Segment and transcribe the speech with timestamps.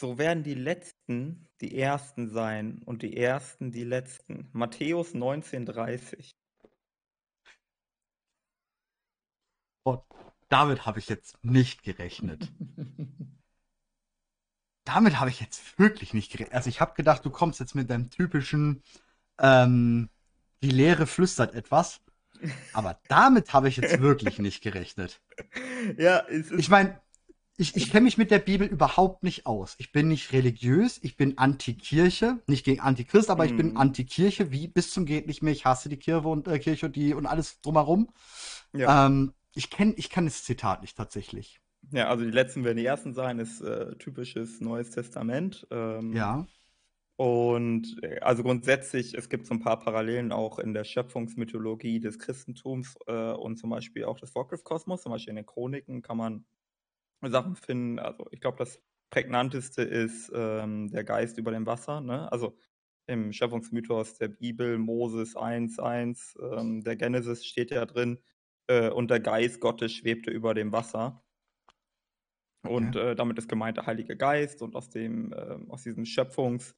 [0.00, 4.48] So werden die Letzten die Ersten sein und die Ersten die Letzten.
[4.52, 6.30] Matthäus 19,30.
[9.82, 10.02] Und
[10.48, 12.50] damit habe ich jetzt nicht gerechnet.
[14.84, 16.54] damit habe ich jetzt wirklich nicht gerechnet.
[16.54, 18.82] Also ich habe gedacht, du kommst jetzt mit deinem typischen,
[19.38, 20.08] ähm,
[20.62, 22.00] die Lehre flüstert etwas.
[22.72, 25.20] Aber damit habe ich jetzt wirklich nicht gerechnet.
[25.96, 26.60] Ja, es ist.
[26.60, 27.00] Ich meine,
[27.56, 29.74] ich, ich kenne mich mit der Bibel überhaupt nicht aus.
[29.78, 33.76] Ich bin nicht religiös, ich bin Antikirche, nicht gegen Antichrist, aber ich bin Mhm.
[33.76, 35.52] Antikirche, wie bis zum geht nicht mehr.
[35.52, 38.10] Ich hasse die Kirche und äh, Kirche und die und alles drumherum.
[38.72, 38.96] Ja.
[39.06, 41.60] Ähm, ich kenn, ich kann das Zitat nicht tatsächlich.
[41.92, 45.66] ja, also die Letzten werden die Ersten sein, ist äh, typisches Neues Testament.
[45.70, 46.46] Ähm, Ja,
[47.16, 52.18] Und äh, also grundsätzlich, es gibt so ein paar Parallelen auch in der Schöpfungsmythologie des
[52.18, 55.02] Christentums äh, und zum Beispiel auch des Vorchrist-Kosmos.
[55.02, 56.46] Zum Beispiel in den Chroniken kann man
[57.28, 57.98] Sachen finden.
[57.98, 62.00] Also ich glaube, das prägnanteste ist ähm, der Geist über dem Wasser.
[62.00, 62.30] Ne?
[62.32, 62.56] Also
[63.06, 68.20] im Schöpfungsmythos der Bibel, Moses 1,1, ähm, der Genesis steht ja drin,
[68.68, 71.24] äh, und der Geist Gottes schwebte über dem Wasser.
[72.62, 76.74] Und äh, damit ist gemeint der Heilige Geist und aus dem, ähm, aus diesem Schöpfungs-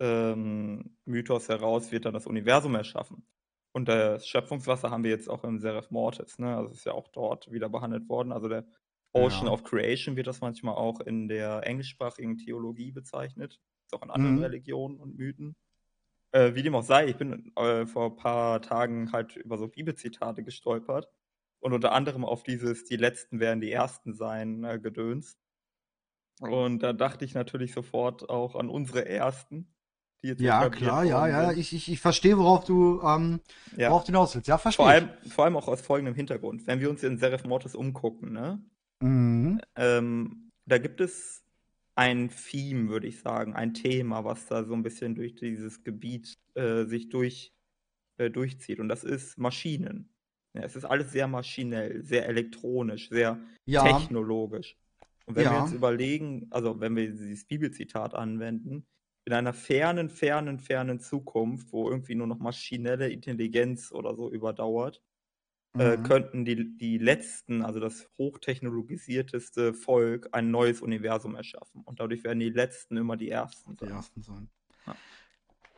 [0.00, 3.24] ähm, heraus wird dann das Universum erschaffen.
[3.72, 6.56] Und das Schöpfungswasser haben wir jetzt auch im Seraph Mortis, ne?
[6.56, 8.32] Also ist ja auch dort wieder behandelt worden.
[8.32, 8.66] Also der
[9.12, 9.52] Ocean Ja.
[9.52, 13.60] of Creation wird das manchmal auch in der englischsprachigen Theologie bezeichnet.
[13.86, 14.42] Ist auch in anderen Mhm.
[14.42, 15.54] Religionen und Mythen.
[16.32, 19.68] Äh, wie dem auch sei, ich bin äh, vor ein paar Tagen halt über so
[19.68, 21.08] Bibelzitate gestolpert
[21.60, 25.36] und unter anderem auf dieses Die Letzten werden die Ersten sein äh, Gedöns.
[26.40, 29.74] Und da dachte ich natürlich sofort auch an unsere Ersten,
[30.22, 31.52] die jetzt ja, klar, ja, ja.
[31.52, 33.40] Ich, ich, ich verstehe, worauf du, ähm,
[33.76, 33.90] Ja.
[33.90, 34.48] worauf du hinaus willst.
[34.48, 34.84] Ja, verstehe.
[34.84, 36.66] Vor allem, vor allem auch aus folgendem Hintergrund.
[36.66, 38.64] Wenn wir uns in Seraph Mortis umgucken, ne?
[39.02, 39.60] Mhm.
[39.76, 41.44] Ähm, da gibt es
[41.94, 46.34] ein Theme, würde ich sagen, ein Thema, was da so ein bisschen durch dieses Gebiet
[46.54, 47.52] äh, sich durch,
[48.18, 48.80] äh, durchzieht.
[48.80, 50.14] Und das ist Maschinen.
[50.54, 54.76] Ja, es ist alles sehr maschinell, sehr elektronisch, sehr Ja, technologisch.
[55.26, 55.58] Und wenn wir Ja.
[55.58, 58.86] jetzt überlegen, also wenn wir dieses Bibelzitat anwenden,
[59.26, 65.02] in einer fernen, fernen, fernen Zukunft, wo irgendwie nur noch maschinelle Intelligenz oder so überdauert,
[65.78, 66.02] äh, Mhm.
[66.02, 71.82] könnten die, die letzten, also das hochtechnologisierteste Volk, ein neues Universum erschaffen.
[71.84, 73.88] Und dadurch werden die letzten immer die ersten die sein.
[73.88, 74.50] ersten sein.
[74.86, 74.98] Ja.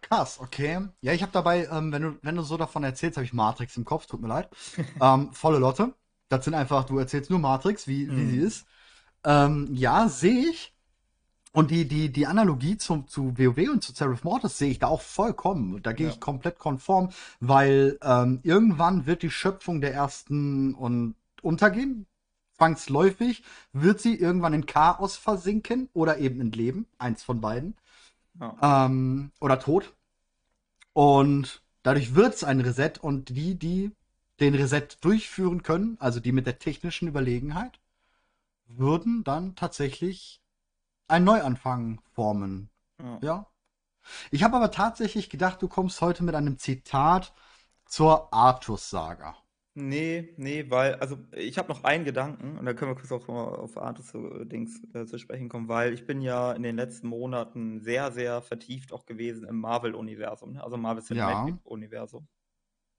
[0.02, 0.86] Krass, okay.
[1.00, 3.76] Ja, ich habe dabei, ähm, wenn du, wenn du so davon erzählst, habe ich Matrix
[3.76, 4.50] im Kopf, tut mir leid.
[5.00, 5.94] ähm, volle Lotte.
[6.28, 8.38] Das sind einfach, du erzählst nur Matrix, wie, wie sie Mhm.
[8.38, 8.66] ist.
[9.24, 10.73] Ähm, ja, sehe ich.
[11.54, 14.88] Und die, die, die Analogie zum, zu WoW und zu Seraph Mortis sehe ich da
[14.88, 15.80] auch vollkommen.
[15.84, 16.12] Da gehe Ja.
[16.12, 22.06] ich komplett konform, weil ähm, irgendwann wird die Schöpfung der ersten und untergehen.
[22.56, 26.86] Zwangsläufig wird sie irgendwann in Chaos versinken oder eben in Leben.
[26.98, 27.76] Eins von beiden.
[28.40, 28.86] Ja.
[28.86, 29.94] Ähm, oder Tod.
[30.92, 33.92] Und dadurch wird es ein Reset und die, die
[34.40, 37.78] den Reset durchführen können, also die mit der technischen Überlegenheit,
[38.66, 40.40] würden dann tatsächlich
[41.08, 42.70] einen Neuanfang formen.
[43.00, 43.18] Ja.
[43.22, 43.46] Ja.
[44.30, 47.32] Ich habe aber tatsächlich gedacht, du kommst heute mit einem Zitat
[47.86, 49.36] zur Artus-Saga.
[49.76, 53.26] Nee, nee, weil, also ich habe noch einen Gedanken und da können wir kurz auch
[53.26, 56.76] mal auf Artus so Dings äh, zu sprechen kommen, weil ich bin ja in den
[56.76, 60.62] letzten Monaten sehr, sehr vertieft auch gewesen im Marvel-Universum, ne?
[60.62, 62.28] also Marvel Cinematic-Universum.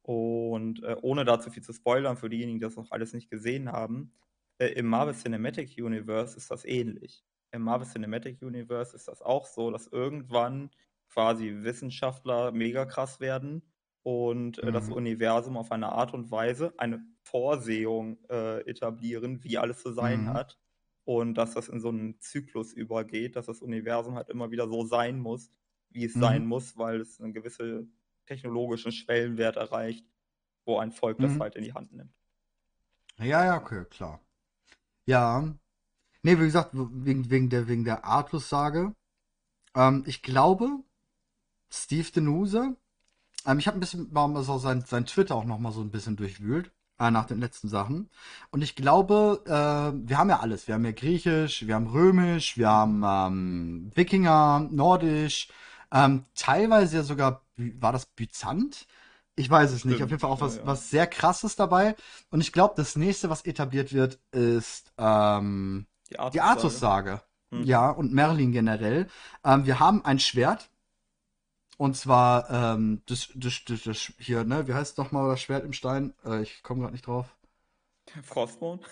[0.01, 3.29] Und äh, ohne da zu viel zu spoilern für diejenigen, die das noch alles nicht
[3.29, 4.11] gesehen haben,
[4.57, 7.23] äh, im Marvel Cinematic Universe ist das ähnlich.
[7.51, 10.71] Im Marvel Cinematic Universe ist das auch so, dass irgendwann
[11.09, 13.71] quasi Wissenschaftler mega krass werden
[14.03, 14.91] und äh, das Mhm.
[14.91, 20.33] Universum auf eine Art und Weise eine Vorsehung äh, etablieren, wie alles zu sein Mhm.
[20.33, 20.59] hat.
[21.05, 24.85] Und dass das in so einen Zyklus übergeht, dass das Universum halt immer wieder so
[24.85, 25.51] sein muss,
[25.89, 26.15] wie es Mhm.
[26.17, 30.07] sein muss, weil es einen gewissen technologischen Schwellenwert erreicht,
[30.65, 31.41] wo ein Volk das Mhm.
[31.41, 32.13] halt in die Hand nimmt.
[33.17, 34.19] Ja, ja, okay, klar.
[35.07, 35.55] Ja.
[36.25, 38.95] Nee, wie gesagt, wegen, wegen der, wegen der Artus-Sage.
[39.75, 40.79] Ähm, ich glaube,
[41.69, 42.75] Steve Denuse,
[43.45, 45.91] ähm, ich habe ein bisschen mal so sein, sein Twitter auch noch mal so ein
[45.91, 48.09] bisschen durchwühlt, äh, nach den letzten Sachen.
[48.49, 50.67] Und ich glaube, äh, wir haben ja alles.
[50.67, 55.49] Wir haben ja Griechisch, wir haben Römisch, wir haben ähm, Wikinger, Nordisch,
[55.91, 58.87] ähm, teilweise ja sogar, war das Byzant?
[59.35, 60.01] Ich weiß es nicht.
[60.01, 60.65] Auf Stimmt, jeden Fall auch ja, was, ja.
[60.65, 61.95] was sehr krasses dabei.
[62.31, 67.21] Und ich glaube, das nächste, was etabliert wird, ist ähm, Die Artus-Sage.
[67.51, 67.63] Mhm.
[67.63, 69.07] Ja, und Merlin generell.
[69.43, 70.69] Ähm, wir haben ein Schwert.
[71.77, 75.73] Und zwar, ähm, das, das, das, das hier, ne, wie heißt nochmal das Schwert im
[75.73, 76.13] Stein?
[76.25, 77.35] Äh, ich komme gerade nicht drauf.
[78.23, 78.83] Frostmond?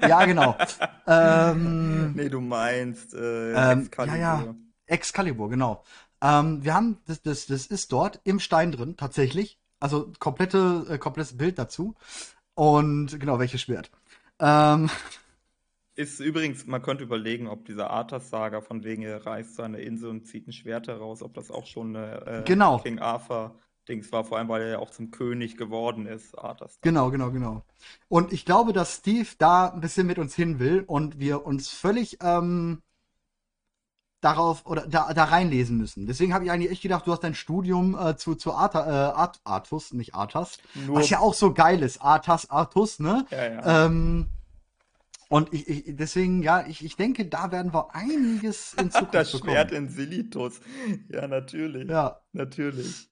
[0.00, 0.56] Ja, genau.
[1.06, 4.18] ähm, nee, du meinst äh, ähm, Excalibur.
[4.18, 4.54] ja, ja.
[4.86, 5.84] Excalibur, genau.
[6.20, 9.58] Ähm, wir haben, das, das, das ist dort im Stein drin, tatsächlich.
[9.80, 11.96] Also komplette, äh, komplettes Bild dazu.
[12.54, 13.90] Und genau, welches Schwert.
[14.38, 14.90] Ähm,
[15.94, 20.08] Ist übrigens, man könnte überlegen, ob dieser Arthas-Saga von wegen er reist zu einer Insel
[20.08, 24.24] und zieht ein Schwert heraus, ob das auch schon eine äh, genau, King Arthur-Dings war,
[24.24, 26.78] vor allem weil er ja auch zum König geworden ist, Arthas.
[26.80, 27.62] genau, genau, genau.
[28.08, 31.68] Und ich glaube, dass Steve da ein bisschen mit uns hin will und wir uns
[31.68, 32.80] völlig ähm,
[34.22, 36.06] darauf oder da, da reinlesen müssen.
[36.06, 39.12] Deswegen habe ich eigentlich echt gedacht, du hast dein Studium äh, zu, zu Arta, äh,
[39.12, 42.00] Art, Artus, nicht Arthas, was ja auch so geil ist.
[42.00, 43.26] Arthas, Artus, ne?
[43.30, 43.86] ja, ja.
[43.86, 44.28] Ähm,
[45.32, 49.32] und ich, ich, deswegen, ja, ich, ich denke, da werden wir einiges in Zukunft Das
[49.32, 49.52] bekommen.
[49.52, 50.60] Schwert in Silitus.
[51.08, 51.88] Ja, natürlich.
[51.88, 53.08] Ja, Natürlich.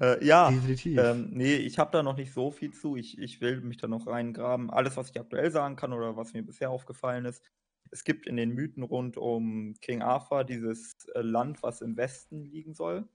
[0.00, 0.98] Äh, ja, definitiv.
[1.00, 2.96] ähm, nee, ich habe da noch nicht so viel zu.
[2.96, 4.70] Ich, ich will mich da noch reingraben.
[4.70, 7.42] Alles, was ich aktuell sagen kann oder was mir bisher aufgefallen ist.
[7.90, 12.42] Es gibt in den Mythen rund um King Arthur dieses äh, Land, was im Westen
[12.42, 13.08] liegen soll.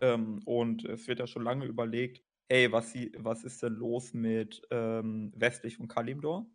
[0.00, 4.14] Ähm, und es wird ja schon lange überlegt, hey, was, sie, was ist denn los
[4.14, 6.46] mit ähm, westlich von Kalimdor?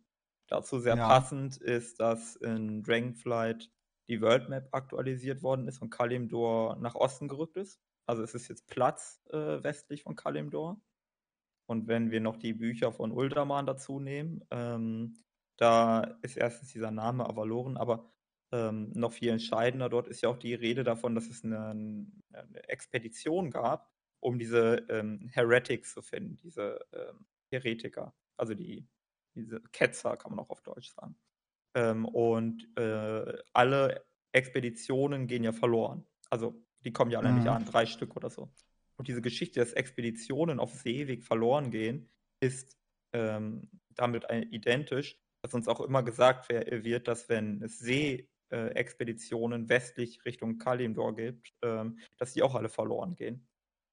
[0.48, 1.08] Dazu sehr Ja.
[1.08, 3.70] passend ist, dass in Dragonflight
[4.08, 7.80] die World Map aktualisiert worden ist und Kalimdor nach Osten gerückt ist.
[8.06, 10.80] Also es ist jetzt Platz äh, westlich von Kalimdor.
[11.66, 15.14] Und wenn wir noch die Bücher von Ultraman dazu nehmen, ähm,
[15.56, 18.10] da ist erstens dieser Name Avaloren, aber
[18.52, 21.70] ähm, noch viel entscheidender dort ist ja auch die Rede davon, dass es eine,
[22.32, 23.90] eine Expedition gab,
[24.20, 28.86] um diese ähm, Heretics zu finden, diese ähm, Heretiker, also die
[29.34, 31.16] diese Ketzer, kann man auch auf Deutsch sagen.
[31.74, 36.06] Ähm, und äh, alle Expeditionen gehen ja verloren.
[36.30, 37.52] Also die kommen ja alle nicht Mhm.
[37.52, 38.52] an, drei Stück oder so.
[38.96, 42.76] Und diese Geschichte, dass Expeditionen auf Seeweg verloren gehen, ist
[43.12, 50.58] ähm, damit identisch, dass uns auch immer gesagt wird, dass wenn es Seeexpeditionen westlich Richtung
[50.58, 53.48] Kalimdor gibt, ähm, dass die auch alle verloren gehen.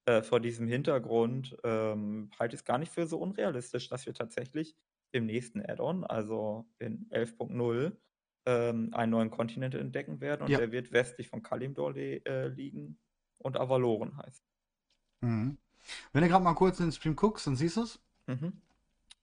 [0.06, 4.13] Äh, vor diesem Hintergrund ähm, halte ich es gar nicht für so unrealistisch, dass wir
[4.13, 4.75] tatsächlich
[5.11, 7.91] im nächsten Add-on, also in 11.0,
[8.45, 10.57] ähm, einen neuen Kontinent entdecken werden und Ja.
[10.59, 12.97] der wird westlich von Kalimdor li äh, liegen
[13.38, 14.44] und Avaloren heißt.
[15.21, 15.57] Mhm.
[16.13, 18.00] Wenn du gerade mal kurz in den Stream guckst, dann siehst du es.
[18.27, 18.53] Mhm.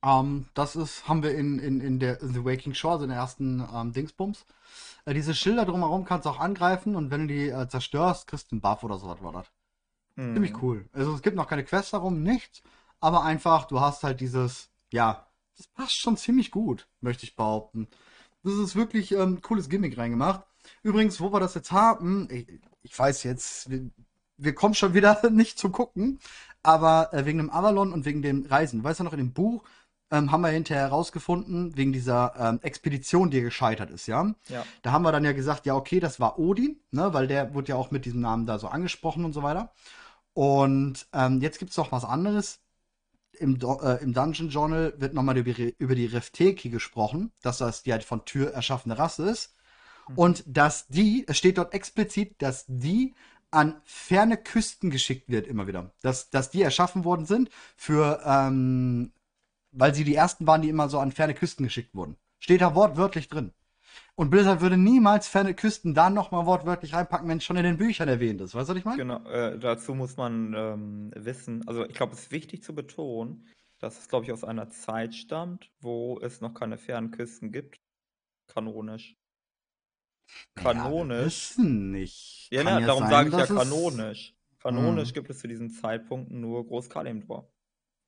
[0.03, 3.11] Ähm, das ist, haben wir in, in, in der in The Waking Shore, also in
[3.11, 4.45] der ersten ähm, Dingsbums.
[5.05, 8.51] Äh, diese Schilder drumherum kannst du auch angreifen und wenn du die äh, zerstörst, kriegst
[8.51, 9.51] du einen Buff oder so was war das.
[10.17, 10.63] Ziemlich Mhm.
[10.63, 10.89] cool.
[10.93, 12.63] Also es gibt noch keine Quest darum, nichts,
[13.01, 15.26] aber einfach, du hast halt dieses, ja,
[15.57, 17.89] das passt schon ziemlich gut, möchte ich behaupten.
[18.43, 20.43] Das ist wirklich ähm, cooles Gimmick reingemacht.
[20.83, 22.47] Übrigens, wo wir das jetzt haben, ich,
[22.83, 23.91] ich weiß jetzt, wir,
[24.37, 26.21] wir kommen schon wieder nicht zu gucken,
[26.63, 29.65] aber äh, wegen dem Avalon und wegen dem Reisen, weißt du noch, in dem Buch
[30.11, 34.33] ähm, haben wir hinterher herausgefunden, wegen dieser ähm, Expedition, die gescheitert ist, ja.
[34.49, 34.65] Ja.
[34.83, 37.71] Da haben wir dann ja gesagt, ja, okay, das war Odin, ne, weil der wurde
[37.71, 39.73] ja auch mit diesem Namen da so angesprochen und so weiter.
[40.33, 42.61] Und ähm, jetzt gibt es noch was anderes.
[43.39, 47.83] Im, äh, Im Dungeon Journal wird nochmal über, die- über die Refteki gesprochen, dass das
[47.83, 49.55] die halt von Tür erschaffene Rasse ist.
[50.09, 50.19] Mhm.
[50.19, 53.15] Und dass die, es steht dort explizit, dass die
[53.51, 55.93] an ferne Küsten geschickt wird, immer wieder.
[56.03, 59.13] Dass, dass die erschaffen worden sind für, ähm,
[59.73, 62.17] weil sie die ersten waren, die immer so an ferne Küsten geschickt wurden.
[62.39, 63.53] Steht da wortwörtlich drin.
[64.15, 67.77] Und Blizzard würde niemals ferne Küsten da nochmal wortwörtlich reinpacken, wenn es schon in den
[67.77, 68.55] Büchern erwähnt ist.
[68.55, 68.97] Weißt du, was ich meine?
[68.97, 73.47] Genau, äh, dazu muss man ähm, wissen, also ich glaube, es ist wichtig zu betonen,
[73.79, 77.81] dass es, glaube ich, aus einer Zeit stammt, wo es noch keine fernen Küsten gibt.
[78.49, 79.17] Kanonisch.
[80.57, 81.27] Ja, wir Kanonisch.
[81.27, 82.49] wissen nicht.
[82.51, 84.35] Ja, na, ja darum sein, sage ich ja kanonisch.
[84.61, 85.15] Kanonisch Hm.
[85.15, 87.53] gibt es zu diesem Zeitpunkt nur Groß-Kalimdor.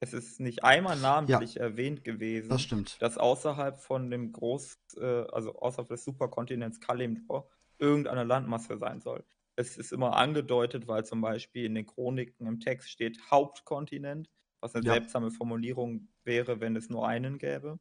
[0.01, 2.99] Es ist nicht einmal namentlich erwähnt gewesen, Das stimmt.
[2.99, 9.25] dass außerhalb von dem Groß, äh, also außerhalb des Superkontinents Kalimdor irgendeine Landmasse sein soll.
[9.57, 14.75] Es ist immer angedeutet, weil zum Beispiel in den Chroniken im Text steht Hauptkontinent, was
[14.75, 14.95] eine Ja.
[14.95, 17.81] seltsame Formulierung wäre, wenn es nur einen gäbe.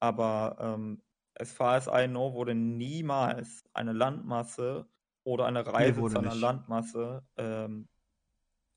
[0.00, 1.02] Aber ähm,
[1.38, 4.88] as far as I know, wurde niemals eine Landmasse
[5.24, 6.34] oder eine Reise wurde zu einer nicht.
[6.34, 7.88] Landmasse ähm,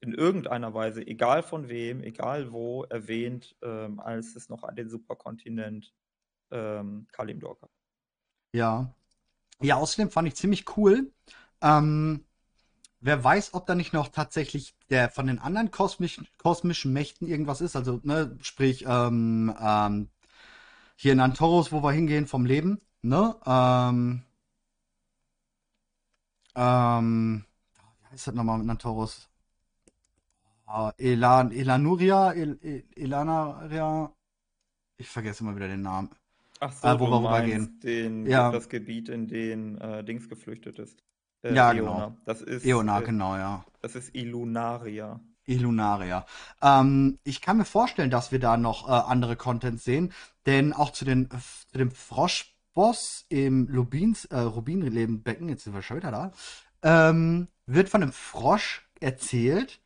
[0.06, 4.90] in irgendeiner Weise, egal von wem, egal wo, erwähnt, ähm, als es noch an den
[4.90, 5.94] Superkontinent
[6.52, 7.72] ähm, Kalimdor gab.
[8.54, 8.94] Ja.
[9.62, 11.12] Ja, außerdem fand ich ziemlich cool.
[11.62, 12.26] Ähm,
[13.00, 17.62] wer weiß, ob da nicht noch tatsächlich der von den anderen kosmischen, kosmischen Mächten irgendwas
[17.62, 17.76] ist.
[17.76, 20.10] Also, ne, sprich, ähm, ähm,
[20.96, 23.36] hier in Antoros, wo wir hingehen vom Leben, ne?
[23.46, 24.24] Ähm,
[26.56, 27.46] ähm,
[28.00, 29.30] wie heißt das nochmal mit Antoros?
[30.68, 34.12] Ah, Elan, Elanuria, El, El, Elanaria,
[34.98, 36.10] ich vergesse immer wieder den Namen.
[36.60, 37.80] Ach so, äh, wo du wir rübergehen.
[37.82, 41.04] den, Ja, das Gebiet, in den äh, Dings geflüchtet ist.
[41.44, 41.94] Äh, ja, genau.
[41.94, 42.18] Eona.
[42.26, 43.66] Das ist, Eona, äh, genau, ja.
[43.82, 45.20] das ist Illunaria.
[45.46, 46.26] Illunaria.
[46.62, 50.12] Ähm, ich kann mir vorstellen, dass wir da noch äh, andere Content sehen,
[50.48, 55.98] denn auch zu, den, zu dem Froschboss im Lubins, äh, Rubinlebenbecken, jetzt sind wir schon
[55.98, 56.32] wieder da,
[56.82, 59.82] ähm, wird von einem Frosch erzählt,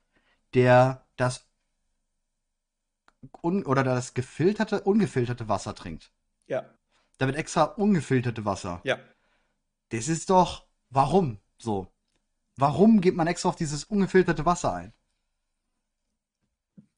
[0.53, 1.45] der das
[3.41, 6.11] un oder der das gefilterte, ungefilterte Wasser trinkt.
[6.47, 6.65] Ja,
[7.17, 8.81] Da wird extra ungefilterte Wasser.
[8.83, 8.97] ja.
[9.89, 11.87] Das ist doch, warum so?
[12.57, 14.93] Warum geht man extra auf dieses ungefilterte Wasser ein?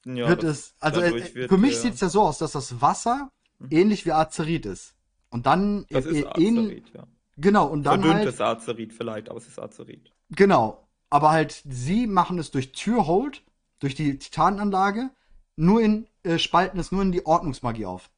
[0.06, 2.52] Ja, wird es, also äh, wird für mich der- sieht es ja so aus, dass
[2.54, 3.68] das Wasser Mhm.
[3.72, 4.96] ähnlich wie Azerit ist.
[5.30, 7.08] Und dann, das äh, ist äh, Azerit, ja.
[7.38, 10.12] genau, und dann halt, Verdünntes Azerit vielleicht, aber es ist Azerit.
[10.32, 10.88] genau.
[11.12, 13.44] Aber halt, sie machen es durch Türhold,
[13.80, 15.12] durch die Titananlage,
[15.56, 18.10] nur in, äh, spalten es nur in die Ordnungsmagie auf.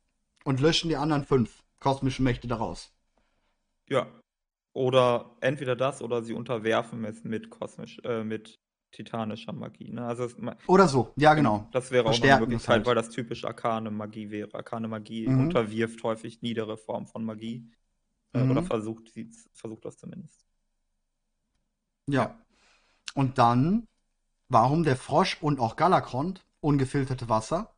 [0.45, 2.93] Und löschen die anderen fünf kosmischen Mächte daraus.
[3.89, 4.07] Ja.
[4.73, 8.59] Oder entweder das oder sie unterwerfen es mit kosmisch, äh, mit
[8.91, 9.91] titanischer Magie.
[9.91, 10.05] Ne?
[10.05, 10.35] Also es,
[10.67, 11.67] Oder so, ja, genau.
[11.71, 12.85] das wäre auch eine Möglichkeit, halt.
[12.85, 14.53] weil das typisch arkane Magie wäre.
[14.53, 15.39] Arkane Magie Mhm.
[15.45, 17.71] unterwirft häufig niedere Formen von Magie.
[18.33, 18.51] Äh, Mhm.
[18.51, 20.45] Oder versucht, sie, versucht das zumindest.
[22.07, 22.37] Ja.
[23.13, 23.87] Und dann,
[24.49, 27.75] warum der Frosch und auch Galakrond ungefilterte Wasser?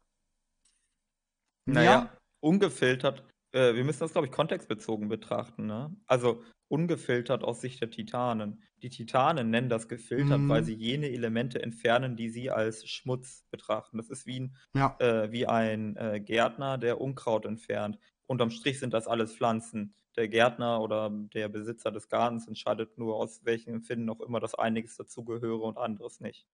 [1.65, 2.18] Naja, Ja.
[2.42, 5.96] ungefiltert, äh, wir müssen das, glaube ich, kontextbezogen betrachten, ne?
[6.06, 8.63] Also ungefiltert aus Sicht der Titanen.
[8.82, 10.65] Die Titanen nennen das gefiltert, weil Mhm.
[10.65, 13.98] sie jene Elemente entfernen, die sie als Schmutz betrachten.
[13.98, 14.96] Das ist wie ein, Ja.
[15.00, 17.98] äh, wie ein äh, Gärtner, der Unkraut entfernt.
[18.27, 19.96] Unterm Strich sind das alles Pflanzen.
[20.17, 24.55] Der Gärtner oder der Besitzer des Gartens entscheidet nur, aus welchen Empfinden auch immer das
[24.55, 26.48] einiges dazugehöre und anderes nicht.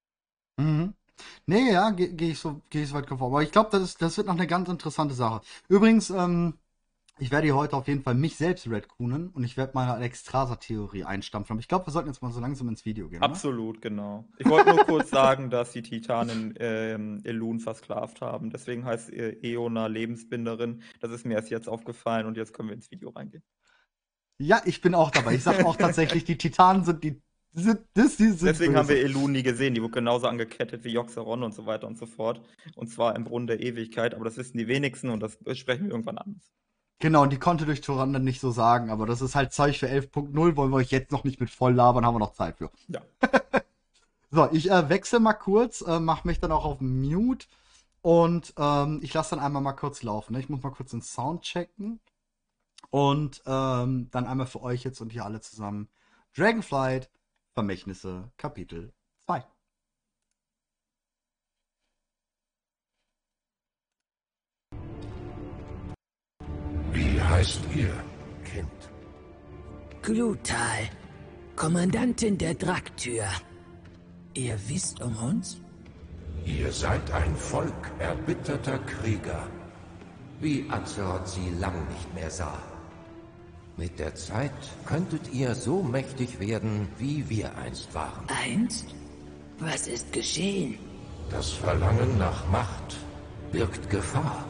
[0.58, 0.94] Mhm.
[1.48, 3.34] Nee, ja, gehe geh ich so, gehe ich so weit konform.
[3.34, 5.42] Aber ich glaube, das, das wird noch eine ganz interessante Sache.
[5.70, 6.60] Übrigens, ähm,
[7.22, 11.04] ich werde hier heute auf jeden Fall mich selbst redcoonen und ich werde meine Alexstrasza-Theorie
[11.04, 11.54] einstampfen.
[11.54, 13.20] Aber ich glaube, wir sollten jetzt mal so langsam ins Video gehen.
[13.20, 13.28] Oder?
[13.28, 14.28] Absolut, genau.
[14.40, 18.50] Ich wollte nur kurz sagen, dass die Titanen ähm, Elun versklavt haben.
[18.50, 20.82] Deswegen heißt äh, Eona Lebensbinderin.
[21.00, 23.44] Das ist mir erst jetzt aufgefallen und jetzt können wir ins Video reingehen.
[24.40, 25.36] Ja, ich bin auch dabei.
[25.36, 27.22] Ich sage auch tatsächlich, die Titanen sind die.
[27.54, 28.98] Sind, das, die sind Deswegen haben böse.
[28.98, 29.76] wir Elun nie gesehen.
[29.76, 32.42] Die wurde genauso angekettet wie Joxeron und so weiter und so fort.
[32.76, 34.16] Und zwar im Brunnen der Ewigkeit.
[34.16, 36.52] Aber das wissen die wenigsten und das besprechen wir irgendwann anders.
[37.02, 39.88] Genau, und die konnte durch Tyrande nicht so sagen, aber das ist halt Zeug für
[39.88, 42.70] 11.0, wollen wir euch jetzt noch nicht mit voll labern, haben wir noch Zeit für.
[42.88, 43.02] Ja.
[44.34, 47.48] So, ich äh, wechsle mal kurz, äh, mache mich dann auch auf Mute
[48.02, 50.32] und ähm, ich lasse dann einmal mal kurz laufen.
[50.32, 50.40] Ne?
[50.40, 52.00] Ich muss mal kurz den Sound checken
[52.92, 55.90] und ähm, dann einmal für euch jetzt und hier alle zusammen
[56.34, 57.10] Dragonflight,
[57.56, 58.94] Vermächtnisse, Kapitel
[67.32, 67.94] heißt ihr,
[68.44, 68.80] Kind?
[70.02, 70.90] Glutal,
[71.56, 73.26] Kommandantin der Draktür.
[74.34, 75.62] Ihr wisst um uns?
[76.46, 79.48] Ihr seid ein Volk erbitterter Krieger.
[80.42, 82.58] wie Azeroth sie lang nicht mehr sah.
[83.78, 84.52] Mit der Zeit
[84.86, 88.26] könntet ihr so mächtig werden, wie wir einst waren.
[88.44, 88.88] Einst?
[89.60, 90.78] Was ist geschehen?
[91.30, 92.98] Das Verlangen nach Macht
[93.52, 94.46] Birgt Gefahr.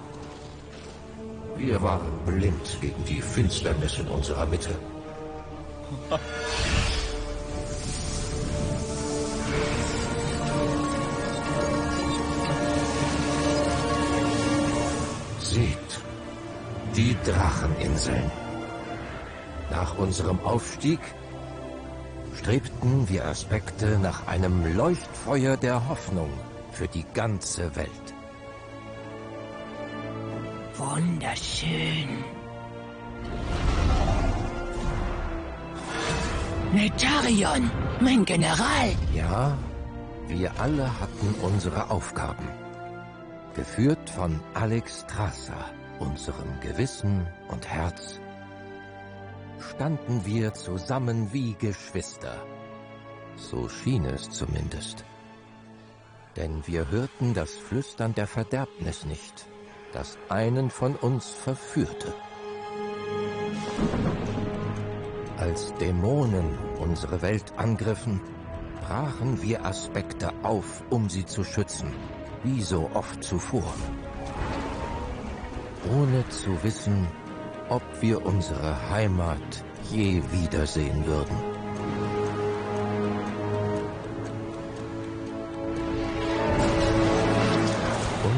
[1.63, 4.71] Wir waren blind gegen die Finsternis in unserer Mitte.
[15.39, 16.01] Seht,
[16.95, 18.31] Die Dracheninseln.
[19.69, 20.99] Nach unserem Aufstieg
[22.37, 26.31] strebten wir Aspekte nach einem Leuchtfeuer der Hoffnung
[26.71, 28.10] für die ganze Welt.
[30.81, 32.09] Wunderschön.
[36.73, 37.69] Netarion,
[37.99, 38.89] mein General.
[39.13, 39.55] Ja,
[40.27, 42.47] wir alle hatten unsere Aufgaben.
[43.53, 45.65] Geführt von Alex Strasser,
[45.99, 48.19] unserem Gewissen und Herz,
[49.59, 52.43] standen wir zusammen wie Geschwister.
[53.35, 55.05] So schien es zumindest.
[56.37, 59.45] Denn wir hörten das Flüstern der Verderbnis nicht,
[59.93, 62.13] das einen von uns verführte.
[65.37, 68.21] Als Dämonen unsere Welt angriffen,
[68.81, 71.93] brachen wir Aspekte auf, um sie zu schützen,
[72.43, 73.73] wie so oft zuvor.
[75.97, 77.07] Ohne zu wissen,
[77.69, 81.50] ob wir unsere Heimat je wiedersehen würden.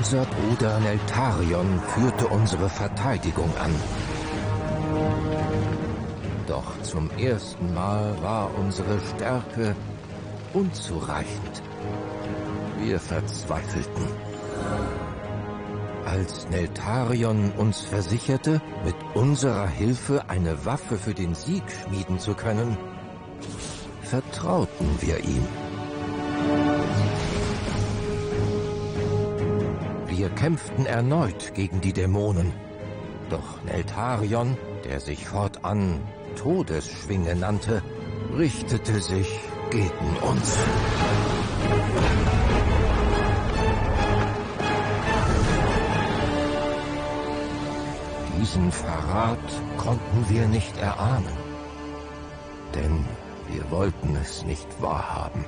[0.03, 3.73] Unser Bruder Neltarion führte unsere Verteidigung an.
[6.45, 9.73] Doch zum ersten Mal war unsere Stärke
[10.51, 11.63] unzureichend.
[12.79, 14.03] Wir verzweifelten.
[16.05, 22.77] Als Neltarion uns versicherte, mit unserer Hilfe eine Waffe für den Sieg schmieden zu können,
[24.01, 25.62] vertrauten wir ihm.
[30.23, 32.53] Wir kämpften erneut gegen die Dämonen.
[33.29, 35.99] Doch Neltarion, der sich fortan
[36.37, 37.83] Todesschwinge nannte,
[38.33, 39.27] richtete sich
[39.69, 40.57] gegen uns.
[48.39, 49.37] Diesen Verrat
[49.75, 51.37] konnten wir nicht erahnen,
[52.73, 53.03] denn
[53.49, 55.43] wir wollten es nicht wahrhaben.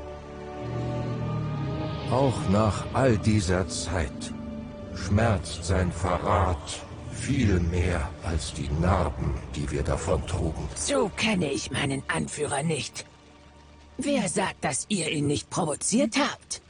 [2.12, 4.35] Auch nach all dieser Zeit
[4.96, 10.68] schmerzt sein Verrat viel mehr als die Narben, die wir davon trugen.
[10.76, 13.06] So kenne ich meinen Anführer nicht.
[13.98, 16.62] Wer sagt, dass ihr ihn nicht provoziert habt?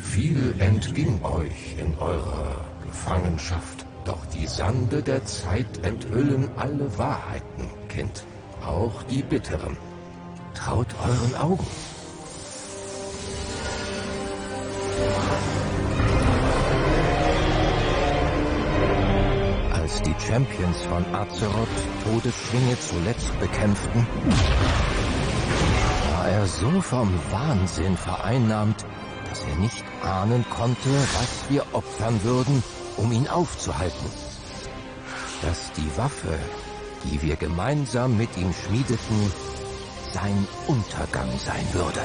[0.00, 3.84] Viel entging euch in eurer Gefangenschaft.
[4.04, 8.24] Doch die Sande der Zeit enthüllen alle Wahrheiten, Kind.
[8.64, 9.76] Auch die bitteren.
[10.54, 11.66] Traut euren Augen.
[20.04, 21.68] Die Champions von Azeroth
[22.04, 24.06] Todesschwinge zuletzt bekämpften,
[26.12, 28.84] war er so vom Wahnsinn vereinnahmt,
[29.28, 32.62] dass er nicht ahnen konnte, was wir opfern würden,
[32.96, 34.10] um ihn aufzuhalten.
[35.42, 36.38] Dass die Waffe,
[37.04, 39.32] die wir gemeinsam mit ihm schmiedeten,
[40.12, 42.00] sein Untergang sein würde.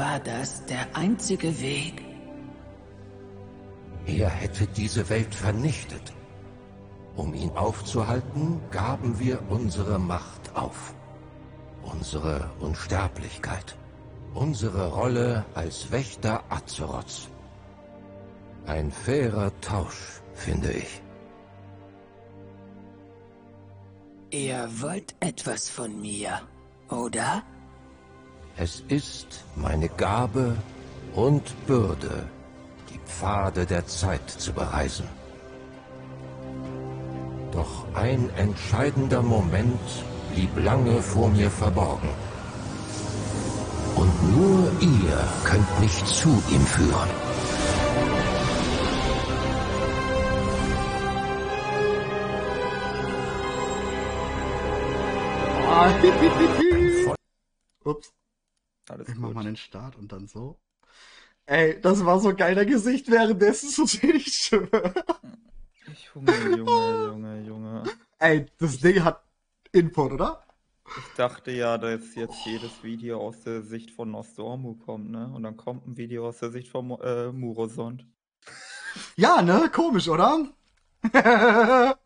[0.00, 2.02] War das der einzige Weg?
[4.06, 6.14] Er hätte diese Welt vernichtet.
[7.16, 10.94] Um ihn aufzuhalten, gaben wir unsere Macht auf.
[11.82, 13.76] Unsere Unsterblichkeit.
[14.32, 17.28] Unsere Rolle als Wächter Azeroths.
[18.64, 21.02] Ein fairer Tausch, finde ich.
[24.30, 26.40] Ihr wollt etwas von mir,
[26.88, 27.42] oder?
[28.62, 30.54] Es ist meine Gabe
[31.14, 32.28] und Bürde,
[32.90, 35.08] die Pfade der Zeit zu bereisen.
[37.52, 39.80] Doch ein entscheidender Moment
[40.34, 42.10] blieb lange vor mir verborgen.
[43.96, 47.08] Und nur ihr könnt mich zu ihm führen.
[57.84, 58.19] Ups.
[59.00, 59.34] Alles Ich mach gut.
[59.36, 60.58] mal den Start und dann so.
[61.46, 64.94] Ey, das war so geil, der Gesicht währenddessen zu sehen, ich schwöre.
[66.14, 67.82] Junge, Junge, Junge, Junge.
[68.18, 69.22] Ey, das Ding hat
[69.72, 70.44] Input, oder?
[70.96, 75.28] Ich dachte ja, dass jetzt jedes Video aus der Sicht von Nostormu kommt, ne?
[75.32, 78.06] Und dann kommt ein Video aus der Sicht von äh, Murosond.
[79.16, 79.70] Ja, ne?
[79.72, 80.48] Komisch, oder?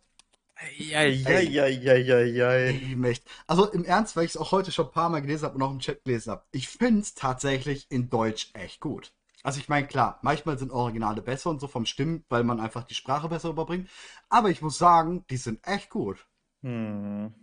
[0.78, 2.52] Ja, ja, ja, ja, ja, ja.
[2.52, 3.24] Ey, Echt.
[3.46, 5.62] Also im Ernst, weil ich es auch heute schon ein paar Mal gelesen habe und
[5.62, 6.44] auch im Chat gelesen habe.
[6.52, 9.12] Ich finde es tatsächlich in Deutsch echt gut.
[9.42, 12.84] Also ich meine, klar, manchmal sind Originale besser und so vom Stimmen, weil man einfach
[12.84, 13.90] die Sprache besser überbringt.
[14.30, 16.26] Aber ich muss sagen, die sind echt gut.
[16.62, 17.34] Hm.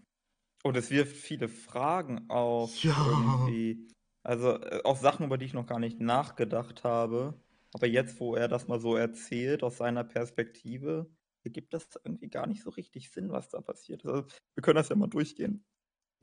[0.64, 2.76] Und es wirft viele Fragen auf.
[2.84, 2.96] Ja.
[3.08, 3.88] Irgendwie.
[4.24, 7.36] Also äh, auch Sachen, über die ich noch gar nicht nachgedacht habe.
[7.74, 11.10] Aber jetzt, wo er das mal so erzählt, aus seiner Perspektive,
[11.44, 14.06] ergibt das irgendwie gar nicht so richtig Sinn, was da passiert.
[14.06, 14.26] Also,
[14.56, 15.64] wir können das ja mal durchgehen.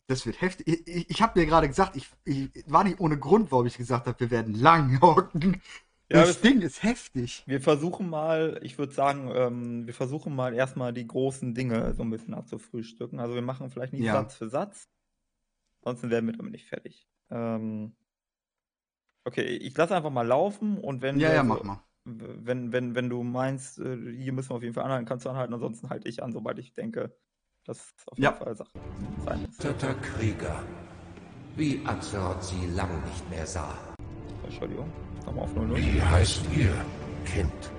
[0.06, 0.66] Das wird heftig.
[0.66, 3.76] Ich, ich, ich habe dir gerade gesagt, ich, ich war nicht ohne Grund, warum ich
[3.76, 5.60] gesagt habe, wir werden lang hocken.
[6.10, 7.46] Ja, das das- Ding ist heftig.
[7.46, 12.02] Wir versuchen mal, ich würde sagen, ähm, wir versuchen mal erstmal die großen Dinge so
[12.02, 13.18] ein bisschen abzufrühstücken.
[13.20, 14.12] Also wir machen vielleicht nicht Ja.
[14.12, 14.84] Satz für Satz,
[15.82, 17.08] sonst werden wir damit nicht fertig.
[17.30, 17.96] Ähm,
[19.24, 21.82] okay, ich lasse einfach mal laufen und wenn Ja, wir ja, so, mach mal.
[22.08, 25.30] Wenn, wenn, wenn du meinst, äh, hier müssen wir auf jeden Fall anhalten, kannst du
[25.30, 27.14] anhalten, ansonsten halte ich an, sobald ich denke,
[27.64, 28.32] dass es auf jeden Ja.
[28.32, 28.70] Fall Sache
[29.24, 29.58] sein muss.
[29.58, 30.62] Götter Krieger,
[31.56, 33.76] wie Azeroth sie lang nicht mehr sah.
[34.44, 34.90] Entschuldigung,
[35.26, 35.76] nochmal auf 00.
[35.76, 36.74] Wie heißt ihr,
[37.24, 37.72] Kind?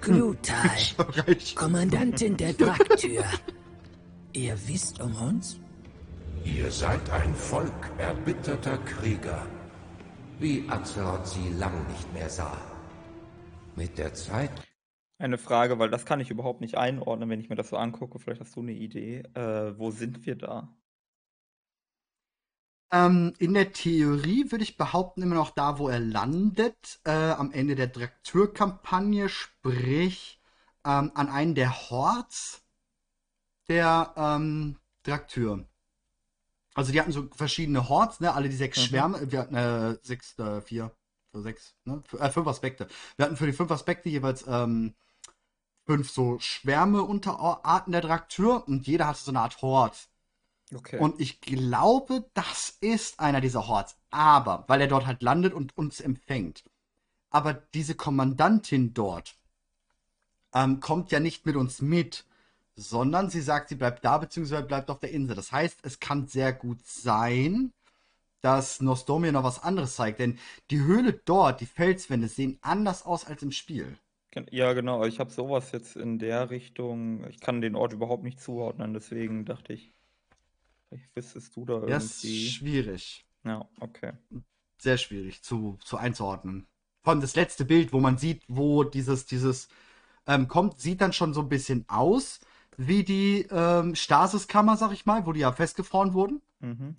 [0.00, 0.70] Glutal.
[1.54, 3.24] Kommandantin der Draktür.
[4.32, 5.58] Ihr wisst um uns?
[6.44, 9.46] Ihr seid ein Volk erbitterter Krieger,
[10.38, 12.56] wie Azeroth sie lang nicht mehr sah.
[13.76, 14.50] Mit der Zeit
[15.18, 18.18] Eine Frage, weil das kann ich überhaupt nicht einordnen, wenn ich mir das so angucke.
[18.18, 19.18] Vielleicht hast du eine Idee.
[19.34, 20.74] Äh, wo sind wir da?
[22.92, 27.52] Ähm, in der Theorie würde ich behaupten, immer noch da, wo er landet, äh, am
[27.52, 30.40] Ende der Draktür-Kampagne, sprich
[30.84, 32.62] ähm, an einen der Horts
[33.68, 35.66] der ähm, Draktür.
[36.74, 38.32] Also die hatten so verschiedene Horts, ne?
[38.34, 38.82] Alle die sechs Mhm.
[38.82, 39.32] Schwärme.
[39.32, 40.92] Wir hatten äh, sechs, äh, vier,
[41.32, 42.02] sechs, ne?
[42.04, 42.88] F äh, fünf Aspekte.
[43.16, 44.94] Wir hatten für die fünf Aspekte jeweils ähm,
[45.84, 50.08] fünf so Schwärme Unterarten der Draktür und jeder hatte so eine Art Hort.
[50.74, 50.98] Okay.
[50.98, 53.96] Und ich glaube, das ist einer dieser Horts.
[54.10, 56.64] Aber, weil er dort halt landet und uns empfängt.
[57.30, 59.36] Aber diese Kommandantin dort
[60.54, 62.24] ähm, kommt ja nicht mit uns mit,
[62.74, 65.36] sondern sie sagt, sie bleibt da, beziehungsweise bleibt auf der Insel.
[65.36, 67.72] Das heißt, es kann sehr gut sein,
[68.46, 70.20] dass Nostomir noch was anderes zeigt.
[70.20, 70.38] Denn
[70.70, 73.98] die Höhle dort, die Felswände, sehen anders aus als im Spiel.
[74.50, 75.04] Ja, genau.
[75.04, 77.26] Ich habe sowas jetzt in der Richtung.
[77.28, 79.92] Ich kann den Ort überhaupt nicht zuordnen, deswegen dachte ich,
[80.88, 82.48] vielleicht wüsstest du da Das ist irgendwie.
[82.50, 83.26] schwierig.
[83.44, 84.12] Ja, okay.
[84.78, 86.66] sehr schwierig zu, zu einzuordnen.
[87.02, 89.68] Vor allem das letzte Bild, wo man sieht, wo dieses, dieses
[90.26, 92.40] ähm, kommt, sieht dann schon so ein bisschen aus
[92.76, 96.42] wie die ähm, Stasiskammer, sag ich mal, wo die ja festgefroren wurden.
[96.60, 96.96] Mhm.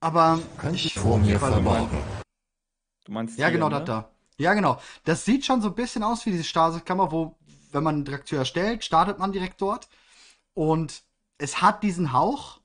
[0.00, 2.02] Aber Könnte ich vor mir verborgen.
[3.04, 3.76] Du meinst Ja, hier, genau, ne?
[3.76, 4.10] das da.
[4.38, 4.80] Ja, genau.
[5.04, 7.36] Das sieht schon so ein bisschen aus wie diese Stasiskammer, wo,
[7.72, 9.88] wenn man einen Direktor erstellt, startet man direkt dort.
[10.54, 11.02] Und
[11.38, 12.60] es hat diesen Hauch,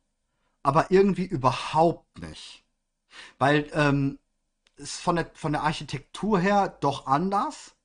[0.64, 2.64] aber irgendwie überhaupt nicht.
[3.38, 4.20] Weil ähm,
[4.78, 7.76] es von der, von der Architektur her doch anders.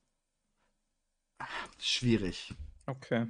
[1.78, 2.54] Schwierig.
[2.86, 3.26] Okay.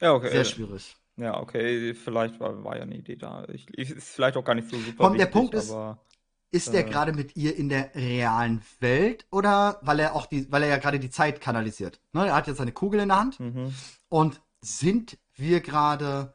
[0.00, 0.30] Ja, okay.
[0.30, 0.96] Sehr schwierig.
[1.16, 1.94] Ja, okay.
[1.94, 3.46] Vielleicht war, war ja eine Idee da.
[3.48, 6.00] Ich, ich, ist vielleicht auch gar nicht so super Komm, der Punkt ist- aber
[6.50, 6.90] Ist er Äh.
[6.90, 10.76] gerade mit ihr in der realen Welt oder weil er auch die, weil er ja
[10.78, 12.00] gerade die Zeit kanalisiert?
[12.12, 13.40] Ne, er hat jetzt seine Kugel in der Hand.
[13.40, 13.74] mhm.
[14.08, 16.34] Und sind wir gerade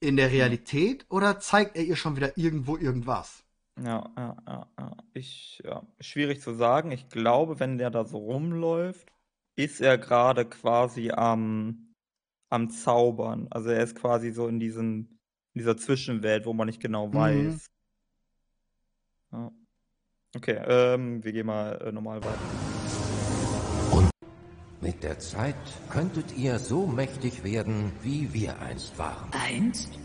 [0.00, 3.44] in der Realität oder zeigt er ihr schon wieder irgendwo irgendwas?
[3.82, 4.96] Ja, ja, ja, ja.
[5.14, 6.90] Ich, ja, schwierig zu sagen.
[6.90, 9.12] Ich glaube, wenn der da so rumläuft,
[9.56, 11.93] ist er gerade quasi am,
[12.54, 13.48] am Zaubern.
[13.50, 15.18] Also er ist quasi so in diesem,
[15.54, 17.14] in dieser Zwischenwelt, wo man nicht genau Mhm.
[17.14, 17.70] weiß.
[19.32, 19.52] Ja.
[20.36, 22.38] Okay, ähm, wir gehen mal äh, normal weiter.
[24.80, 25.56] Mit der Zeit
[25.90, 29.30] könntet ihr so mächtig werden, wie wir einst waren.
[29.32, 29.98] Einst?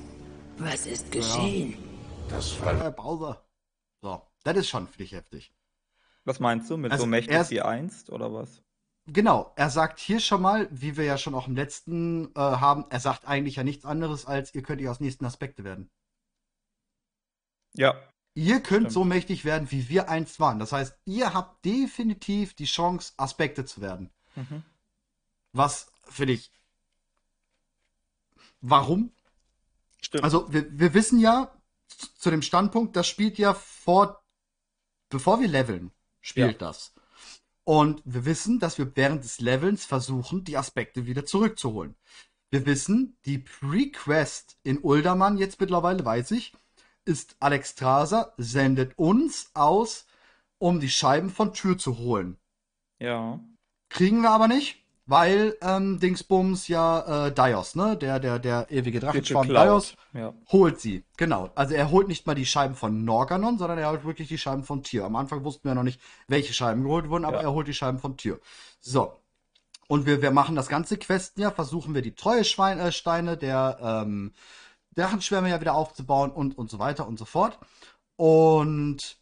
[0.57, 1.75] Was ist geschehen?
[2.29, 3.43] Das Ver Herr Bowser.
[4.01, 5.53] So, das ist schon für dich heftig.
[6.25, 6.77] Was meinst du?
[6.77, 8.63] Mit Also so mächtig erst- wie einst oder was?
[9.11, 12.85] Genau, er sagt hier schon mal, wie wir ja schon auch im letzten äh, haben,
[12.89, 15.89] er sagt eigentlich ja nichts anderes als, ihr könnt ihr aus nächsten Aspekte werden.
[17.73, 17.95] Ja,
[18.35, 18.91] Ihr könnt Stimmt.
[18.93, 20.59] so mächtig werden, wie wir einst waren.
[20.59, 24.11] Das heißt, ihr habt definitiv die Chance, Aspekte zu werden.
[24.35, 24.63] mhm.
[25.51, 26.51] Was finde ich.
[28.61, 29.11] Warum?
[30.01, 30.23] stimmt.
[30.23, 31.51] Also, wir, wir wissen ja
[32.17, 34.23] zu dem Standpunkt, das spielt ja vor,
[35.09, 35.91] bevor wir leveln,
[36.21, 36.93] spielt das.
[37.69, 41.93] Und wir wissen, dass wir während des Levelns versuchen, die Aspekte wieder zurückzuholen.
[42.49, 46.55] Wir wissen, die Pre-Quest in Uldaman, jetzt mittlerweile weiß ich,
[47.05, 50.07] ist Alex Traser sendet uns aus,
[50.57, 52.39] um die Scheiben von Tür zu holen.
[52.97, 53.39] ja.
[53.89, 57.97] Kriegen wir aber nicht, weil ähm, Dingsbums ja äh, Dios, ne?
[57.97, 59.47] Der, der, der ewige Drachenschwarm.
[59.47, 60.35] Dios Ja.
[60.51, 61.03] holt sie.
[61.17, 61.49] Genau.
[61.55, 64.63] Also er holt nicht mal die Scheiben von Norganon, sondern er holt wirklich die Scheiben
[64.63, 65.05] von Tyr.
[65.05, 67.43] Am Anfang wussten wir noch nicht, welche Scheiben geholt wurden, aber Ja.
[67.43, 68.39] er holt die Scheiben von Tyr.
[68.79, 69.13] So.
[69.87, 73.35] Und wir, wir machen das ganze Questen ja, versuchen wir die treue Schwein, äh, Steine
[73.35, 74.33] der ähm,
[74.95, 77.57] Drachenschwärme ja wieder aufzubauen und, und so weiter und so fort.
[78.15, 79.17] Und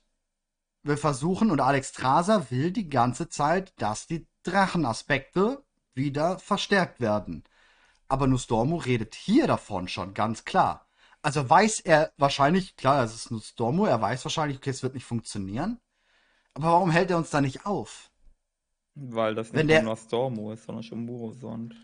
[0.83, 5.63] wir versuchen, und Alex Traser will die ganze Zeit, dass die Drachenaspekte
[5.97, 7.43] wieder verstärkt werden.
[8.07, 10.87] Aber Nostormo redet hier davon schon ganz klar.
[11.21, 15.03] Also weiß er wahrscheinlich, klar, es ist Nostormo, er weiß wahrscheinlich, okay, es wird nicht
[15.03, 15.79] funktionieren.
[16.53, 18.09] Aber warum hält er uns da nicht auf?
[18.95, 21.75] Weil das Wenn nicht der- nur Nostormo ist, sondern schon Murosond.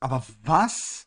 [0.00, 1.06] Aber was?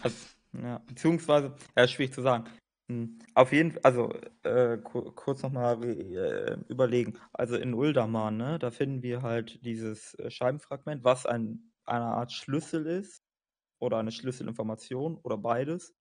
[0.00, 0.16] Also,
[0.52, 2.48] ja, beziehungsweise, ja, ist schwierig zu sagen.
[2.90, 7.18] Hm, Auf jeden Fall, also äh, ku kurz nochmal äh, überlegen.
[7.32, 12.32] Also in Uldaman, ne, da finden wir halt dieses äh, Scheibenfragment, was ein, eine Art
[12.32, 13.22] Schlüssel ist
[13.80, 15.94] oder eine Schlüsselinformation oder beides,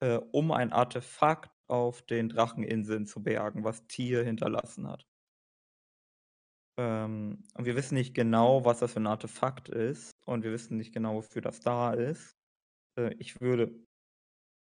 [0.00, 5.06] äh, um ein Artefakt auf den Dracheninseln zu bergen, was Tier hinterlassen hat.
[6.76, 10.76] Ähm, und wir wissen nicht genau, was das für ein Artefakt ist und wir wissen
[10.76, 12.36] nicht genau, wofür das da ist.
[12.98, 13.74] Äh, ich würde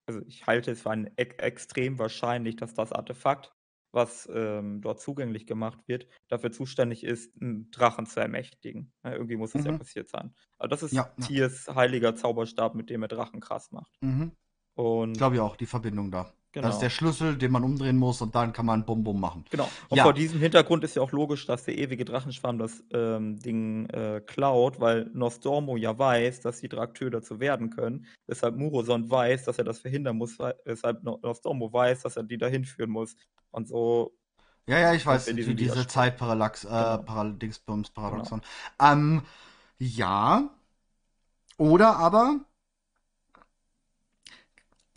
[0.07, 3.53] also ich halte es für ein ex extrem wahrscheinlich, dass das Artefakt,
[3.93, 8.93] was ähm, dort zugänglich gemacht wird, dafür zuständig ist, einen Drachen zu ermächtigen.
[9.05, 9.79] Ja, irgendwie muss das ja Mhm.
[9.79, 10.35] passiert sein.
[10.59, 11.27] Aber das ist Ja, ja.
[11.27, 13.93] Tiers heiliger Zauberstab, mit dem er Drachen krass macht.
[14.01, 14.33] Mhm.
[14.75, 16.33] Und Glaube ich auch, die Verbindung da.
[16.57, 16.67] Genau.
[16.69, 19.45] Das ist der Schlüssel, den man umdrehen muss und dann kann man Bum Bum machen.
[19.51, 19.69] Genau.
[19.89, 20.03] Und Ja.
[20.05, 24.21] vor diesem Hintergrund ist ja auch logisch, dass der ewige Drachenschwarm das ähm, Ding äh,
[24.27, 28.07] klaut, weil Nostormo ja weiß, dass die Draktyr dazu werden können.
[28.27, 32.65] Weshalb Murosond weiß, dass er das verhindern muss, No- Nostormo weiß, dass er die dahin
[32.65, 33.17] führen muss.
[33.51, 34.13] Und so,
[34.67, 35.87] Ja, ja, ich weiß, wie diese.
[35.87, 36.99] Zeitparallax, äh, Genau.
[36.99, 38.41] Paradingsbums, Paradoxon.
[38.81, 39.23] Ähm,
[39.79, 40.51] ja.
[41.59, 42.41] Oder aber,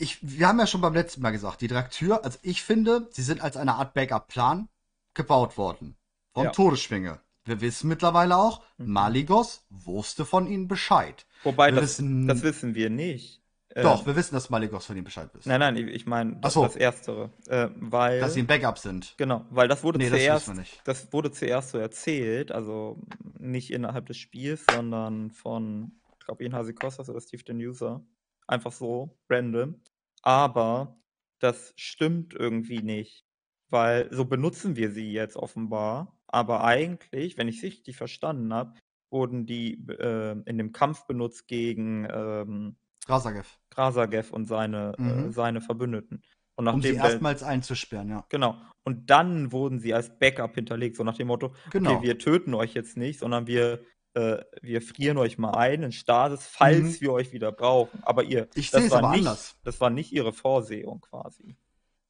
[0.00, 3.22] ich, wir haben ja schon beim letzten Mal gesagt, die Draktür, also ich finde, sie
[3.22, 4.68] sind als eine Art Backup-Plan
[5.14, 5.96] gebaut worden.
[6.34, 6.50] Von Ja.
[6.50, 7.20] Todesschwinge.
[7.44, 8.92] Wir wissen mittlerweile auch, Mhm.
[8.92, 11.26] Maligos wusste von ihnen Bescheid.
[11.42, 13.40] wobei, das, wissen- das wissen wir nicht.
[13.74, 15.48] Ähm, Doch, wir wissen, dass Maligos von ihnen Bescheid wissen.
[15.48, 16.64] Nein, nein, ich, meine das, so.
[16.64, 17.30] das Erstere.
[17.46, 19.14] Äh, weil, Dass sie ein Backup sind.
[19.16, 20.80] genau, weil das wurde Nee, das zuerst, nicht.
[20.84, 23.00] das wurde zuerst so erzählt, also
[23.38, 28.04] nicht innerhalb des Spiels, sondern von, ich glaube, Ian Hasikostas oder Steve the User.
[28.48, 29.76] Einfach so, random.
[30.22, 31.00] Aber
[31.40, 33.24] das stimmt irgendwie nicht,
[33.70, 36.16] weil so benutzen wir sie jetzt offenbar.
[36.26, 38.74] Aber eigentlich, wenn ich es richtig verstanden habe,
[39.10, 42.76] wurden die äh, in dem Kampf benutzt gegen ähm,
[43.08, 43.58] Rasagev.
[43.70, 45.32] Krasagev und seine, äh, Mhm.
[45.32, 46.22] seine Verbündeten.
[46.56, 48.26] Und Um sie erstmals einzusperren, ja.
[48.28, 48.60] Genau.
[48.84, 51.94] Und dann wurden sie als Backup hinterlegt, so nach dem Motto, Genau.
[51.96, 53.82] okay, wir töten euch jetzt nicht, sondern wir,
[54.14, 57.00] äh, wir frieren euch mal ein in Stasis, falls Mhm.
[57.00, 58.00] wir euch wieder brauchen.
[58.02, 59.56] Aber ihr, Ich das war aber nicht, anders.
[59.64, 61.56] Das war nicht ihre Vorsehung quasi.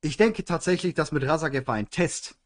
[0.03, 2.37] Ich denke tatsächlich, dass mit Rasagev war ein Test,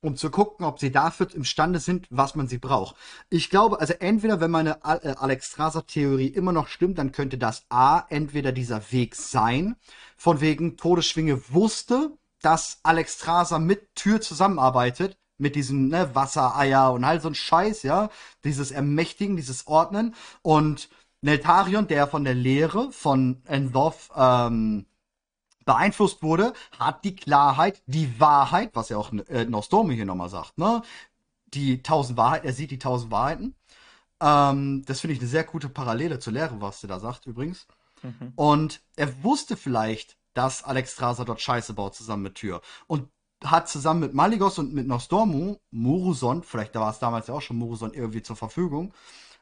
[0.00, 2.96] um zu gucken, ob sie dafür imstande sind, was man sie braucht.
[3.30, 7.64] Ich glaube, also entweder, wenn meine äh, Alex Strasser-Theorie immer noch stimmt, dann könnte das
[7.70, 9.76] A, entweder dieser Weg sein,
[10.16, 12.10] von wegen Todesschwinge wusste,
[12.42, 17.82] dass Alex Strasser mit Tür zusammenarbeitet, mit diesem ne, Wassereier und all so ein Scheiß,
[17.82, 18.10] ja,
[18.44, 20.88] dieses Ermächtigen, dieses Ordnen und
[21.20, 24.86] Neltarion, der von der Lehre von Endorf ähm,
[25.64, 30.58] beeinflusst wurde, hat die Klarheit, die Wahrheit, was ja auch äh, Nostormo hier nochmal sagt,
[30.58, 30.82] ne?
[31.48, 33.54] Die tausend Wahrheiten, er sieht die tausend Wahrheiten.
[34.20, 37.66] Ähm, das finde ich eine sehr gute Parallele zur Lehre, was der da sagt, übrigens.
[38.02, 38.32] Mhm.
[38.36, 42.60] Und er wusste vielleicht, dass Alex Strasser dort Scheiße baut, zusammen mit Tür.
[42.86, 43.08] Und
[43.44, 47.58] hat zusammen mit Maligos und mit Nostormo, Muruson, vielleicht war es damals ja auch schon
[47.58, 48.92] Muruson irgendwie zur Verfügung,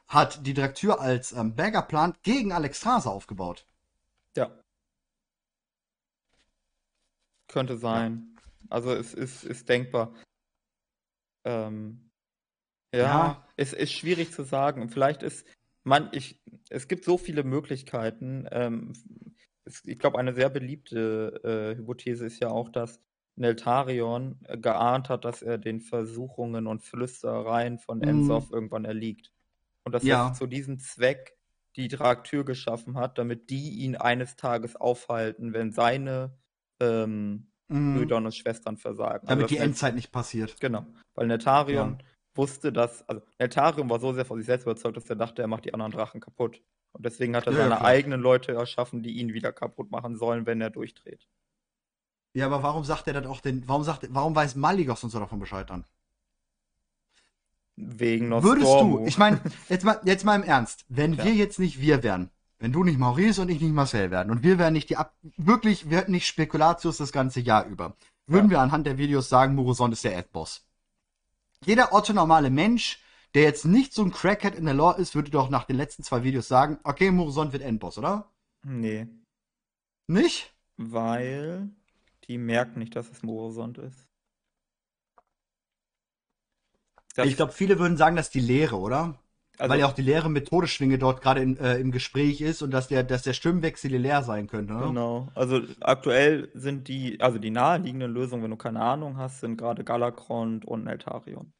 [0.07, 3.65] hat die Direktür als ähm, Backup-Plan gegen Alex Strasser aufgebaut.
[4.35, 4.51] Ja.
[7.47, 8.37] Könnte sein.
[8.69, 10.13] Also es ist, ist denkbar.
[11.45, 12.09] Ähm,
[12.93, 13.47] ja, Ja.
[13.55, 14.81] es ist schwierig zu sagen.
[14.81, 15.45] Und Vielleicht ist
[15.83, 18.47] man, ich, es gibt so viele Möglichkeiten.
[18.51, 18.93] Ähm,
[19.65, 22.99] es, ich glaube, eine sehr beliebte äh, Hypothese ist ja auch, dass
[23.35, 28.03] Neltarion äh, geahnt hat, dass er den Versuchungen und Flüstereien von Mhm.
[28.07, 29.31] Ensoff irgendwann erliegt.
[29.83, 30.27] Und dass Ja.
[30.29, 31.37] er zu diesem Zweck
[31.75, 36.37] die Draktür geschaffen hat, damit die ihn eines Tages aufhalten, wenn seine
[36.81, 37.93] ähm, Mhm.
[37.93, 39.27] Brüder und Schwestern versagen.
[39.27, 40.59] Damit also die Endzeit nicht passiert.
[40.59, 41.97] Genau, weil Netarion
[42.35, 45.47] wusste, dass, also Netarion war so sehr von sich selbst überzeugt, dass er dachte, er
[45.47, 46.61] macht die anderen Drachen kaputt.
[46.91, 47.89] Und deswegen hat er Ja, ja, seine klar.
[47.89, 51.27] eigenen Leute erschaffen, die ihn wieder kaputt machen sollen, wenn er durchdreht.
[52.35, 55.19] Ja, aber warum sagt er dann auch den, warum sagt, warum weiß Maligos und so
[55.19, 55.85] davon Bescheid dann?
[57.77, 61.23] Wegen Würdest du, ich meine, jetzt mal, jetzt mal im Ernst, wenn Ja.
[61.23, 64.43] wir jetzt nicht wir wären, wenn du nicht Maurice und ich nicht Marcel werden und
[64.43, 67.95] wir wären nicht die, Ab wirklich, wir hätten nicht Spekulatius das ganze Jahr über,
[68.27, 68.57] würden Ja.
[68.57, 70.65] wir anhand der Videos sagen, Muroson ist der Endboss.
[71.65, 72.99] Jeder otto-normale Mensch,
[73.33, 76.03] der jetzt nicht so ein Crackhead in der Lore ist, würde doch nach den letzten
[76.03, 78.29] zwei Videos sagen, okay, Muroson wird Endboss, oder?
[78.63, 79.07] Nee,
[80.07, 80.53] Nicht?
[80.77, 81.69] weil
[82.27, 84.07] die merken nicht, dass es Morosond ist.
[87.15, 89.17] Das- ich glaube, viele würden sagen, dass die Lehre, oder?
[89.57, 92.71] also, Weil ja auch die Lehre mit Todesschwinge dort gerade äh, im Gespräch ist und
[92.71, 94.73] dass der, dass der Stimmwechsel leer sein könnte.
[94.73, 94.87] Ne?
[94.87, 95.29] Genau.
[95.33, 99.85] Also aktuell sind die, also die naheliegenden Lösungen, wenn du keine Ahnung hast, sind gerade
[99.85, 101.53] Galakrond und Neltarion.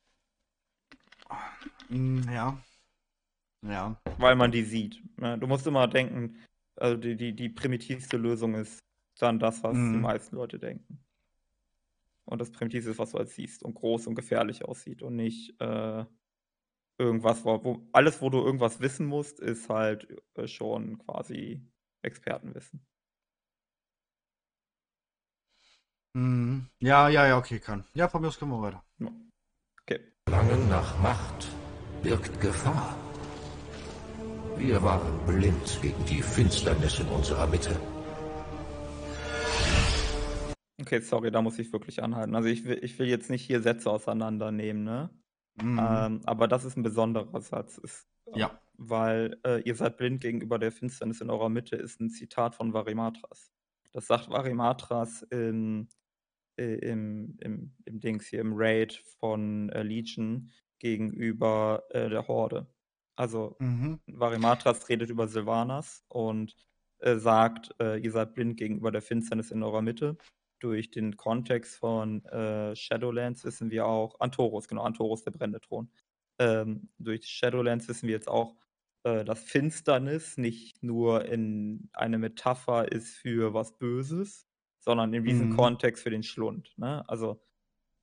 [1.89, 2.57] Mm, Ja.
[3.61, 3.95] Ja.
[4.17, 5.01] Weil man die sieht.
[5.17, 5.37] ne?
[5.39, 6.35] Du musst immer denken,
[6.75, 8.79] also die, die, die primitivste Lösung ist
[9.21, 10.01] dann das, was die Mhm.
[10.01, 10.99] meisten Leute denken.
[12.25, 15.59] Und das Primitivste ist, was du halt siehst und groß und gefährlich aussieht und nicht
[15.61, 16.05] äh,
[16.97, 21.61] irgendwas, wo, wo alles, wo du irgendwas wissen musst, ist halt äh, schon quasi
[22.01, 22.85] Expertenwissen.
[26.13, 26.67] Mhm.
[26.79, 27.83] Ja, ja, ja, okay, kann.
[27.93, 28.83] Ja, von mir aus können wir weiter.
[29.81, 29.99] Okay.
[30.27, 31.47] Verlangen nach Macht
[32.01, 32.97] birgt Gefahr.
[34.57, 37.79] Wir waren blind gegen die Finsternis in unserer Mitte.
[40.81, 42.35] Okay, sorry, da muss ich wirklich anhalten.
[42.35, 45.09] Also ich will, ich will jetzt nicht hier Sätze auseinandernehmen, ne?
[45.61, 45.79] Mhm.
[45.81, 47.77] Ähm, aber das ist ein besonderer Satz.
[47.77, 48.59] Ist, äh, Ja.
[48.77, 52.73] Weil äh, ihr seid blind gegenüber der Finsternis in eurer Mitte ist ein Zitat von
[52.73, 53.53] Varimatras.
[53.93, 55.87] Das sagt Varimatras im,
[56.57, 62.67] äh, im, im, im Dings hier, im Raid von äh, Legion gegenüber äh, der Horde.
[63.15, 64.01] Also Mhm.
[64.07, 66.57] Varimatras redet über Sylvanas und
[66.99, 70.17] äh, sagt, ihr seid blind gegenüber der Finsternis in eurer Mitte.
[70.65, 75.91] Durch den Kontext von äh, Shadowlands wissen wir auch, Antoros, genau, Antoros, der brennende Thron.
[76.39, 78.55] Ähm, durch Shadowlands wissen wir jetzt auch,
[79.03, 84.47] äh, dass Finsternis nicht nur in eine Metapher ist für was Böses,
[84.79, 85.55] sondern in diesem Mhm.
[85.55, 86.73] Kontext für den Schlund.
[86.77, 87.07] Ne?
[87.07, 87.41] Also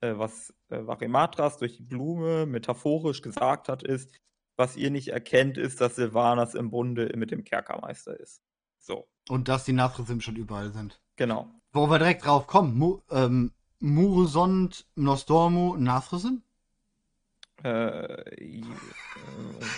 [0.01, 4.15] äh, was äh, Varimatras durch die Blume metaphorisch gesagt hat, ist,
[4.57, 8.43] was ihr nicht erkennt, ist, dass Sylvanas im Bunde mit dem Kerkermeister ist.
[8.79, 11.01] So, Und dass die Nathrasim schon überall sind.
[11.17, 11.51] genau.
[11.73, 12.77] Wo wir direkt drauf kommen.
[12.77, 16.43] Mu ähm, Murusond, Nostormu, Nathrasim?
[17.65, 18.63] Äh, äh,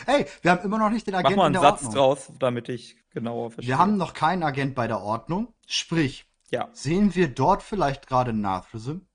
[0.06, 1.94] Hey, wir haben immer noch nicht den mach Agenten mal in einen der Satz Ordnung.
[1.94, 3.68] draus, damit ich genauer verstehe.
[3.68, 5.52] Wir haben noch keinen Agent bei der Ordnung.
[5.66, 6.68] Sprich, ja.
[6.72, 9.06] sehen wir dort vielleicht gerade Nathrasim?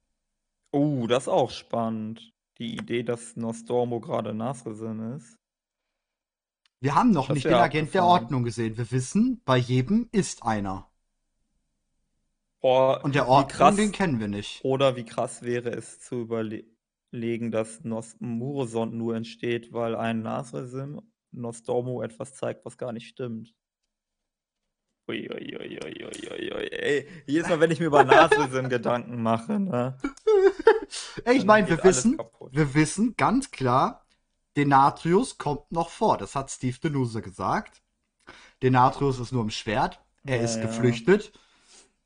[0.71, 2.31] Oh, das ist auch spannend.
[2.59, 5.37] Die Idee, dass Nostormo gerade Nasresim ist.
[6.81, 8.03] Wir haben noch Das nicht den Agent der.
[8.03, 8.77] Ordnung gesehen.
[8.77, 10.88] Wir wissen, bei jedem ist einer.
[12.61, 14.63] Boah, Und der Ordnung, krass, den kennen wir nicht.
[14.63, 21.01] Oder wie krass wäre es zu überlegen, dass Nos Murosond nur entsteht, weil ein Nasresim
[21.31, 23.53] Nostormo etwas zeigt, was gar nicht stimmt.
[25.09, 25.79] Ui, ui, ui,
[26.55, 26.67] ui.
[26.71, 29.97] Ey, jedes Mal, wenn ich mir über Nasresim Gedanken mache, ne?
[31.23, 32.51] Ey, ich meine, wir wissen, kaputt.
[32.51, 34.05] wir wissen ganz klar,
[34.57, 36.17] Denatrius kommt noch vor.
[36.17, 37.81] Das hat Steve Denuse gesagt.
[38.63, 40.01] Denatrius ist nur im Schwert.
[40.25, 40.63] Er Ja, ist ja.
[40.63, 41.31] geflüchtet.
[41.31, 41.39] Die,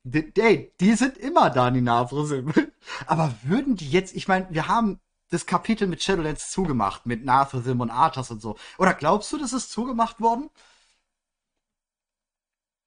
[0.06, 2.52] ey, die sind immer da, die Nathrasim.
[3.08, 7.82] Aber würden die jetzt, ich meine, wir haben das Kapitel mit Shadowlands zugemacht, mit Nathrasim
[7.82, 8.56] und Arthas und so.
[8.78, 10.50] Oder glaubst du, das ist zugemacht worden?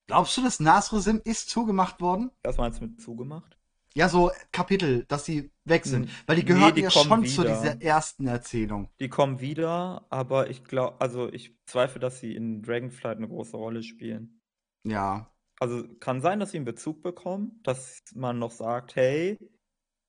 [0.06, 2.30] Glaubst du, das Nathrasim ist zugemacht worden?
[2.42, 3.56] Was meinst du mit zugemacht?
[3.94, 6.08] Ja, so Kapitel, dass sie weg sind.
[6.08, 7.56] Hm, Weil die nee, gehören die ja schon zu wieder.
[7.56, 8.90] dieser ersten Erzählung.
[9.00, 13.56] Die kommen wieder, aber ich glaube, also ich zweifle, dass sie in Dragonflight eine große
[13.56, 14.40] Rolle spielen.
[14.84, 15.30] Ja.
[15.58, 19.38] Also kann sein, dass sie einen Bezug bekommen, dass man noch sagt, hey,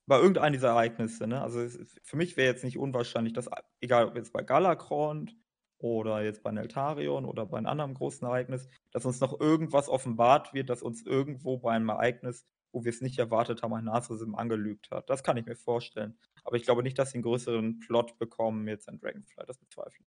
[0.05, 1.41] bei irgendeinem dieser Ereignisse, ne?
[1.41, 1.67] Also
[2.03, 3.49] für mich wäre jetzt nicht unwahrscheinlich, dass,
[3.81, 5.35] egal ob jetzt bei Galakrond
[5.79, 10.53] oder jetzt bei Neltarion oder bei einem anderen großen Ereignis, dass uns noch irgendwas offenbart
[10.53, 14.35] wird, dass uns irgendwo bei einem Ereignis, wo wir es nicht erwartet haben, ein Nasresim
[14.35, 15.09] angelügt hat.
[15.09, 16.17] Das kann ich mir vorstellen.
[16.43, 19.49] Aber ich glaube nicht, dass sie einen größeren Plot bekommen jetzt in Dragonflight.
[19.49, 20.07] Das bezweifle ich.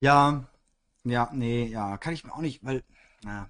[0.00, 0.48] Ja.
[1.04, 1.96] Ja, nee, ja.
[1.98, 2.82] Kann ich mir auch nicht, weil.
[3.24, 3.48] Ja.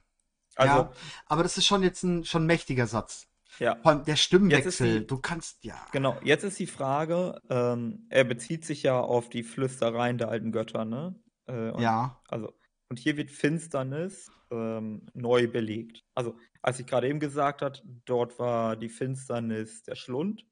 [0.59, 0.93] Also, ja.
[1.27, 3.27] Aber das ist schon jetzt ein schon mächtiger Satz.
[3.59, 3.77] ja.
[3.77, 5.01] Vor allem der Stimmenwechsel.
[5.01, 5.77] die- Du kannst, ja.
[5.93, 10.53] Genau, jetzt ist die Frage, ähm, er bezieht sich ja auf die Flüstereien der alten
[10.53, 11.15] Götter, ne?
[11.47, 12.21] Äh, und, Ja.
[12.29, 12.53] Also,
[12.91, 16.01] und hier wird Finsternis ähm, neu belegt.
[16.15, 20.47] Also, als ich gerade eben gesagt habe, dort war die Finsternis der Schlund,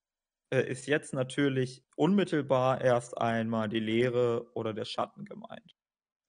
[0.51, 5.75] äh, ist jetzt natürlich unmittelbar erst einmal die Leere oder der Schatten gemeint.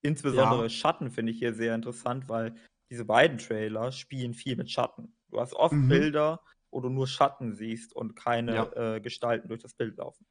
[0.01, 0.69] Insbesondere Ja.
[0.69, 2.55] Schatten finde ich hier sehr interessant, weil
[2.89, 5.15] diese beiden Trailer spielen viel mit Schatten.
[5.29, 5.89] Du hast oft Mhm.
[5.89, 8.95] Bilder, wo du nur Schatten siehst und keine Ja.
[8.95, 10.25] äh, Gestalten durch das Bild laufen.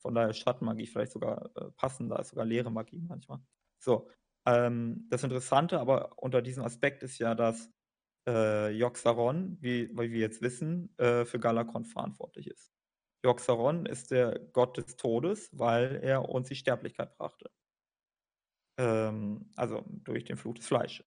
[0.00, 3.40] Von daher ist Schattenmagie vielleicht sogar äh, passender, ist sogar leere Magie manchmal.
[3.78, 4.10] So,
[4.46, 7.70] ähm, das Interessante aber unter diesem Aspekt ist ja, dass
[8.28, 12.72] äh, Joxaron, wie, wie wir jetzt wissen, äh, für Galakon verantwortlich ist.
[13.24, 17.50] Joxaron ist der Gott des Todes, weil er uns die Sterblichkeit brachte.
[18.78, 21.06] Ähm, also durch den Fluch des Fleisches.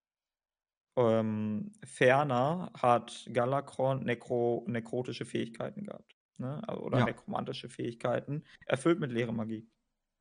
[0.97, 6.15] Ähm, ferner hat Galakron nekro nekrotische Fähigkeiten gehabt.
[6.37, 6.61] Ne?
[6.67, 7.05] Also, oder Ja.
[7.05, 9.69] nekromantische Fähigkeiten, erfüllt mit leere Magie.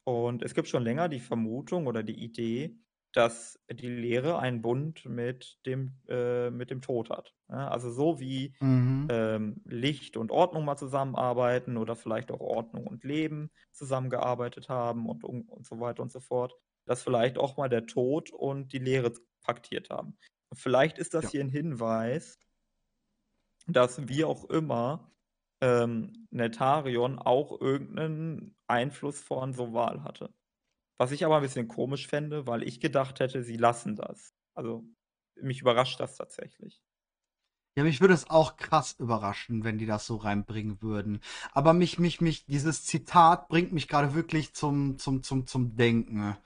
[0.05, 2.79] Und es gibt schon länger die Vermutung oder die Idee,
[3.13, 7.35] dass die Lehre einen Bund mit dem, äh, mit dem Tod hat.
[7.49, 7.71] Ne?
[7.71, 9.11] Also so wie Mhm.
[9.11, 15.25] ähm, Licht und Ordnung mal zusammenarbeiten oder vielleicht auch Ordnung und Leben zusammengearbeitet haben und,
[15.25, 16.55] und, und so weiter und so fort,
[16.87, 20.19] dass vielleicht auch mal der Tod und die Lehre paktiert haben.
[20.53, 21.31] Vielleicht ist das Ja.
[21.31, 22.39] hier ein Hinweis,
[23.67, 25.11] dass wie auch immer
[25.61, 30.35] ähm, Netarion auch irgendeinen Einfluss von Soval hatte.
[30.99, 34.35] Was ich aber ein bisschen komisch fände, weil ich gedacht hätte, sie lassen das.
[34.55, 34.85] Also
[35.37, 36.83] mich überrascht das tatsächlich.
[37.77, 41.21] Ja, mich würde es auch krass überraschen, wenn die das so reinbringen würden.
[41.53, 46.37] Aber mich, mich, mich, dieses Zitat bringt mich gerade wirklich zum, zum, zum, zum Denken.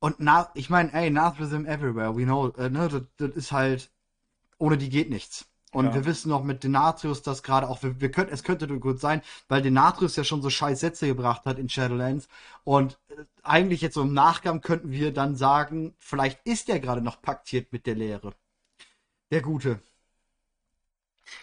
[0.00, 3.90] Und na, ich meine, ey, Nathrism everywhere, we know, äh, ne, das, das ist halt,
[4.58, 5.46] ohne die geht nichts.
[5.72, 5.94] Und Ja.
[5.94, 9.22] wir wissen noch mit Denatrius, dass gerade auch, wir, wir können, es könnte gut sein,
[9.48, 12.28] weil Denatrius ja schon so scheiß Sätze gebracht hat in Shadowlands.
[12.64, 17.02] Und äh, eigentlich jetzt so im Nachgang könnten wir dann sagen, vielleicht ist er gerade
[17.02, 18.34] noch paktiert mit der Lehre.
[19.30, 19.80] Der Gute.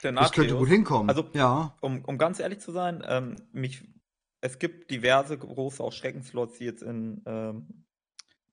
[0.03, 1.09] Der Das könnte gut hinkommen.
[1.09, 1.73] Also, ja.
[1.79, 3.83] um, um ganz ehrlich zu sein, ähm, mich,
[4.41, 7.86] es gibt diverse große auch Schreckenslots, die jetzt in ähm,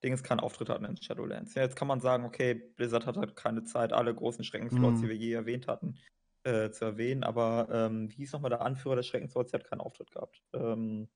[0.05, 1.55] Dinges keinen Auftritt hatten in Shadowlands.
[1.55, 5.03] Ja, jetzt kann man sagen, okay, Blizzard hat halt keine Zeit, alle großen Schreckenslots, Mhm.
[5.03, 5.99] die wir je erwähnt hatten,
[6.45, 7.25] äh, zu erwähnen.
[7.25, 9.51] Aber ähm, wie hieß nochmal der Anführer des Schreckenslots?
[9.51, 10.43] Der hat keinen Auftritt gehabt.
[10.53, 11.09] Ähm,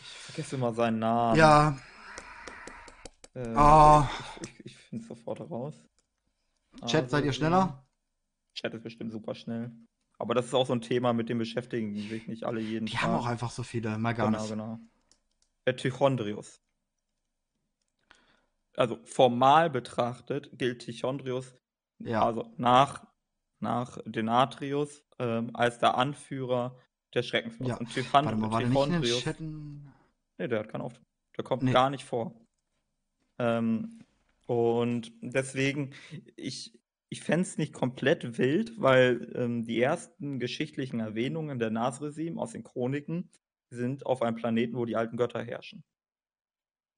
[0.00, 1.38] ich vergesse immer seinen Namen.
[1.38, 1.78] Ja,
[3.34, 4.08] Äh, Ah.
[4.40, 5.74] Ich, ich, ich finde es sofort heraus.
[6.86, 7.86] Chat, seid ihr Also, schneller?
[8.54, 9.70] Chat ist bestimmt super schnell.
[10.18, 12.92] Aber das ist auch so ein Thema, mit dem beschäftigen sich nicht alle jeden Die
[12.94, 13.02] Tag.
[13.02, 14.50] haben auch einfach so viele, mal gar Genau, nicht.
[14.50, 14.80] genau.
[15.66, 16.60] Der Tichondrius.
[18.78, 21.54] Also formal betrachtet gilt Tichondrius
[21.98, 22.24] Ja.
[22.24, 23.06] also nach,
[23.60, 26.78] nach Denatrius ähm, als der Anführer
[27.14, 27.68] der Schreckenslots.
[27.68, 27.76] Ja.
[27.76, 29.92] Und Tichond Warte mal, war der Tichondrius, Chatten?
[30.38, 31.04] nee, der hat keinen Auftritt.
[31.36, 31.72] Der kommt Nee.
[31.72, 32.40] gar nicht vor.
[33.38, 33.98] Ähm,
[34.46, 35.92] und deswegen,
[36.36, 42.38] ich, ich fände es nicht komplett wild, weil ähm, die ersten geschichtlichen Erwähnungen der Nasresim
[42.38, 43.30] aus den Chroniken
[43.70, 45.82] sind auf einem Planeten, wo die alten Götter herrschen.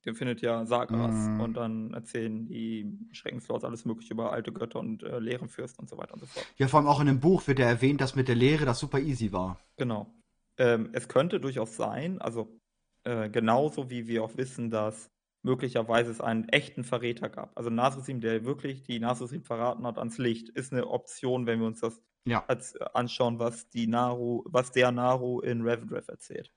[0.06, 1.40] Den findet ja Sagras Mhm.
[1.40, 5.98] und dann erzählen die Schreckenslords alles mögliche über alte Götter und äh, Leerenfürsten und so
[5.98, 6.46] weiter und so fort.
[6.56, 8.78] Ja, vor allem auch in dem Buch wird ja erwähnt, dass mit der Lehre das
[8.78, 9.58] super easy war.
[9.76, 10.14] Genau.
[10.56, 12.58] Ähm, es könnte durchaus sein, also
[13.04, 15.10] äh, genauso wie wir auch wissen, dass
[15.42, 17.56] möglicherweise es einen echten Verräter gab.
[17.56, 21.66] Also Nasresim, der wirklich die Nasresim verraten hat ans Licht, ist eine Option, wenn wir
[21.66, 22.44] uns das Ja.
[22.46, 26.52] als, äh, anschauen, was die Naru, was der Naru in Revendreth erzählt.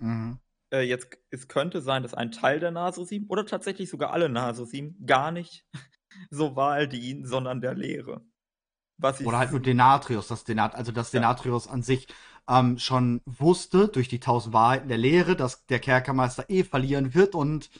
[0.00, 0.38] Mhm.
[0.72, 4.96] Äh, jetzt, es könnte sein, dass ein Teil der Nasresim oder tatsächlich sogar alle Nasresim
[5.04, 5.64] gar nicht
[6.30, 8.22] so Wahl dienen, sondern der Lehre.
[9.24, 11.20] Oder halt nur Denatrius, das Denat, also dass Ja.
[11.20, 12.08] Denatrius an sich
[12.48, 17.34] ähm, schon wusste durch die tausend Wahrheiten der Lehre, dass der Kerkermeister eh verlieren wird
[17.34, 17.70] und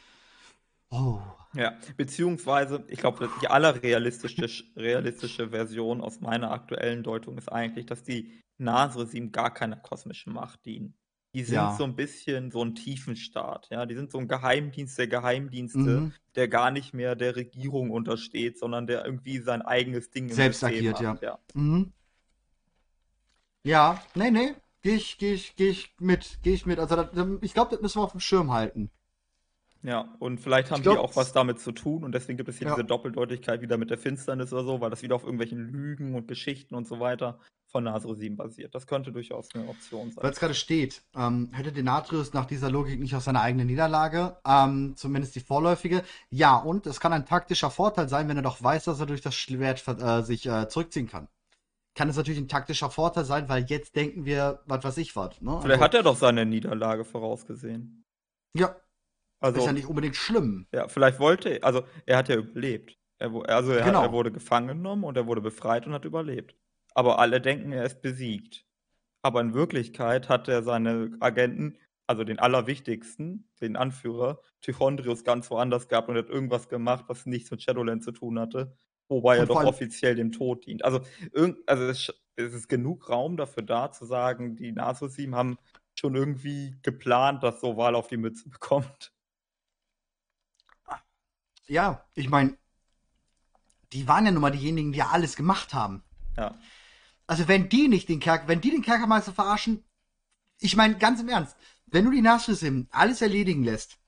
[0.90, 1.18] oh,
[1.54, 8.04] Ja, beziehungsweise, ich glaube, die allerrealistische realistische Version aus meiner aktuellen Deutung ist eigentlich, dass
[8.04, 10.94] die Nasresim gar keiner kosmischen Macht dienen.
[11.34, 11.74] Die sind Ja.
[11.76, 13.86] so ein bisschen so ein Tiefenstaat, ja.
[13.86, 16.12] Die sind so ein Geheimdienst der Geheimdienste, Mhm.
[16.34, 20.60] der gar nicht mehr der Regierung untersteht, sondern der irgendwie sein eigenes Ding im Selbst
[20.60, 21.38] System agiert, macht, ja.
[21.54, 21.92] Mhm.
[23.64, 24.54] Ja, nee, nee.
[24.82, 26.78] Gehe ich, geh ich, geh ich mit, gehe ich mit.
[26.80, 27.08] Also das,
[27.40, 28.90] ich glaube, das müssen wir auf dem Schirm halten.
[29.82, 32.58] Ja, und vielleicht haben glaub, die auch was damit zu tun und deswegen gibt es
[32.58, 32.74] hier Ja.
[32.74, 36.28] diese Doppeldeutigkeit wieder mit der Finsternis oder so, weil das wieder auf irgendwelchen Lügen und
[36.28, 38.74] Geschichten und so weiter von Nasresim basiert.
[38.74, 40.22] Das könnte durchaus eine Option sein.
[40.22, 44.36] Weil es gerade steht, ähm, hätte Denatrius nach dieser Logik nicht aus seiner eigenen Niederlage,
[44.46, 46.04] ähm, zumindest die vorläufige.
[46.30, 49.22] Ja, und es kann ein taktischer Vorteil sein, wenn er doch weiß, dass er durch
[49.22, 51.28] das Schwert äh, sich äh, zurückziehen kann.
[51.94, 55.40] Kann es natürlich ein taktischer Vorteil sein, weil jetzt denken wir, was weiß ich was.
[55.40, 55.58] Ne?
[55.60, 58.04] Vielleicht hat er doch seine Niederlage vorausgesehen.
[58.54, 58.76] Ja,
[59.42, 60.66] Also, ist ja nicht unbedingt schlimm.
[60.72, 62.98] ja, vielleicht wollte, also er hat ja überlebt.
[63.18, 64.00] Er, also er, Genau.
[64.00, 66.54] hat, er wurde gefangen genommen und er wurde befreit und hat überlebt.
[66.94, 68.64] Aber alle denken, er ist besiegt.
[69.22, 71.78] Aber in Wirklichkeit hat er seine Agenten,
[72.08, 77.50] also den allerwichtigsten, den Anführer, Tychondrius, ganz woanders gehabt und hat irgendwas gemacht, was nichts
[77.50, 78.74] mit Shadowland zu tun hatte.
[79.08, 80.84] Wobei er Und doch vor allem- offiziell dem Tod dient.
[80.84, 81.00] Also,
[81.32, 85.56] irgend, also es, ist- es ist genug Raum dafür da, zu sagen, die Nasosim haben
[85.94, 89.12] schon irgendwie geplant, dass Soval auf die Mütze bekommt.
[91.66, 92.56] Ja, ich meine,
[93.92, 96.02] die waren ja nun mal diejenigen, die ja alles gemacht haben.
[96.36, 96.58] Ja.
[97.26, 99.84] Also wenn die nicht den Kerker, wenn die den Kerkermeister verarschen,
[100.60, 101.56] ich meine ganz im Ernst,
[101.86, 103.98] wenn du die Nasrisim alles erledigen lässt,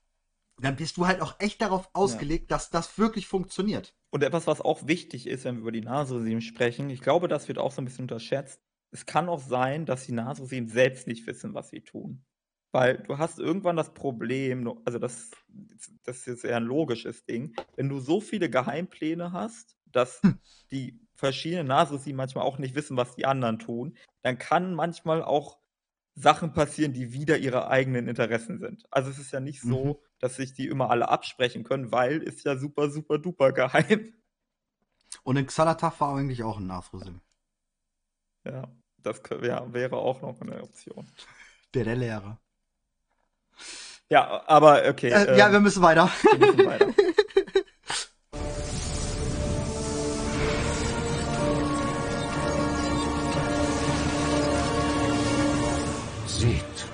[0.59, 3.93] dann bist du halt auch echt darauf ausgelegt, dass das wirklich funktioniert.
[4.09, 7.47] Und etwas, was auch wichtig ist, wenn wir über die Nasosim sprechen, ich glaube, das
[7.47, 8.61] wird auch so ein bisschen unterschätzt.
[8.91, 12.23] Es kann auch sein, dass die Nasosim selbst nicht wissen, was sie tun.
[12.75, 15.31] Weil du hast irgendwann das Problem, also das,
[16.03, 20.27] das ist jetzt eher ein logisches Ding, wenn du so viele Geheimpläne hast, dass
[20.71, 25.57] die verschiedenen Nasosim manchmal auch nicht wissen, was die anderen tun, dann kann manchmal auch
[26.15, 28.83] Sachen passieren, die wieder ihre eigenen Interessen sind.
[28.91, 29.95] Also es ist ja nicht so, Mhm.
[30.19, 34.13] dass sich die immer alle absprechen können, weil ist ja super, super, duper geheim.
[35.23, 37.21] Und in Xalatath war eigentlich auch ein Nasrisim.
[38.45, 38.67] Ja,
[38.97, 41.07] das ja, wäre auch noch eine Option.
[41.73, 42.39] Der der Lehrer.
[44.09, 45.09] Ja, aber okay.
[45.09, 46.09] Äh, ja, wir ähm, müssen weiter.
[46.37, 46.87] wir müssen weiter.
[56.27, 56.85] Seht,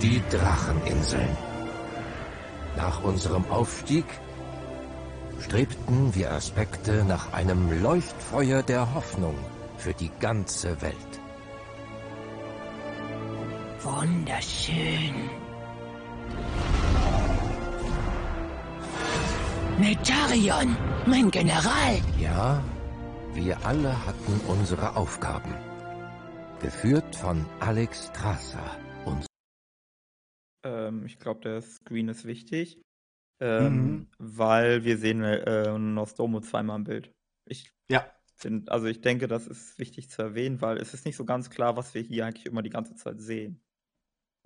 [0.00, 1.36] die Dracheninseln.
[2.76, 4.06] Nach unserem Aufstieg
[5.40, 9.36] strebten wir Aspekte nach einem Leuchtfeuer der Hoffnung
[9.76, 10.94] für die ganze Welt.
[13.82, 15.43] Wunderschön.
[19.78, 21.98] Netarion, mein General.
[22.20, 22.62] Ja,
[23.32, 25.52] Wir alle hatten unsere Aufgaben.
[26.62, 28.78] Geführt von Alex Strasser.
[29.04, 29.26] Und
[30.64, 32.80] Ähm, ich glaube, der Screen ist wichtig,
[33.40, 34.06] ähm, Mhm.
[34.18, 37.10] weil wir sehen äh, Nostromo zweimal im Bild.
[37.44, 38.06] Ich Ja.
[38.36, 41.50] sind, also ich denke, das ist wichtig zu erwähnen, weil es ist nicht so ganz
[41.50, 43.60] klar, was wir hier eigentlich immer die ganze Zeit sehen.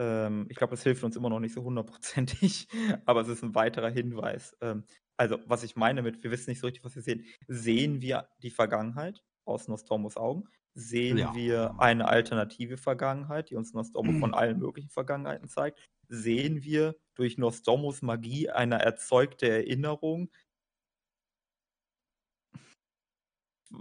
[0.00, 2.68] Ähm, ich glaube, es hilft uns immer noch nicht so hundertprozentig,
[3.04, 4.56] aber es ist ein weiterer Hinweis.
[4.62, 4.84] Ähm,
[5.18, 7.26] also, was ich meine mit, wir wissen nicht so richtig, was wir sehen.
[7.48, 10.48] Sehen wir die Vergangenheit aus Nostromos Augen?
[10.74, 11.34] Sehen Ja.
[11.34, 15.78] wir eine alternative Vergangenheit, die uns Nostromo von allen möglichen Vergangenheiten zeigt?
[16.08, 20.30] Sehen wir durch Nostromos Magie eine erzeugte Erinnerung?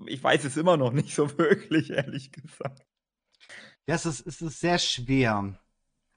[0.07, 2.83] Ich weiß es immer noch nicht so wirklich, ehrlich gesagt.
[3.87, 5.57] Ja, es ist, es ist sehr schwer.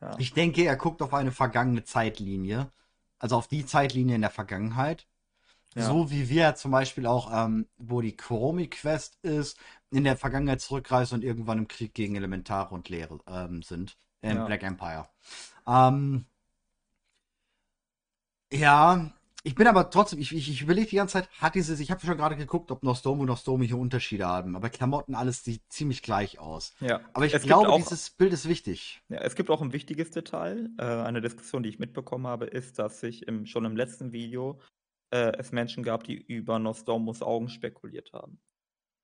[0.00, 0.16] Ja.
[0.18, 2.72] Ich denke, er guckt auf eine vergangene Zeitlinie.
[3.20, 5.06] Also auf die Zeitlinie in der Vergangenheit.
[5.76, 5.84] Ja.
[5.84, 9.56] So wie wir zum Beispiel auch, ähm, wo die Chromie-Quest ist,
[9.92, 13.96] in der Vergangenheit zurückreisen und irgendwann im Krieg gegen Elementare und Leere ähm, sind.
[14.22, 14.44] Im Ja.
[14.44, 15.08] Black Empire.
[15.68, 16.26] Ähm,
[18.52, 19.12] ja,
[19.42, 22.04] ich bin aber trotzdem, ich, ich, ich überlege die ganze Zeit, hat dieses, ich habe
[22.04, 26.02] schon gerade geguckt, ob Nostromo und Nostromo hier Unterschiede haben, aber Klamotten, alles sieht ziemlich
[26.02, 26.74] gleich aus.
[26.80, 27.00] Ja.
[27.14, 29.02] Aber ich Es glaube, auch- dieses Bild ist wichtig.
[29.08, 30.68] Ja, es gibt auch ein wichtiges Detail.
[30.78, 34.60] Äh, eine Diskussion, die ich mitbekommen habe, ist, dass sich im, schon im letzten Video
[35.12, 38.38] äh, es Menschen gab, die über Nostromos Augen spekuliert haben.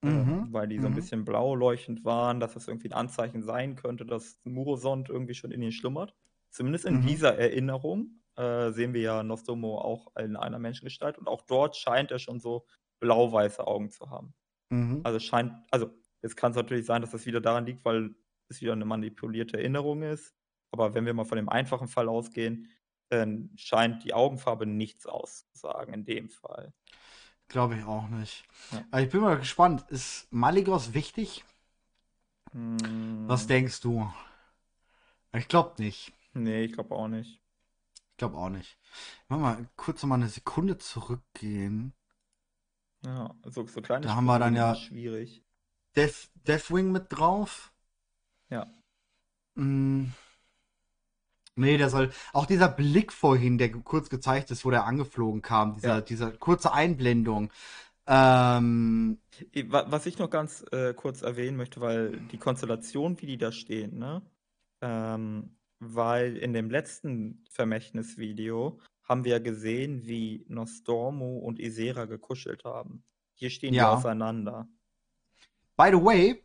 [0.04, 0.96] Äh, Mhm, weil die so ein mhm.
[0.96, 5.50] bisschen blau leuchtend waren, dass das irgendwie ein Anzeichen sein könnte, dass Murosond irgendwie schon
[5.50, 6.14] in ihnen schlummert.
[6.50, 7.06] Zumindest in Mhm.
[7.06, 12.10] dieser Erinnerung äh, sehen wir ja Nostromo auch in einer Menschengestalt und auch dort scheint
[12.10, 12.66] er schon so
[13.00, 14.34] blau-weiße Augen zu haben.
[14.70, 15.02] Mhm.
[15.02, 15.90] Also scheint, also
[16.22, 18.14] jetzt kann es natürlich sein, dass das wieder daran liegt, weil
[18.48, 20.34] es wieder eine manipulierte Erinnerung ist.
[20.72, 22.70] Aber wenn wir mal von dem einfachen Fall ausgehen,
[23.08, 26.72] dann scheint die Augenfarbe nichts auszusagen in dem Fall.
[27.48, 28.44] Glaube ich auch nicht.
[28.70, 28.86] Ja.
[28.90, 29.84] Aber ich bin mal gespannt.
[29.90, 31.44] Ist Maligos wichtig?
[33.26, 34.12] Was Hm, denkst du?
[35.32, 36.12] Ich glaube nicht.
[36.34, 37.40] nee, ich glaube auch nicht.
[38.16, 38.78] Ich glaube auch nicht.
[39.28, 41.92] Mach mal kurz noch mal eine Sekunde zurückgehen.
[43.04, 45.44] Ja, so, so kleine Da haben wir Spuren dann ja- schwierig.
[45.96, 47.74] Death, Deathwing mit drauf.
[48.48, 48.66] Ja.
[49.54, 50.06] Mm.
[51.56, 52.10] Nee, der soll.
[52.32, 56.00] Auch dieser Blick vorhin, der kurz gezeigt ist, wo der angeflogen kam, dieser, Ja.
[56.00, 57.50] dieser kurze Einblendung.
[58.06, 59.18] Ähm,
[59.68, 63.98] Was ich noch ganz äh, kurz erwähnen möchte, weil die Konstellation, wie die da stehen,
[63.98, 64.22] ne?
[64.80, 73.04] Ähm, weil in dem letzten Vermächtnisvideo haben wir gesehen, wie Nostormo und Isera gekuschelt haben.
[73.34, 73.94] Hier stehen die Ja.
[73.94, 74.68] auseinander.
[75.76, 76.42] by the way,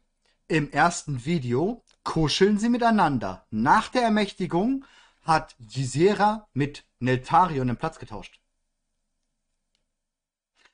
[0.49, 3.45] im ersten Video kuscheln sie miteinander.
[3.49, 4.83] Nach der Ermächtigung
[5.21, 8.41] hat Gisera mit Neltarion den Platz getauscht.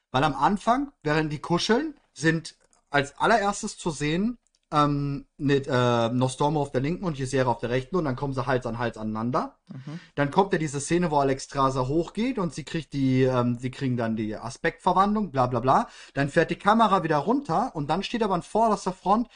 [0.10, 2.56] Weil am Anfang, während die kuscheln, sind
[2.90, 4.40] als allererstes zu sehen
[4.72, 8.34] ähm, mit äh, Nostormo auf der linken und Gisera auf der rechten und dann kommen
[8.34, 9.58] sie Hals an Hals aneinander.
[9.68, 10.00] Mhm.
[10.16, 13.96] Dann kommt ja diese Szene, wo Alexstrasza hochgeht und sie kriegt die, ähm, sie kriegen
[13.96, 15.88] dann die Aspektverwandlung, bla bla bla.
[16.14, 19.30] Dann fährt die Kamera wieder runter und dann steht aber an vorderster Front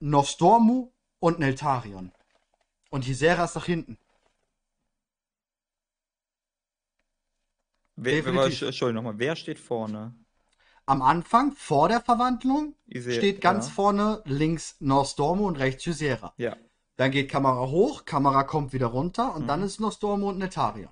[0.00, 2.12] Nostormu und Neltarion.
[2.90, 3.98] Und Gisera ist nach hinten.
[7.96, 8.44] Wer, wer.
[8.44, 10.14] Entschuldigung nochmal, wer steht vorne?
[10.88, 13.72] Am Anfang, vor der Verwandlung, Ise- steht ganz ja.
[13.74, 16.32] vorne links Nostormu und rechts Gisera.
[16.38, 16.56] Ja,
[16.96, 19.46] Dann geht Kamera hoch, Kamera kommt wieder runter und Mhm.
[19.48, 20.90] dann ist Nostormu und Neltarion.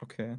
[0.00, 0.38] okay.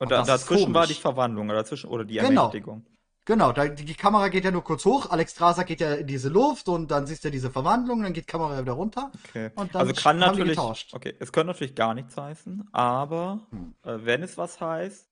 [0.00, 0.94] Und da, dazwischen war die.
[0.94, 2.42] Verwandlung oder dazwischen oder die Genau.
[2.46, 2.86] Ermächtigung.
[3.24, 6.66] Genau, da, die, Kamera geht ja nur kurz hoch, Alexstrasza geht ja in diese Luft
[6.68, 9.10] und dann siehst du diese Verwandlung, dann geht Kamera wieder runter.
[9.26, 9.50] Okay.
[9.54, 10.94] Und dann also kann natürlich, getauscht.
[10.94, 13.74] okay, es könnte natürlich gar nichts heißen, aber Hm.
[13.82, 15.07] äh, wenn es was heißt,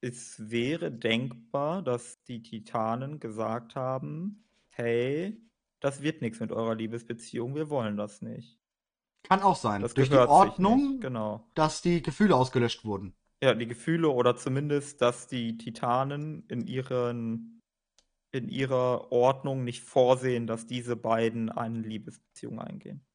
[0.00, 5.40] es wäre denkbar, dass die Titanen gesagt haben, hey,
[5.80, 8.58] das wird nichts mit eurer Liebesbeziehung, wir wollen das nicht.
[9.22, 9.82] Kann auch sein.
[9.82, 11.00] Das Durch die Ordnung.
[11.00, 11.48] Genau.
[11.54, 13.14] dass die Gefühle ausgelöscht wurden.
[13.42, 17.56] Ja, die Gefühle oder zumindest, dass die Titanen in ihren
[18.32, 23.05] in ihrer Ordnung nicht vorsehen, dass diese beiden eine Liebesbeziehung eingehen.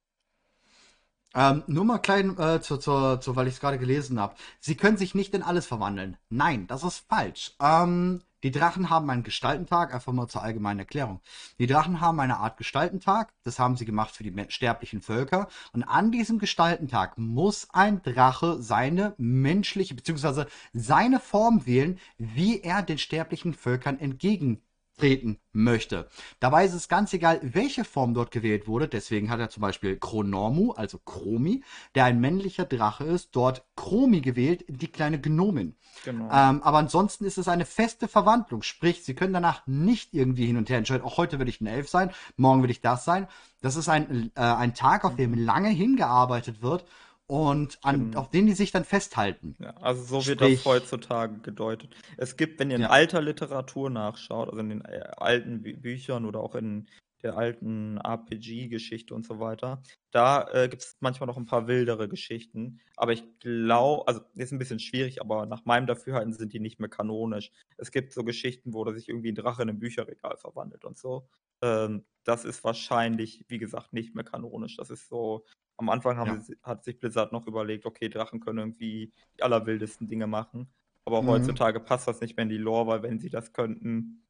[1.34, 4.36] Ähm, nur mal klein, äh, zu, zu, zu, weil ich es gerade gelesen habe.
[4.60, 6.18] Sie können sich nicht in alles verwandeln.
[6.30, 7.54] Nein, das ist falsch.
[7.62, 11.22] Ähm, die Drachen haben einen Gestaltentag, einfach mal zur allgemeinen Erklärung.
[11.60, 15.48] Die Drachen haben eine Art Gestaltentag, das haben sie gemacht für die sterblichen Völker.
[15.74, 22.82] Und an diesem Gestaltentag muss ein Drache seine menschliche, beziehungsweise seine Form wählen, wie er
[22.82, 24.71] den sterblichen Völkern entgegentritt.
[25.02, 26.08] Treten möchte.
[26.40, 28.88] Dabei ist es ganz egal, welche Form dort gewählt wurde.
[28.88, 31.64] Deswegen hat er zum Beispiel Chronormu, also Chromi,
[31.96, 35.76] der ein männlicher Drache ist, dort Chromi gewählt, die kleine Gnomin.
[36.06, 36.26] Genau.
[36.26, 38.62] Ähm, aber ansonsten ist es eine feste Verwandlung.
[38.62, 41.68] Sprich, sie können danach nicht irgendwie hin und her entscheiden, auch heute will ich ein
[41.68, 43.28] Elf sein, morgen will ich das sein.
[43.62, 46.86] Das ist ein, äh, ein Tag, auf dem lange hingearbeitet wird
[47.32, 48.20] und an, Genau.
[48.20, 49.56] auf den die sich dann festhalten.
[49.60, 51.96] Ja, also so wird Sprich- das heutzutage gedeutet.
[52.18, 52.90] Es gibt, wenn ihr in Ja.
[52.90, 56.90] alter Literatur nachschaut, also in den äh, alten Bü Büchern oder auch in
[57.24, 62.10] der alten RPG-Geschichte und so weiter, da äh, gibt es manchmal noch ein paar wildere
[62.10, 62.82] Geschichten.
[62.98, 66.80] Aber ich glaube, also ist ein bisschen schwierig, aber nach meinem Dafürhalten sind die nicht
[66.82, 67.52] mehr kanonisch.
[67.78, 70.98] Es gibt so Geschichten, wo da sich irgendwie ein Drache in ein Bücherregal verwandelt und
[70.98, 71.30] so.
[71.62, 74.76] Ähm, das ist wahrscheinlich, wie gesagt, nicht mehr kanonisch.
[74.78, 75.46] Das ist so,
[75.82, 76.40] am Anfang haben Ja.
[76.42, 80.72] sie, hat sich Blizzard noch überlegt, okay, Drachen können irgendwie die allerwildesten Dinge machen.
[81.06, 81.28] Aber Mhm.
[81.28, 84.24] heutzutage passt das nicht mehr in die Lore, weil wenn sie das könnten,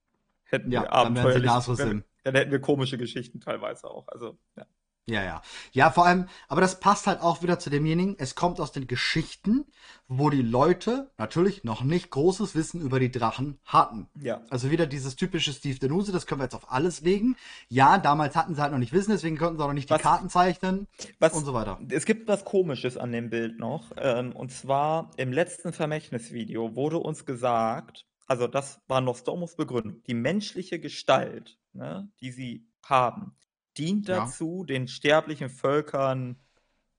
[0.44, 4.08] hätten Ja, wir dann abenteuerlich, wenn- dann hätten wir komische Geschichten teilweise auch.
[4.08, 4.66] Also, ja.
[5.12, 5.42] Ja, ja.
[5.74, 8.88] Ja, vor allem, aber das passt halt auch wieder zu demjenigen, es kommt aus den
[8.88, 9.66] Geschichten,
[10.08, 14.08] wo die Leute natürlich noch nicht großes Wissen über die Drachen hatten.
[14.20, 14.42] ja.
[14.50, 17.36] Also wieder dieses typische Steve Denuse, das können wir jetzt auf alles legen.
[17.70, 19.94] Ja, damals hatten sie halt noch nicht Wissen, deswegen konnten sie auch noch nicht die
[19.94, 20.88] Was- Karten zeichnen
[21.20, 21.80] Was, und so weiter.
[21.90, 23.92] Es gibt was Komisches an dem Bild noch.
[23.98, 30.14] Ähm, und zwar im letzten Vermächtnisvideo wurde uns gesagt, also das war Nostromus Begründung, die
[30.14, 33.36] menschliche Gestalt, ne, die sie haben,
[33.78, 34.26] dient Ja.
[34.26, 36.38] dazu, den sterblichen Völkern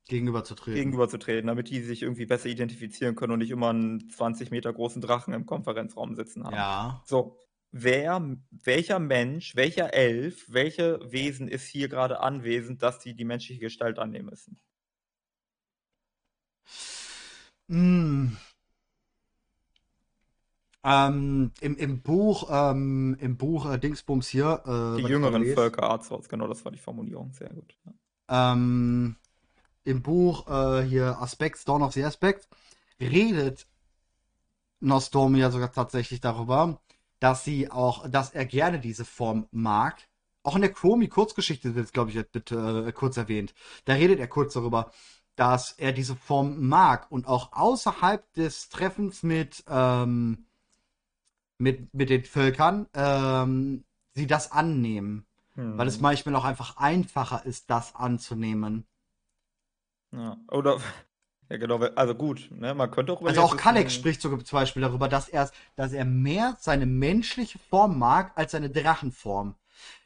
[0.09, 0.75] Gegenüberzutreten.
[0.75, 5.01] gegenüberzutreten, damit die sich irgendwie besser identifizieren können und nicht immer einen 20 Meter großen
[5.01, 6.55] Drachen im Konferenzraum sitzen haben.
[6.55, 7.03] Ja.
[7.07, 7.39] So,
[7.71, 13.61] wer, welcher Mensch, welcher Elf, welche Wesen ist hier gerade anwesend, dass die die menschliche
[13.61, 14.61] Gestalt annehmen müssen?
[17.69, 18.37] Mm.
[20.85, 26.29] Ähm, im, Im Buch, ähm, im Buch äh, Dingsbums hier, äh, Die jüngeren Völker Arzorts,
[26.29, 27.77] genau, das war die Formulierung, sehr gut.
[28.29, 28.53] Ja.
[28.53, 29.17] ähm,
[29.85, 32.49] im Buch äh, hier Aspects, Dawn of the Aspect,
[33.01, 33.67] redet
[34.81, 36.81] Nostromo ja sogar tatsächlich darüber,
[37.21, 40.09] dass sie auch, dass er gerne diese Form mag.
[40.43, 43.55] Auch in der Chromie-Kurzgeschichte wird es, glaube ich, jetzt bitte äh, kurz erwähnt.
[43.85, 44.91] Da redet er kurz darüber,
[45.37, 50.47] dass er diese Form mag und auch außerhalb des Treffens mit, ähm,
[51.63, 53.85] mit, mit den Völkern ähm,
[54.15, 55.27] sie das annehmen.
[55.75, 58.87] Weil es Hm, manchmal auch einfach einfacher ist, das anzunehmen.
[60.13, 60.37] ja.
[60.51, 60.79] Oder,
[61.51, 64.83] ja genau, also gut, ne, man könnte auch Also auch ein- spricht sogar zum Beispiel
[64.83, 69.55] darüber, dass er, dass er mehr seine menschliche Form mag als seine Drachenform.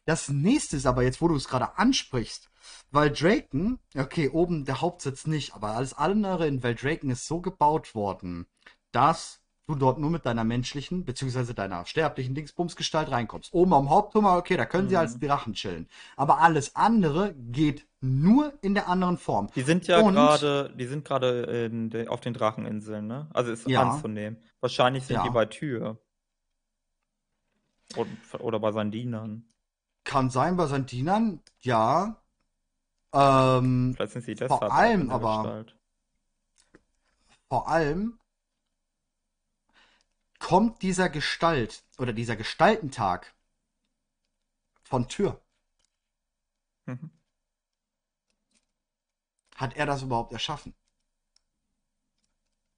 [0.07, 2.51] Das nächste ist aber jetzt, wo du es gerade ansprichst,
[2.91, 7.95] weil Draken, okay, oben der Hauptsitz nicht, aber alles andere in Valdraken ist so gebaut
[7.95, 8.47] worden,
[8.93, 13.53] dass du dort nur mit deiner menschlichen, beziehungsweise deiner sterblichen Dingsbumsgestalt reinkommst.
[13.53, 15.01] Oben am Hauptturm, okay, da können sie Mhm.
[15.01, 15.89] als Drachen chillen.
[16.17, 19.49] Aber alles andere geht nur in der anderen Form.
[19.57, 23.29] Die sind ja gerade, die sind gerade auf den Dracheninseln, ne?
[23.35, 23.83] Also ist Ja.
[23.83, 24.41] anzunehmen.
[24.61, 25.23] Wahrscheinlich sind Ja.
[25.25, 25.99] die bei Tür.
[27.97, 28.09] Und,
[28.41, 29.45] oder bei seinen Dienern.
[30.05, 32.21] Kann sein bei seinen Dienern, ja.
[33.13, 35.77] Ähm, Vielleicht sind sie Vor deshalb auch allem aber- Gestalt.
[37.49, 38.19] vor allem
[40.47, 43.35] kommt dieser Gestalt oder dieser Gestaltentag
[44.85, 45.43] von Tür.
[46.87, 47.11] Mhm.
[49.57, 50.73] Hat er das überhaupt erschaffen?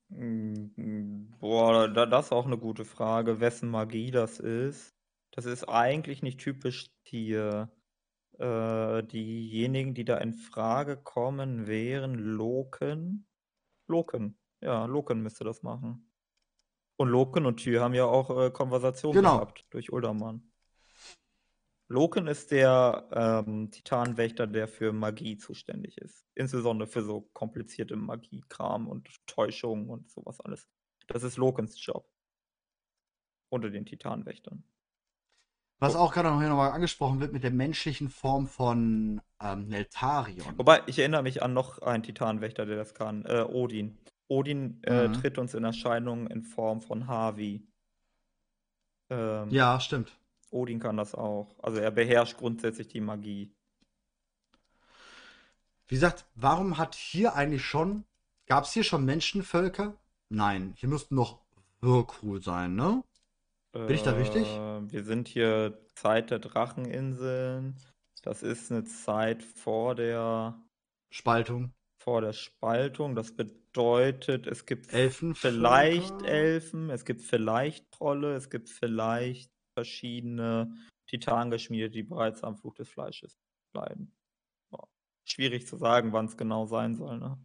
[0.09, 4.97] Mm, Boah, da, das ist auch eine gute Frage, wessen Magie das ist.
[5.33, 7.71] Das ist eigentlich nicht typisch Tier.
[8.39, 13.27] Äh, diejenigen, die da in Frage kommen, wären Loken.
[13.89, 14.39] Loken.
[14.63, 16.08] Ja, Loken müsste das machen.
[16.99, 19.37] Und Loken und Tyr haben ja auch äh, Konversation Genau.
[19.37, 20.43] gehabt durch Uldaman.
[21.87, 26.27] Loken ist der ähm, Titanwächter, der für Magie zuständig ist.
[26.35, 30.69] Insbesondere für so komplizierte Magiekram und Täuschungen und sowas alles.
[31.07, 32.11] Das ist Lokens Job.
[33.49, 34.65] Unter den Titanwächtern.
[35.79, 40.59] Was auch gerade noch hier nochmal angesprochen wird mit der menschlichen Form von ähm, Neltarion.
[40.59, 43.25] Wobei, ich erinnere mich an noch einen Titanwächter, der das kann.
[43.25, 43.97] Äh, Odin.
[44.29, 45.15] Odin äh, Mhm.
[45.15, 47.67] tritt uns in Erscheinung in Form von Havi.
[49.11, 50.13] Ähm, Ja, stimmt.
[50.51, 51.55] Odin kann das auch.
[51.63, 53.51] Also er beherrscht grundsätzlich die Magie.
[55.87, 58.05] Wie gesagt, warum hat hier eigentlich schon,
[58.47, 59.97] gab es hier schon Menschenvölker?
[60.29, 61.41] Nein, hier müssten noch
[61.81, 63.03] Wirkrul sein, ne?
[63.73, 64.47] Bin ich da richtig?
[64.47, 67.77] Äh, Wir sind hier Zeit der Dracheninseln.
[68.23, 70.59] Das ist eine Zeit vor der,
[71.11, 71.73] Spaltung.
[72.09, 73.15] Vor der Spaltung.
[73.15, 75.55] Das bedeutet, es gibt Elfenvölker?
[75.55, 80.75] vielleicht Elfen, es gibt vielleicht Trolle, es gibt vielleicht verschiedene
[81.07, 83.39] Titanen geschmiedet, die bereits am Fluch des Fleisches
[83.75, 84.17] bleiben.
[84.71, 84.89] Boah.
[85.27, 87.19] Schwierig zu sagen, wann es genau sein soll.
[87.19, 87.37] Ne?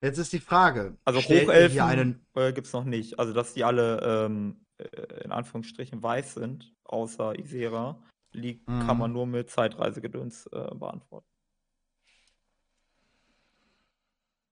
[0.00, 0.96] Jetzt ist die Frage.
[1.04, 3.18] Also Hochelfen einen, äh, gibt es noch nicht.
[3.18, 8.98] Also dass die alle ähm, äh, in Anführungsstrichen weiß sind, außer Isera, liegt, kann Mhm.
[8.98, 11.28] man nur mit Zeitreisegedöns äh, beantworten.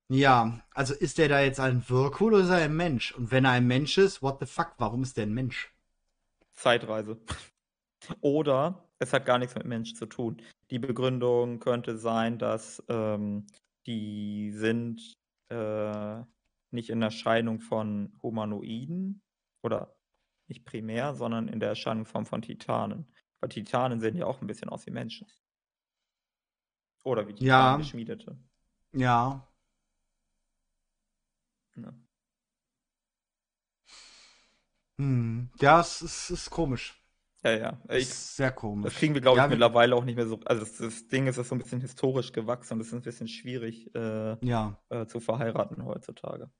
[0.08, 3.12] Ja, also ist der da jetzt ein Wirkul oder ist er ein Mensch?
[3.12, 5.72] Und wenn er ein Mensch ist, what the fuck, warum ist der ein Mensch?
[6.54, 7.20] Zeitreise.
[8.20, 10.40] Oder es hat gar nichts mit Mensch zu tun.
[10.70, 13.46] Die Begründung könnte sein, dass ähm,
[13.86, 15.14] die sind
[15.48, 16.22] äh,
[16.70, 19.22] nicht in Erscheinung von Humanoiden
[19.62, 19.96] oder
[20.48, 23.06] nicht primär, sondern in der Erscheinungsform von Titanen.
[23.40, 25.26] Weil Titanen sehen ja auch ein bisschen aus wie Menschen.
[27.04, 27.78] Oder wie Titanen Ja.
[27.78, 28.38] geschmiedete.
[28.92, 29.46] Ja,
[31.76, 31.94] Ne?
[34.98, 35.50] hm.
[35.60, 37.02] Ja, es ist, ist komisch.
[37.44, 37.80] Ja, ja.
[37.90, 38.92] Ich, Ist sehr komisch.
[38.92, 40.40] Das kriegen wir, glaube ich, Ja, wir- mittlerweile auch nicht mehr so.
[40.46, 42.94] Also das, das Ding ist, das ist so ein bisschen historisch gewachsen und es ist
[42.94, 46.50] ein bisschen schwierig äh, Ja, äh, zu verheiraten heutzutage.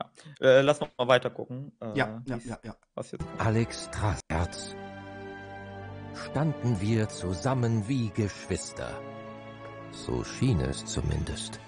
[0.00, 0.10] Ja.
[0.40, 1.72] Äh, lass noch mal weiter gucken.
[1.80, 2.76] Äh, ja, ja, ja, ja.
[2.94, 3.40] Was jetzt kommt.
[3.40, 3.90] Alex
[4.30, 4.74] Herz.
[6.14, 9.00] Standen wir zusammen wie Geschwister.
[9.92, 11.60] So schien es zumindest.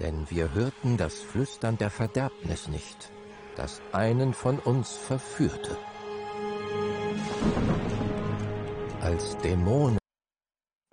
[0.00, 3.12] Denn wir hörten das Flüstern der Verderbnis nicht,
[3.56, 5.76] das einen von uns verführte.
[9.00, 9.98] Als Dämonen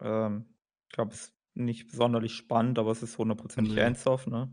[0.02, 0.46] Ähm,
[0.90, 3.82] ich glaube, es ist nicht sonderlich spannend, aber es ist hundertprozentig Nee.
[3.82, 4.52] ernsthaft, ne?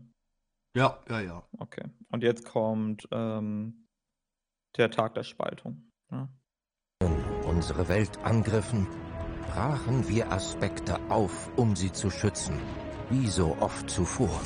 [0.75, 1.47] Ja, ja, ja.
[1.57, 1.89] Okay.
[2.09, 3.87] Und jetzt kommt ähm,
[4.77, 5.91] der Tag der Spaltung.
[6.09, 6.29] Ne?
[7.45, 8.87] unsere Welt angriffen,
[9.47, 12.59] brachen wir Aspekte auf, um sie zu schützen,
[13.09, 14.41] wie so oft zuvor.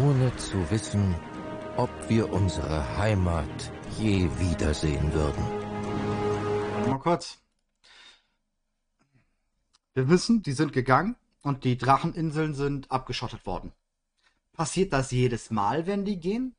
[0.00, 1.14] Ohne zu wissen,
[1.76, 5.44] ob wir unsere Heimat je wiedersehen würden.
[6.88, 7.38] Mal kurz.
[9.94, 13.72] Wir wissen, die sind gegangen und die Dracheninseln sind abgeschottet worden.
[14.52, 16.54] Passiert das jedes Mal, wenn die gehen?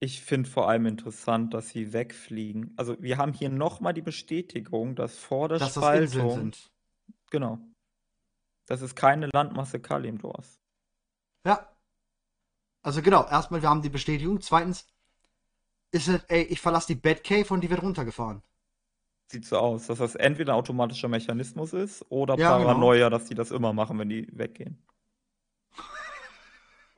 [0.00, 2.72] Ich finde vor allem interessant, dass sie wegfliegen.
[2.76, 6.70] Also wir haben hier nochmal die Bestätigung, dass vor der Dass das Inseln Spaltung sind.
[7.30, 7.58] Genau.
[8.68, 10.60] Das ist keine Landmasse Kalimdors.
[11.44, 11.66] Ja.
[12.82, 14.40] Also genau, erstmal, wir haben die Bestätigung.
[14.42, 14.86] Zweitens
[15.90, 18.42] ist es, ey, ich verlasse die Batcave und die wird runtergefahren.
[19.28, 22.68] Sieht so aus, dass das entweder ein automatischer Mechanismus ist oder Ja, genau.
[22.68, 24.82] Paranoia, dass die das immer machen, wenn die weggehen.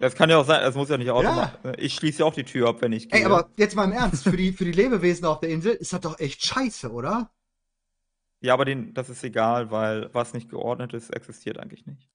[0.00, 1.72] Das kann ja auch sein, es muss ja nicht automatisch.
[1.76, 3.20] Ich schließe ja auch die Tür ab, wenn ich gehe.
[3.20, 5.92] Ey, aber jetzt mal im Ernst, für die, für die Lebewesen auf der Insel ist
[5.92, 7.30] das doch echt scheiße, oder?
[8.41, 12.09] Ja, aber den, das ist egal, weil was nicht geordnet ist, existiert eigentlich nicht.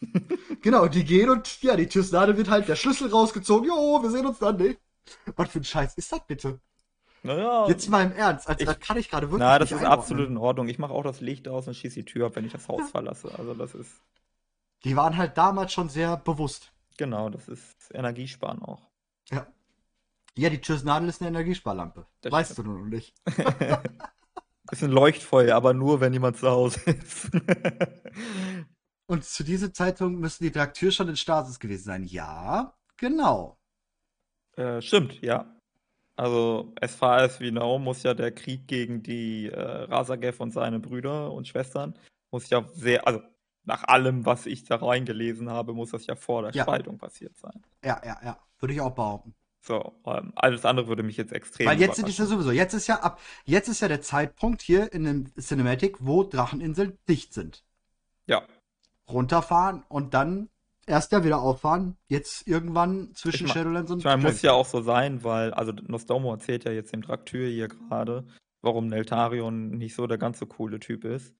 [0.62, 3.68] Genau, die gehen und ja, die Tschüssnade wird halt der Schlüssel rausgezogen.
[3.68, 4.80] Jo, wir sehen uns dann nicht.
[5.36, 6.60] Was für ein Scheiß ist das bitte?
[7.24, 9.78] Naja, Jetzt mal im Ernst, also Ich- das kann ich gerade wirklich na, das ist
[9.78, 9.98] einordnen.
[10.00, 10.68] absolut in Ordnung.
[10.68, 12.90] Ich mache auch das Licht aus und schieße die Tür ab, wenn ich das Haus
[12.90, 13.32] verlasse.
[13.38, 14.02] Also das ist,
[14.84, 16.72] Die waren halt damals schon sehr bewusst.
[16.96, 18.88] genau, das ist Energiesparen auch.
[19.30, 19.46] Ja.
[20.36, 22.06] Ja, die Tschüssnadel ist eine Energiesparlampe.
[22.22, 22.68] Das weißt stimmt.
[22.68, 23.14] du nur noch nicht.
[24.70, 27.30] Ist ein Leuchtfeuer, aber nur, wenn jemand zu Hause ist.
[29.06, 32.04] Und zu diesem Zeitpunkt müssen die Draktür schon in Stasis gewesen sein.
[32.04, 33.58] Ja, genau.
[34.56, 35.54] Äh, stimmt, ja.
[36.16, 40.52] Also, as far as we know, muss ja der Krieg gegen die äh, Rasagev und
[40.52, 41.98] seine Brüder und Schwestern,
[42.30, 43.20] muss ja sehr, also
[43.64, 46.62] nach allem, was ich da reingelesen habe, muss das ja vor der Ja.
[46.62, 47.62] Spaltung passiert sein.
[47.84, 48.38] Ja, ja, ja.
[48.58, 49.34] Würde ich auch behaupten.
[49.64, 52.42] So, ähm, alles andere würde mich jetzt extrem Weil jetzt sind es ja überraschen.
[52.42, 56.24] sowieso, jetzt ist ja ab, jetzt ist ja der Zeitpunkt hier in dem Cinematic, wo
[56.24, 57.62] Dracheninseln dicht sind.
[58.26, 58.42] Ja,
[59.08, 60.48] Runterfahren und dann
[60.86, 61.96] erst ja wieder auffahren.
[62.08, 65.54] Jetzt irgendwann zwischen Ich mein- Shadowlands und ich meine, muss ja auch so sein, weil,
[65.54, 68.26] also Nostromo erzählt ja jetzt dem Traktyr hier gerade,
[68.62, 71.34] warum Neltarion nicht so der ganz so coole Typ ist.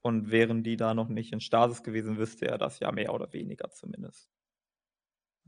[0.00, 3.32] Und wären die da noch nicht in Stasis gewesen, wüsste er das ja mehr oder
[3.32, 4.28] weniger zumindest.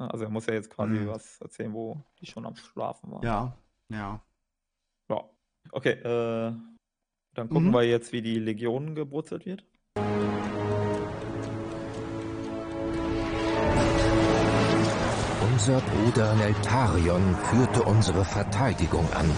[0.00, 1.08] Ja, Also er muss ja jetzt quasi Mhm.
[1.08, 3.22] was erzählen, wo die schon am Schlafen waren.
[3.22, 3.56] Ja,
[3.90, 4.20] ja.
[5.08, 5.24] Ja.
[5.72, 6.52] Okay, äh,
[7.34, 7.72] dann gucken Mhm.
[7.74, 9.64] wir jetzt, wie die Legion gebrutzelt wird.
[15.52, 19.30] Unser Bruder Neltarion führte unsere Verteidigung an.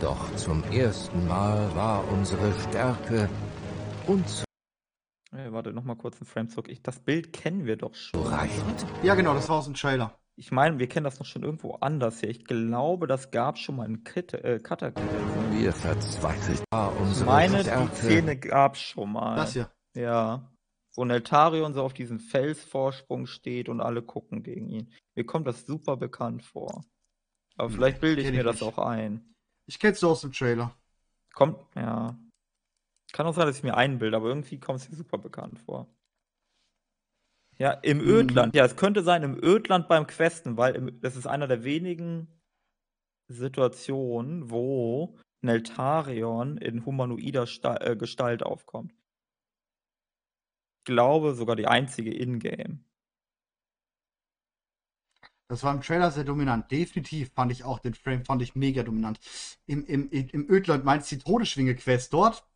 [0.00, 3.28] Doch zum ersten Mal war unsere Stärke
[4.06, 4.47] unzureichend.
[5.38, 6.68] Äh, warte, nochmal kurz einen Frame zurück.
[6.68, 8.24] Ich, das Bild kennen wir doch schon.
[9.04, 10.18] Ja, genau, das war aus dem Trailer.
[10.34, 12.28] Ich meine, wir kennen das noch schon irgendwo anders hier.
[12.30, 15.08] Ich glaube, das gab schon mal einen Kit äh, Kataklysm.
[15.52, 19.36] Wir verzweifelt Ich unsere meine, die Szene gab es schon mal.
[19.36, 19.70] Das hier.
[19.94, 20.50] Ja.
[20.96, 24.92] wo Neltarion so auf diesem Felsvorsprung steht und alle gucken gegen ihn.
[25.16, 26.84] Mir kommt das super bekannt vor.
[27.56, 28.62] Aber Nee, vielleicht bilde ich kenn mir ich das nicht.
[28.62, 29.34] auch ein.
[29.66, 30.74] Ich kenn's nur aus dem Trailer.
[31.34, 32.16] Kommt, ja.
[33.12, 35.88] Kann auch sein, dass ich mir einbilde, aber irgendwie kommt es mir super bekannt vor.
[37.58, 38.04] Ja, im Mhm.
[38.04, 38.54] Ödland.
[38.54, 42.28] Ja, es könnte sein, im Ödland beim Questen, weil im, das ist einer der wenigen
[43.28, 48.92] Situationen, wo Neltarion in humanoider Sta äh, Gestalt aufkommt.
[50.80, 52.84] Ich glaube sogar die einzige in-game.
[55.48, 56.70] Das war im Trailer sehr dominant.
[56.70, 59.18] Definitiv fand ich auch den Frame, fand ich mega dominant.
[59.66, 62.46] Im, im, im im Ödland meinst du die Todesschwinge-Quest dort?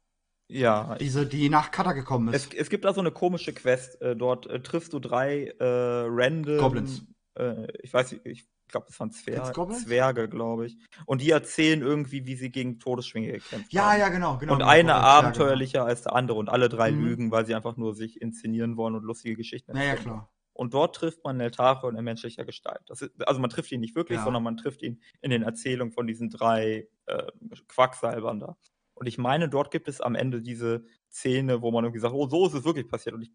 [0.52, 2.54] Ja, Diese, die nach Kata gekommen es, ist.
[2.54, 4.00] es gibt da so eine komische Quest.
[4.02, 5.64] Äh, dort äh, triffst du drei äh,
[6.06, 6.58] random.
[6.58, 7.04] Goblins.
[7.34, 9.52] Äh, ich weiß nicht, ich glaube, das waren Zwer?
[9.72, 10.76] Zwerge, glaube ich.
[11.06, 14.00] Und die erzählen irgendwie, wie sie gegen Todesschwinge gekämpft ja, haben.
[14.00, 14.52] ja, genau, genau.
[14.54, 17.04] und genau, eine Goblins, ja, abenteuerlicher als der andere und alle drei Mhm.
[17.04, 19.80] lügen, weil sie einfach nur sich inszenieren wollen und lustige Geschichten Genau.
[19.82, 20.12] Ja, ja, erzählen.
[20.14, 20.32] klar.
[20.54, 22.82] Und dort trifft man Neltarion in menschlicher Gestalt.
[22.90, 24.24] Ist, also man trifft ihn nicht wirklich, Ja.
[24.24, 27.22] sondern man trifft ihn in den Erzählungen von diesen drei äh,
[27.68, 28.56] Quacksalbern da.
[29.02, 32.28] Und ich meine, dort gibt es am Ende diese Szene, wo man irgendwie sagt, oh,
[32.28, 33.16] so ist es wirklich passiert.
[33.16, 33.32] Und ich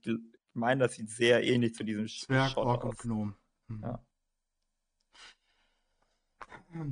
[0.54, 2.98] meine, das sieht sehr ähnlich zu diesem Zwerg, Shot Ork und aus.
[3.00, 3.36] Gnom.
[3.68, 3.82] Mhm.
[3.84, 4.00] Ja.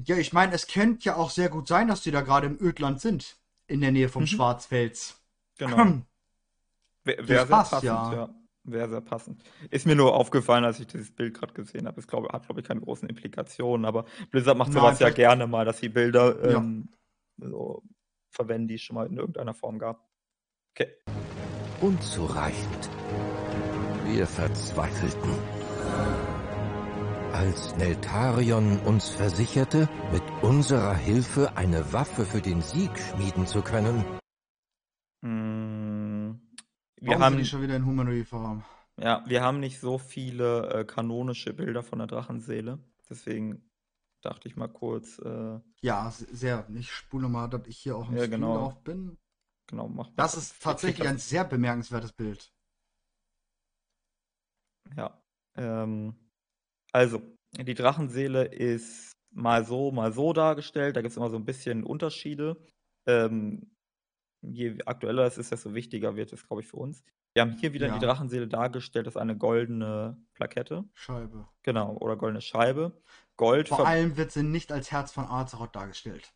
[0.03, 2.57] Ja, ich meine, es könnte ja auch sehr gut sein, dass die da gerade im
[2.61, 3.37] Ödland sind.
[3.67, 4.27] In der Nähe vom Mhm.
[4.27, 5.21] Schwarzfels.
[5.57, 5.77] Genau.
[5.77, 6.01] Wäre
[7.05, 8.13] wär sehr passt, passend, ja.
[8.13, 8.35] ja.
[8.65, 9.41] Wäre sehr passend.
[9.69, 11.97] Ist mir nur aufgefallen, als ich dieses Bild gerade gesehen habe.
[11.97, 15.15] Es glaub, hat, glaube ich, keine großen Implikationen, aber Blizzard macht Nein, sowas ja vielleicht-
[15.15, 16.57] gerne mal, dass sie Bilder Ja.
[16.57, 16.89] ähm,
[17.37, 17.81] so
[18.35, 20.07] verwenden, die es schon mal in irgendeiner Form gab.
[20.71, 20.91] Okay.
[21.81, 22.89] Unzureichend.
[24.05, 25.31] Wir verzweifelten.
[27.33, 34.05] Als Neltarion uns versicherte, mit unserer Hilfe eine Waffe für den Sieg schmieden zu können,
[35.21, 36.39] Mm,
[37.01, 38.63] Wir Warum haben, schon wieder in Humanoid-Form?
[38.99, 42.77] ja, wir haben nicht so viele äh, kanonische Bilder von der Drachenseele.
[43.09, 43.67] Deswegen
[44.25, 46.67] dachte ich mal kurz, äh, Ja, sehr.
[46.75, 48.57] Ich spule mal, dass ich hier auch im Ja, Stream genau.
[48.57, 49.17] drauf bin.
[49.67, 50.13] genau, mach mal.
[50.17, 52.51] Das ist tatsächlich ein sehr bemerkenswertes Bild.
[54.95, 55.21] Ja.
[55.55, 56.15] Ähm,
[56.91, 57.21] also,
[57.57, 60.95] die Drachenseele ist mal so, mal so dargestellt.
[60.95, 62.57] Da gibt es immer so ein bisschen Unterschiede.
[63.07, 63.71] Ähm,
[64.41, 67.03] je aktueller es ist, desto wichtiger wird es, glaube ich, für uns.
[67.33, 67.93] Wir haben hier wieder Ja.
[67.97, 70.85] die Drachenseele dargestellt als eine goldene Plakette.
[70.93, 71.47] Scheibe.
[71.63, 73.01] Genau, oder goldene Scheibe.
[73.37, 76.33] Gold Vor allem wird sie nicht als Herz von Azeroth dargestellt.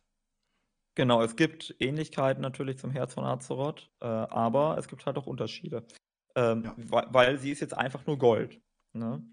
[0.96, 5.26] Genau, es gibt Ähnlichkeiten natürlich zum Herz von Azeroth, äh, aber es gibt halt auch
[5.26, 5.86] Unterschiede.
[6.34, 6.74] Ähm, Ja.
[6.76, 8.60] weil, weil sie ist jetzt einfach nur Gold.
[8.92, 9.24] Ne?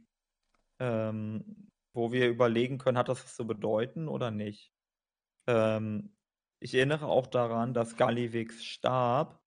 [0.79, 4.71] Ähm, wo wir überlegen können, hat das was zu bedeuten oder nicht.
[5.47, 6.15] Ähm,
[6.59, 9.41] ich erinnere auch daran, dass Gallivigs Stab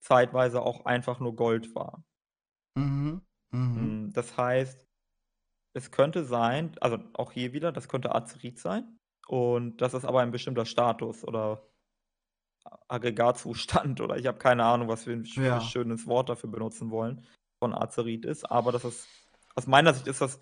[0.00, 2.04] zeitweise auch einfach nur Gold war.
[2.76, 3.22] Mhm.
[3.50, 4.06] Mhm.
[4.06, 4.85] Mm, Das heißt,
[5.76, 8.98] es könnte sein, also auch hier wieder, das könnte Azerit sein.
[9.28, 11.68] Und das ist aber ein bestimmter Status oder
[12.88, 15.60] Aggregatzustand oder ich habe keine Ahnung, was wir ein Ja.
[15.60, 17.26] schönes Wort dafür benutzen wollen,
[17.58, 18.44] von Azerit ist.
[18.50, 19.06] Aber das ist,
[19.54, 20.40] aus meiner Sicht ist das,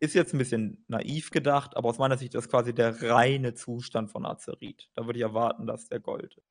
[0.00, 4.10] ist jetzt ein bisschen naiv gedacht, aber aus meiner Sicht ist quasi der reine Zustand
[4.12, 4.88] von Azerit.
[4.94, 6.46] Da würde ich erwarten, dass der Gold ist.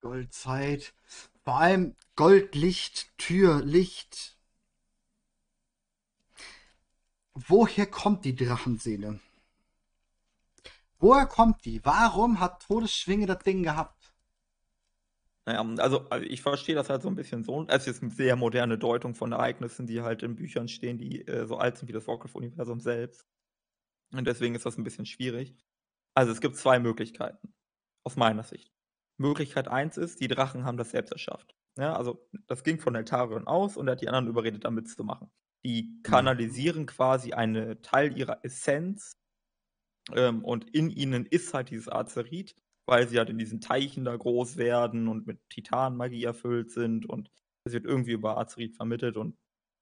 [0.00, 0.94] Goldzeit.
[1.44, 4.38] Vor allem Goldlicht, Tür, Licht.
[7.46, 9.20] Woher kommt die Drachenseele?
[10.98, 11.84] Woher kommt die?
[11.84, 14.12] Warum hat Todesschwinge das Ding gehabt?
[15.46, 17.64] Naja, also, also ich verstehe das halt so ein bisschen so.
[17.68, 21.46] Es ist eine sehr moderne Deutung von Ereignissen, die halt in Büchern stehen, die äh,
[21.46, 23.26] so alt sind wie das Warcraft-Universum selbst.
[24.12, 25.56] Und deswegen ist das ein bisschen schwierig.
[26.14, 27.54] Also es gibt zwei Möglichkeiten,
[28.04, 28.70] aus meiner Sicht.
[29.16, 31.54] Möglichkeit eins ist, die Drachen haben das selbst erschafft.
[31.78, 35.30] Ja, also das ging von Eltarion aus und er hat die anderen überredet, da mitzumachen.
[35.64, 39.18] Die kanalisieren quasi einen Teil ihrer Essenz
[40.14, 42.54] ähm, und in ihnen ist halt dieses Azerit,
[42.86, 47.30] weil sie halt in diesen Teichen da groß werden und mit Titanmagie erfüllt sind und
[47.64, 49.36] es wird irgendwie über Azerit vermittelt und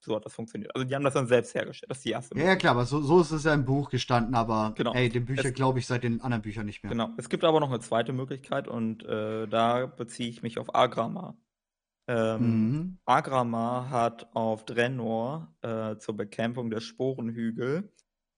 [0.04, 0.74] so hat das funktioniert.
[0.74, 1.90] Also die haben das dann selbst hergestellt.
[1.90, 3.90] Das ist die erste Ja, ja klar, aber so, so ist es ja im Buch
[3.90, 4.94] gestanden, aber Genau.
[4.94, 6.92] ey, den Bücher glaube ich seit den anderen Büchern nicht mehr.
[6.92, 7.10] Genau.
[7.16, 11.36] Es gibt aber noch eine zweite Möglichkeit und äh, da beziehe ich mich auf Agrama.
[12.08, 12.98] Ähm, Mhm.
[13.06, 17.92] Agrama hat auf Drenor äh, zur Bekämpfung der Sporenhügel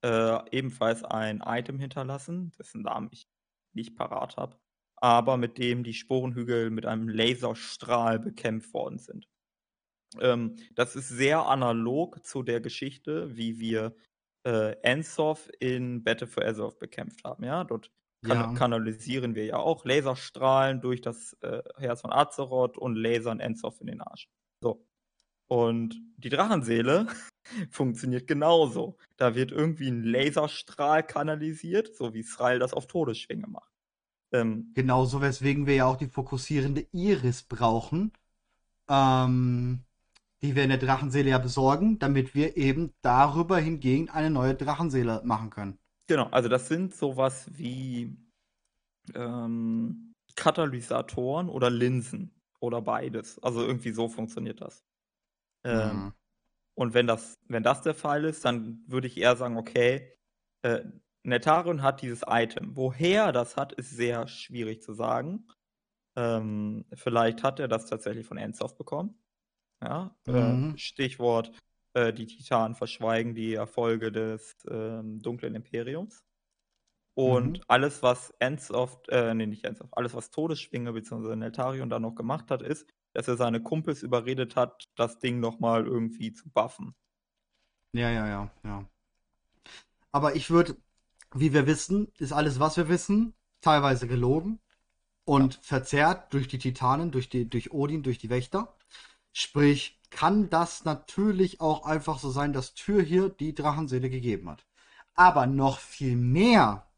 [0.05, 3.29] äh, ebenfalls ein Item hinterlassen, dessen Namen ich
[3.75, 4.59] nicht parat habe,
[4.97, 9.29] aber mit dem die Sporenhügel mit einem Laserstrahl bekämpft worden sind.
[10.21, 13.95] Ähm, das ist sehr analog zu der Geschichte, wie wir
[14.45, 17.45] äh, Ensoth in Battle for Azeroth bekämpft haben.
[17.45, 17.91] Ja, dort
[18.23, 18.53] kan Ja.
[18.55, 23.87] kanalisieren wir ja auch Laserstrahlen durch das äh, Herz von Azeroth und lasern Ensoth in
[23.89, 24.29] den Arsch.
[24.61, 24.87] So.
[25.49, 27.07] Und die Drachenseele
[27.71, 28.99] funktioniert genauso.
[29.17, 33.73] Da wird irgendwie ein Laserstrahl kanalisiert, so wie Srail das auf Todesschwinge macht.
[34.33, 38.13] Ähm, Genauso, weswegen wir ja auch die fokussierende Iris brauchen,
[38.89, 39.81] ähm,
[40.43, 45.23] die wir in der Drachenseele ja besorgen, damit wir eben darüber hingegen eine neue Drachenseele
[45.25, 45.80] machen können.
[46.11, 48.17] Genau, also das sind sowas wie
[49.15, 53.41] ähm, Katalysatoren oder Linsen oder beides.
[53.45, 54.83] Also irgendwie so funktioniert das.
[55.63, 56.13] Ähm, mhm.
[56.75, 60.19] Und wenn das, wenn das der Fall ist, dann würde ich eher sagen, okay,
[60.63, 60.81] äh,
[61.23, 62.75] Netarion hat dieses Item.
[62.75, 65.47] Woher das hat, ist sehr schwierig zu sagen.
[66.17, 69.15] Ähm, vielleicht hat er das tatsächlich von Ensoft bekommen.
[69.81, 70.75] Ja, äh, mhm.
[70.75, 71.53] äh, Stichwort,
[71.95, 76.25] äh, die Titanen verschweigen die Erfolge des äh, dunklen Imperiums.
[77.15, 77.65] Und mhm.
[77.69, 81.37] alles, was Ensoft, äh, nee, nicht Ensoft, alles, was Todesschwinge bzw.
[81.37, 85.87] Neltarion da noch gemacht hat, ist, dass er seine Kumpels überredet hat, das Ding nochmal
[85.87, 86.95] irgendwie zu buffen.
[87.93, 88.89] Ja, ja, ja, ja.
[90.13, 90.77] Aber ich würde,
[91.35, 94.61] wie wir wissen, ist alles, was wir wissen, teilweise gelogen
[95.25, 95.61] und ja.
[95.63, 98.77] verzerrt durch die Titanen, durch, die, durch Odin, durch die Wächter.
[99.33, 104.65] Sprich, kann das natürlich auch einfach so sein, dass Tür hier die Drachenseele gegeben hat.
[105.15, 106.91] Aber noch viel mehr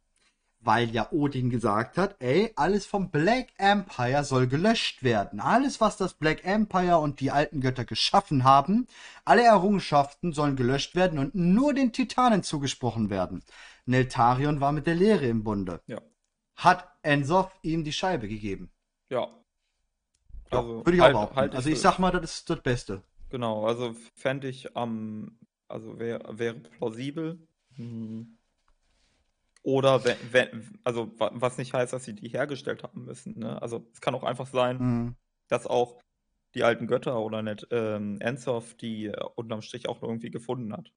[0.65, 5.41] weil ja Odin gesagt hat, ey, alles vom Black Empire soll gelöscht werden.
[5.41, 8.87] Alles, was das Black Empire und die alten Götter geschaffen haben,
[9.25, 13.43] alle Errungenschaften sollen gelöscht werden und nur den Titanen zugesprochen werden.
[13.87, 15.81] Neltarion war mit der Lehre im Bunde.
[15.87, 16.01] Ja.
[16.55, 18.71] Hat Ensof ihm die Scheibe gegeben.
[19.09, 19.29] Ja.
[20.59, 21.37] Also, würde ich halt, auch behaupten.
[21.37, 23.03] Halt also ich sag mal, das ist das Beste.
[23.31, 25.39] Genau, also fände ich am, ähm,
[25.69, 27.39] also wäre wär plausibel.
[27.77, 28.39] Hm
[29.63, 33.39] oder wenn, wenn, also was nicht heißt, dass sie die hergestellt haben müssen.
[33.39, 33.61] Ne?
[33.63, 35.17] Also es kann auch einfach sein, mhm.
[35.49, 36.01] dass auch
[36.55, 40.93] die alten Götter oder nicht ähm, Ensof die äh, unterm Strich auch irgendwie gefunden hat.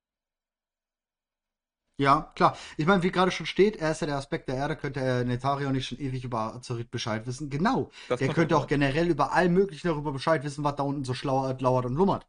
[1.97, 2.57] Ja, klar.
[2.75, 5.23] Ich meine, wie gerade schon steht, er ist ja der Aspekt der Erde, könnte er
[5.23, 7.49] Netario nicht schon ewig über Azeroth Bescheid wissen.
[7.49, 7.89] Genau.
[8.09, 11.13] Das der könnte auch generell über all möglichen darüber Bescheid wissen, was da unten so
[11.13, 12.27] schlauert, lauert und lummert.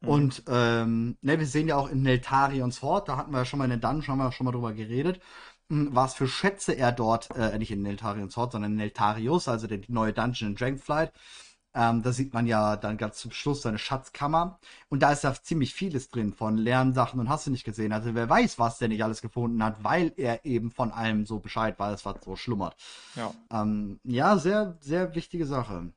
[0.00, 0.08] Mhm.
[0.08, 3.58] Und ähm, ne, wir sehen ja auch in Neltarions Hort, da hatten wir ja schon
[3.58, 5.20] mal in den Dungeon, haben wir schon mal drüber geredet
[5.72, 9.80] was für Schätze er dort, äh, nicht in Neltarions Hort, sondern in Neltarius, also der
[9.88, 11.12] neue Dungeon in Dragonflight.
[11.74, 14.58] Ähm, da sieht man ja dann ganz zum Schluss seine Schatzkammer.
[14.88, 17.92] Und da ist ja ziemlich vieles drin von Lernsachen und hast du nicht gesehen.
[17.92, 21.38] Also wer weiß, was der nicht alles gefunden hat, weil er eben von allem so
[21.38, 22.76] Bescheid weiß, was so schlummert.
[23.16, 25.92] Ja, ähm, ja sehr, sehr wichtige Sache.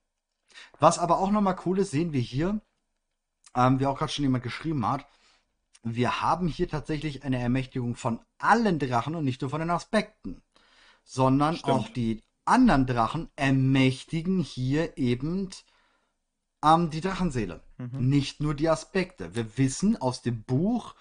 [0.79, 2.61] Was aber auch nochmal cool ist, sehen wir hier,
[3.55, 5.05] ähm, wie auch gerade schon jemand geschrieben hat,
[5.83, 10.41] wir haben hier tatsächlich eine Ermächtigung von allen Drachen und nicht nur von den Aspekten,
[11.03, 11.73] sondern Stimmt.
[11.73, 15.49] auch die anderen Drachen ermächtigen hier eben
[16.63, 17.61] ähm, die Drachenseele.
[17.77, 18.09] Mhm.
[18.09, 19.35] Nicht nur die Aspekte.
[19.35, 20.95] Wir wissen aus dem Buch,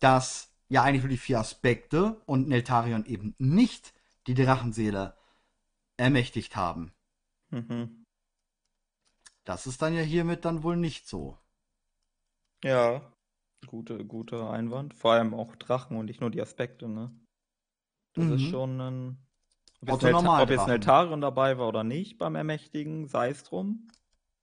[0.00, 3.94] dass ja eigentlich nur die vier Aspekte und Neltarion eben nicht
[4.26, 5.16] die Drachenseele
[5.96, 6.92] ermächtigt haben.
[7.50, 8.04] Mhm.
[9.44, 11.38] Das ist dann ja hiermit dann wohl nicht so.
[12.64, 13.00] Ja.
[13.66, 14.94] Gute, guter Einwand.
[14.94, 17.10] Vor allem auch Drachen und nicht nur die Aspekte, ne?
[18.14, 18.32] Das mhm.
[18.32, 19.25] ist schon ein.
[19.88, 23.88] Ob jetzt, Nelta ob jetzt Neltarion dabei war oder nicht beim Ermächtigen, sei es drum.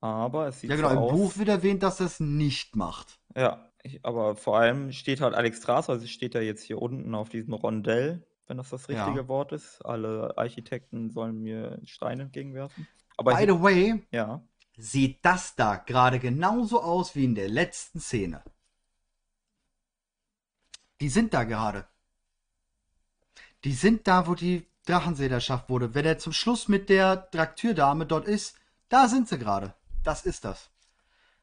[0.01, 1.11] Aber es sieht Ja, genau, so im aus.
[1.11, 3.19] Buch wird erwähnt, dass es nicht macht.
[3.35, 7.29] Ja, ich, aber vor allem steht halt Alexstrasza, also steht er jetzt hier unten auf
[7.29, 9.27] diesem Rondell, wenn das das richtige ja.
[9.27, 9.81] Wort ist.
[9.85, 12.87] Alle Architekten sollen mir Stein entgegenwerfen.
[13.17, 14.41] Aber By the way, ja.
[14.77, 18.43] sieht das da gerade genauso aus wie in der letzten Szene.
[20.99, 21.87] Die sind da gerade.
[23.63, 25.95] Die sind da, wo die Drachensee erschafft wurde.
[25.95, 28.55] Wenn er zum Schluss mit der Draktürdame dort ist,
[28.89, 29.73] da sind sie gerade.
[30.03, 30.69] Das ist das.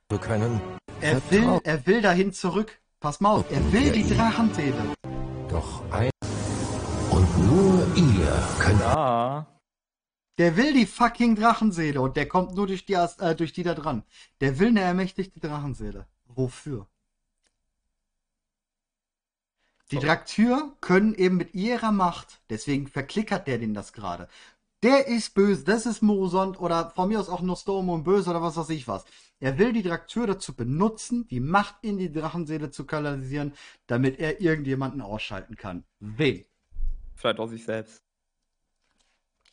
[0.08, 0.60] Wir können.
[1.00, 2.78] Er will, er will dahin zurück.
[3.00, 4.94] Pass mal auf, er will die Drachenseele.
[5.48, 6.10] Doch ein.
[7.10, 8.80] Und nur ihr könnt.
[8.80, 9.46] Ja.
[10.36, 13.74] Der will die fucking Drachenseele und der kommt nur durch die, äh, durch die da
[13.74, 14.04] dran.
[14.40, 16.06] Der will eine ermächtigte Drachenseele.
[16.26, 16.86] Wofür?
[19.90, 24.28] Die Draktür können eben mit ihrer Macht, deswegen verklickert der den das gerade.
[24.82, 28.40] Der ist böse, das ist Morosond oder von mir aus auch Nostromo und böse oder
[28.40, 29.04] was weiß ich was.
[29.40, 33.52] Er will die Draktür dazu benutzen, die Macht in die Drachenseele zu kanalisieren,
[33.86, 35.84] damit er irgendjemanden ausschalten kann.
[35.98, 36.44] Wen?
[37.14, 38.02] Vielleicht auch sich selbst.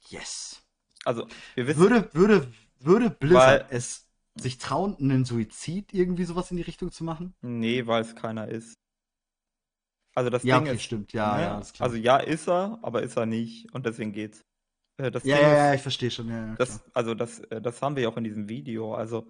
[0.10, 0.62] Yes.
[1.04, 1.80] Also, wir wissen.
[1.80, 7.04] Würde, würde, würde Blizzard es sich trauen, einen Suizid irgendwie sowas in die Richtung zu
[7.04, 7.34] machen?
[7.42, 8.78] Nee, weil es keiner ist.
[10.18, 11.42] Also das ja, Ding okay, ist, stimmt, ja, ne?
[11.44, 14.44] ja, Also ja, ist er, aber ist er nicht und deswegen geht's.
[14.98, 16.28] Äh, das ja, ja, ja, ich verstehe schon.
[16.28, 18.96] Ja, das, also das, äh, das haben wir ja auch in diesem Video.
[18.96, 19.28] Also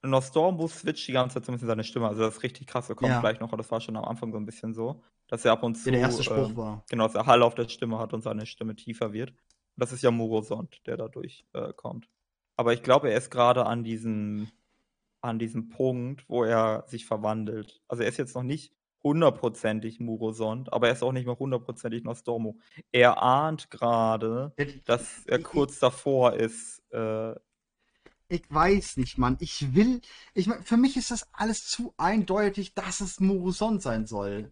[0.00, 2.08] Nostormu switcht die ganze Zeit so ein bisschen seine Stimme.
[2.08, 2.88] Also das ist richtig krass.
[2.88, 3.20] Wir kommen Ja.
[3.20, 5.62] gleich noch, aber das war schon am Anfang so ein bisschen so, dass er ab
[5.64, 5.90] und zu.
[5.90, 6.84] Der erste Spruch ähm, war.
[6.88, 9.34] Genau, dass er Hall auf der Stimme hat und seine Stimme tiefer wird.
[9.76, 12.08] Das ist ja Murosond, der dadurch äh, kommt.
[12.56, 14.48] Aber ich glaube, er ist gerade an diesem,
[15.20, 17.82] an diesem Punkt, wo er sich verwandelt.
[17.86, 18.72] Also er ist jetzt noch nicht
[19.02, 22.54] hundertprozentig Murosond, aber er ist auch nicht mehr hundertprozentig Nostormu.
[22.92, 24.52] Er ahnt gerade,
[24.84, 26.82] dass er ich- kurz davor ist.
[26.92, 27.34] Äh,
[28.28, 29.36] Ich weiß nicht, Mann.
[29.40, 30.00] Ich will.
[30.32, 34.50] Ich mein, für mich ist das alles zu eindeutig, dass es Murusond sein soll.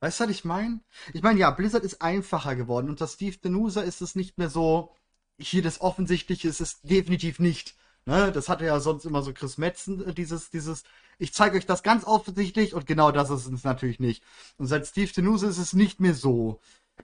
[0.00, 0.80] Weißt du, was ich meine?
[1.12, 2.88] Ich meine, ja, Blizzard ist einfacher geworden.
[2.88, 4.90] Unter Steve Denusa ist es nicht mehr so.
[5.38, 7.76] Hier das Offensichtliche ist es definitiv nicht.
[8.04, 8.32] Ne?
[8.32, 10.84] Das hatte ja sonst immer so Chris Metzen, äh, dieses, dieses,
[11.18, 14.22] ich zeige euch das ganz offensichtlich und genau das ist es natürlich nicht.
[14.58, 16.60] Und seit Steve Denusa ist es nicht mehr so.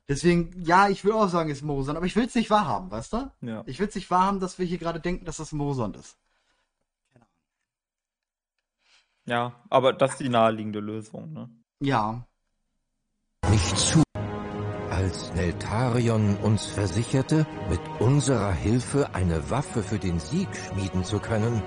[0.08, 2.90] Deswegen, ja, ich will auch sagen, es ist Murusond, aber ich will es nicht wahrhaben,
[2.90, 3.30] weißt du?
[3.42, 3.62] ja.
[3.66, 6.16] Ich will es nicht wahrhaben, dass wir hier gerade denken, dass das Murusond ist.
[9.24, 11.32] ja, aber das ist die naheliegende Lösung.
[11.32, 11.50] Ne?
[11.80, 12.26] Ja.
[13.50, 14.07] nicht zu.
[15.08, 21.62] Als Neltarion uns versicherte, mit unserer Hilfe eine Waffe für den Sieg schmieden zu können,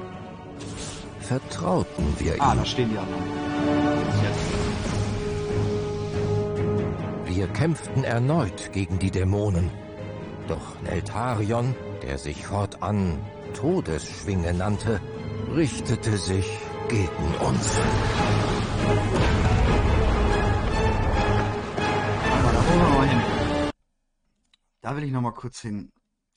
[1.21, 2.59] vertrauten wir Ah, ihm.
[2.59, 3.23] da stehen die anderen.
[7.25, 7.35] Jetzt.
[7.35, 9.71] Wir kämpften erneut gegen die Dämonen.
[10.47, 11.73] Doch Neltarion,
[12.03, 13.17] der sich fortan
[13.55, 15.01] Todesschwinge nannte,
[15.55, 16.47] richtete sich
[16.89, 17.79] gegen uns.
[24.91, 25.93] Da will ich noch mal kurz hin.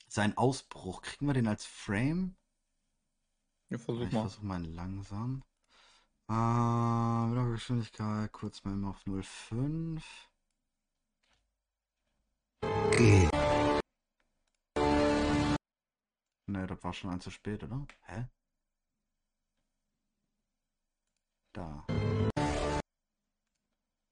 [0.07, 1.01] Sein Ausbruch.
[1.01, 2.37] Kriegen wir den als Frame?
[3.69, 4.21] Ja, versuch Ich mal.
[4.21, 5.43] versuche mal langsam.
[6.29, 10.01] Äh, Wiedergeschwindigkeit, kurz mal immer auf 0,5.
[12.91, 13.27] Geh.
[16.47, 17.85] Ne, das war schon ein zu spät, oder?
[18.03, 18.29] Hä?
[21.51, 21.85] Da.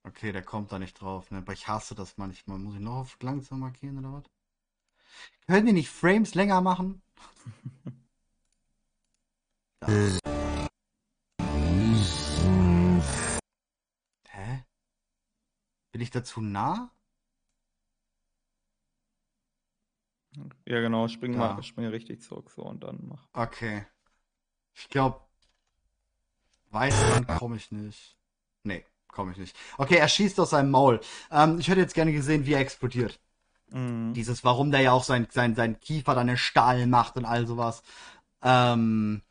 [0.05, 1.37] Okay, der kommt da nicht drauf, ne?
[1.37, 2.59] Aber ich hasse das manchmal.
[2.59, 4.32] Muss ich noch auf langsam markieren oder was?
[5.47, 7.01] Können die nicht Frames länger machen?
[9.87, 10.19] Diesen
[14.29, 14.63] Hä?
[15.91, 16.91] Bin ich dazu nah?
[20.65, 21.53] Ja, genau, spring Da.
[21.53, 23.27] mal, spring richtig zurück so und dann mach.
[23.33, 23.85] Okay.
[24.73, 25.21] Ich glaube,
[26.71, 28.17] weiter komme ich nicht.
[28.63, 29.55] Nee, komme ich nicht.
[29.77, 30.99] Okay, er schießt aus seinem Maul.
[31.29, 33.19] Ähm, ich hätte jetzt gerne gesehen, wie er explodiert.
[33.73, 34.13] Mhm.
[34.15, 37.47] Dieses, warum der ja auch sein, sein, sein Kiefer dann in Stahl macht und all
[37.47, 37.83] sowas.
[38.43, 39.21] Ähm.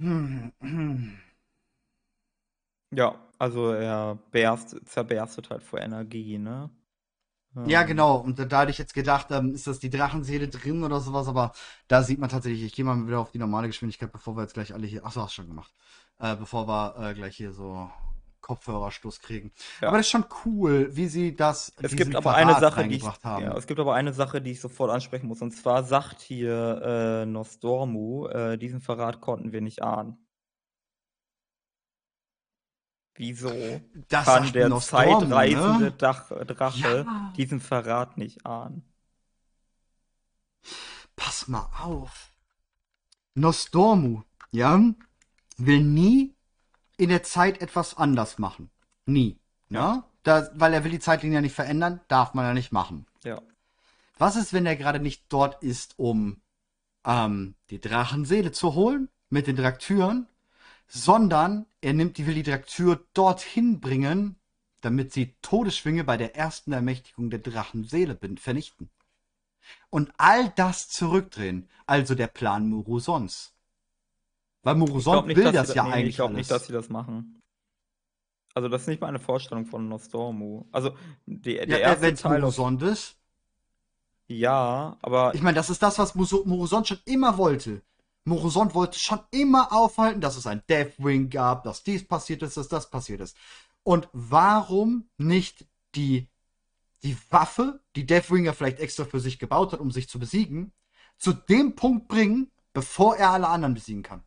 [0.00, 1.20] Hm, hm.
[2.92, 6.70] Ja, also er berst, zerberstet halt vor Energie, ne?
[7.64, 8.16] Ja, Ähm, genau.
[8.18, 11.26] Und da, da hatte ich jetzt gedacht, ähm, ist das die Drachenseele drin oder sowas,
[11.26, 11.52] aber
[11.88, 14.54] da sieht man tatsächlich, ich gehe mal wieder auf die normale Geschwindigkeit, bevor wir jetzt
[14.54, 15.04] gleich alle hier.
[15.04, 15.72] Achso, hast schon gemacht.
[16.18, 17.90] Äh, bevor wir äh, gleich hier so
[18.46, 19.50] Kopfhörerstoß kriegen.
[19.80, 19.88] Ja.
[19.88, 21.72] Aber das ist schon cool, wie sie das.
[21.82, 23.42] Es gibt aber Verrat eine Sache, die ich, haben.
[23.42, 25.42] ja, es gibt aber eine Sache, die ich sofort ansprechen muss.
[25.42, 26.80] Und zwar sagt hier
[27.24, 30.24] äh, Nostormu, äh, diesen Verrat konnten wir nicht ahnen.
[33.16, 33.50] Wieso
[34.08, 35.92] das kann der Nostormu, zeitreisende ne?
[35.92, 37.32] Dach, Drache Ja.
[37.36, 38.84] diesen Verrat nicht ahnen?
[41.16, 42.32] Pass mal auf.
[43.34, 44.22] Nostormu,
[44.52, 44.80] ja,
[45.56, 46.35] will nie
[46.96, 48.70] in der Zeit etwas anders machen.
[49.04, 49.38] Nie.
[49.68, 50.04] Ja?
[50.22, 53.06] Da, weil er will die Zeitlinie ja nicht verändern, darf man ja nicht machen.
[53.24, 53.40] Ja.
[54.18, 56.40] Was ist, wenn er gerade nicht dort ist, um
[57.04, 60.26] ähm, die Drachenseele zu holen mit den Draktüren,
[60.88, 64.36] sondern er nimmt die will die Draktür dorthin bringen,
[64.80, 68.90] damit sie Todesschwinge bei der ersten Ermächtigung der Drachenseele vernichten.
[69.90, 73.52] Und all das zurückdrehen, also der Plan Murusons.
[74.66, 74.74] Weil
[75.26, 77.40] nicht, will das sie, ja nee, eigentlich ich glaube nicht, dass sie das machen.
[78.54, 80.64] Also das ist nicht meine Vorstellung von Nostormu.
[80.72, 80.90] Also
[81.26, 83.16] die, der ja, erste wenn Teil Murusond ist.
[84.28, 87.82] ja, aber Ich meine, das ist das, was Murusond schon immer wollte.
[88.24, 92.68] Murusond wollte schon immer aufhalten, dass es ein Deathwing gab, dass dies passiert ist, dass
[92.68, 93.36] das passiert ist.
[93.84, 96.28] Und warum nicht die,
[97.04, 100.72] die Waffe, die Deathwinger vielleicht extra für sich gebaut hat, um sich zu besiegen,
[101.18, 104.24] zu dem Punkt bringen, bevor er alle anderen besiegen kann?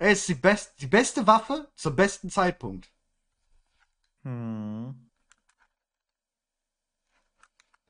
[0.00, 2.90] Er ist die, best, die beste Waffe zum besten Zeitpunkt.
[4.22, 5.10] Hm.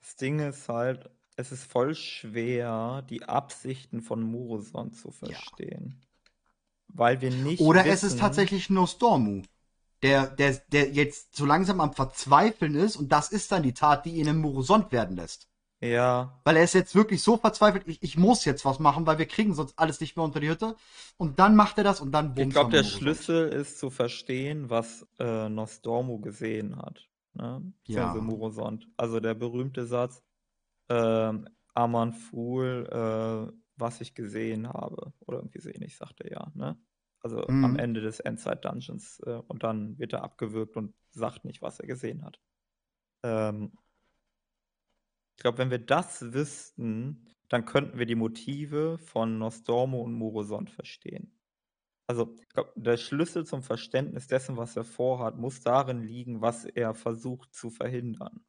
[0.00, 6.04] Das Ding ist halt, es ist voll schwer, die Absichten von Murosond zu verstehen.
[6.88, 9.42] Weil wir nicht Oder wissen, es ist tatsächlich Nostormu,
[10.02, 14.04] der, der, der jetzt so langsam am Verzweifeln ist und das ist dann die Tat,
[14.04, 15.48] die ihn im Murusond werden lässt.
[15.80, 19.18] Ja, Weil er ist jetzt wirklich so verzweifelt, ich, ich muss jetzt was machen, weil
[19.18, 20.76] wir kriegen sonst alles nicht mehr unter die Hütte.
[21.16, 22.88] Und dann macht er das und dann ich bumst glaube, er der.
[22.88, 27.08] Schlüssel ist zu verstehen, was äh, Nostormo gesehen hat.
[27.34, 27.72] Ne?
[27.86, 28.14] Ja.
[28.14, 28.88] Murosond.
[28.96, 30.22] Also der berühmte Satz,
[30.88, 35.12] ähm, Aman Fool, äh, was ich gesehen habe.
[35.20, 36.52] Oder irgendwie so ähnlich, sagt er ja.
[36.54, 36.78] Ne?
[37.20, 37.78] Also am Mhm.
[37.78, 39.20] Ende des Endzeit-Dungeons.
[39.26, 42.38] Äh, und dann wird er abgewürgt und sagt nicht, was er gesehen hat.
[43.22, 43.72] Ähm,
[45.40, 50.68] ich glaube, wenn wir das wüssten, dann könnten wir die Motive von Nostormo und Murosond
[50.68, 51.34] verstehen.
[52.06, 56.66] Also, ich glaube, der Schlüssel zum Verständnis dessen, was er vorhat, muss darin liegen, was
[56.66, 58.44] er versucht zu verhindern.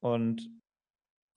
[0.00, 0.48] Und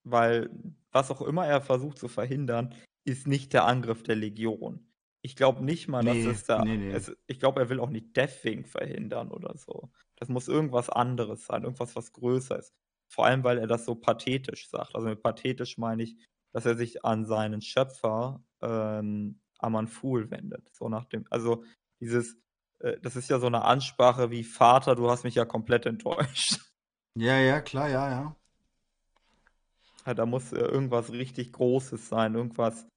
[0.05, 0.49] weil
[0.93, 4.87] was auch immer er versucht zu verhindern, ist nicht der Angriff der Legion.
[5.21, 6.63] Ich glaube nicht mal, Nee, dass es da.
[6.63, 6.91] nee, nee.
[6.91, 9.91] Es, ich glaube, er will auch nicht Deathwing verhindern oder so.
[10.15, 12.73] Das muss irgendwas anderes sein, irgendwas, was größer ist.
[13.11, 14.95] Vor allem, weil er das so pathetisch sagt.
[14.95, 16.15] Also mit pathetisch meine ich,
[16.53, 20.67] dass er sich an seinen Schöpfer ähm, Aman Fool wendet.
[20.73, 21.63] So nach dem, also
[21.99, 22.37] dieses,
[22.79, 26.59] äh, das ist ja so eine Ansprache wie Vater, du hast mich ja komplett enttäuscht.
[27.13, 28.35] Ja, ja, klar, ja, ja.
[30.05, 32.87] Ja, da muss äh, irgendwas richtig Großes sein, irgendwas.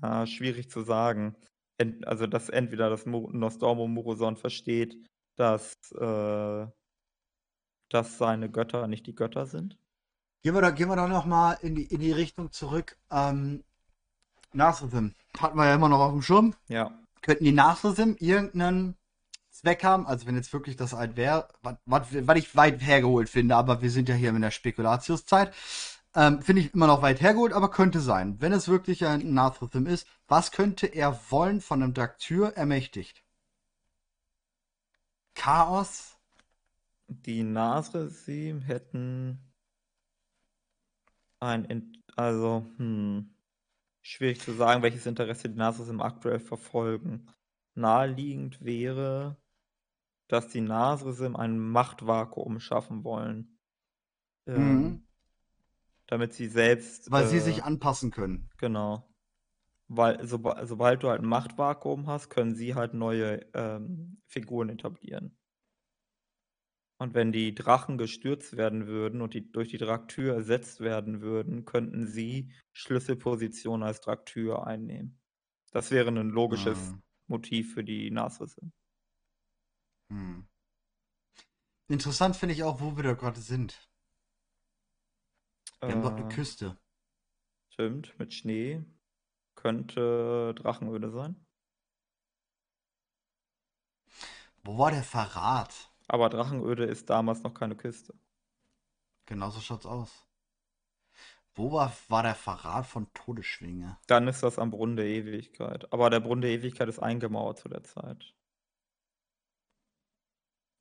[0.00, 1.36] Ja, schwierig zu sagen.
[1.76, 4.96] Ent, also, dass entweder das Mo Nostormo Moroson versteht,
[5.36, 6.66] dass, äh,
[7.92, 9.76] dass seine Götter nicht die Götter sind.
[10.42, 12.96] Gehen wir da, gehen wir da nochmal in die, in die Richtung zurück.
[13.10, 13.62] Ähm,
[14.52, 16.54] Nasrithim hatten wir ja immer noch auf dem Schirm.
[16.68, 16.90] Ja.
[17.22, 18.96] Könnten die Nasrithim irgendeinen
[19.50, 20.06] Zweck haben?
[20.06, 21.48] Also wenn jetzt wirklich das ein wäre,
[21.84, 25.54] was, ich weit hergeholt finde, aber wir sind ja hier in der Spekulatiuszeit.
[26.14, 28.36] Ähm, finde ich immer noch weit hergeholt, aber könnte sein.
[28.40, 33.22] Wenn es wirklich ein Nasrithim ist, was könnte er wollen von einem Draktyr ermächtigt?
[35.34, 36.16] Chaos?
[37.20, 39.38] Die Nasresim hätten
[41.40, 43.34] ein, In also, hm,
[44.02, 47.26] schwierig zu sagen, welches Interesse die Nasresim aktuell verfolgen.
[47.74, 49.36] Naheliegend wäre,
[50.28, 53.58] dass die Nasresim ein Machtvakuum schaffen wollen.
[54.46, 55.02] Ähm, Mhm.
[56.06, 57.10] damit sie selbst.
[57.10, 58.48] Weil sie äh, sich anpassen können.
[58.58, 59.08] Genau.
[59.88, 65.36] Weil soba sobald du halt ein Machtvakuum hast, können sie halt neue ähm, Figuren etablieren.
[67.02, 71.64] Und wenn die Drachen gestürzt werden würden und die durch die Draktür ersetzt werden würden,
[71.64, 75.20] könnten sie Schlüsselpositionen als Draktür einnehmen.
[75.72, 77.02] Das wäre ein logisches Ah.
[77.26, 78.70] Motiv für die Nasrisse.
[80.10, 80.46] Hm.
[81.88, 83.90] Interessant finde ich auch, wo wir da gerade sind.
[85.80, 86.78] Wir haben dort eine Äh, Küste.
[87.70, 88.84] stimmt, mit Schnee.
[89.56, 91.44] Könnte Drachenöde sein.
[94.62, 95.91] Wo war der Verrat?
[96.12, 98.12] Aber Drachenöde ist damals noch keine Küste.
[99.24, 100.28] Genauso schaut's aus.
[101.54, 103.96] Wo war, war der Verrat von Todesschwinge?
[104.08, 105.90] Dann ist das am Brunnen der Ewigkeit.
[105.90, 108.34] Aber der Brunnen der Ewigkeit ist eingemauert zu der Zeit.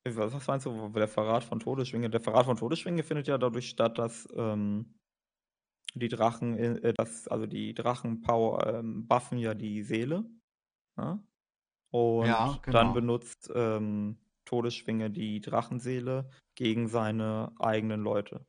[0.03, 2.09] Was, meinst du, der Verrat von Todesschwinge?
[2.09, 4.99] Der Verrat von Todesschwinge findet ja dadurch statt, dass ähm,
[5.93, 10.25] die Drachen, äh, dass, also die Drachenpower ähm, buffen ja die Seele.
[10.97, 11.23] Ja?
[11.89, 12.77] Und Ja, genau.
[12.77, 18.45] dann benutzt ähm, Todesschwinge die Drachenseele gegen seine eigenen Leute.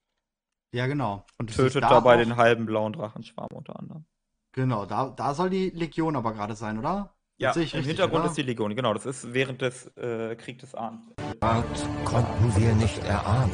[0.74, 1.26] Ja, genau.
[1.38, 4.04] Und Tötet da dabei auch- den halben blauen Drachenschwarm unter anderem.
[4.52, 7.14] Genau, da, da soll die Legion aber gerade sein, oder?
[7.38, 8.30] Ja, im richtig, Hintergrund oder?
[8.30, 8.92] ist die Legion, genau.
[8.94, 11.10] Das ist während des äh, Krieg des Ahn.
[11.40, 11.64] Art
[12.04, 13.52] konnten wir nicht erahnen,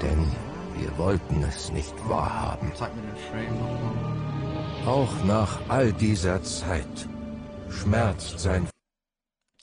[0.00, 0.26] denn
[0.78, 2.72] wir wollten es nicht wahrhaben.
[2.74, 4.86] Zeig mir den Frame nochmal.
[4.86, 7.08] Auch nach all dieser Zeit
[7.70, 8.66] schmerzt sein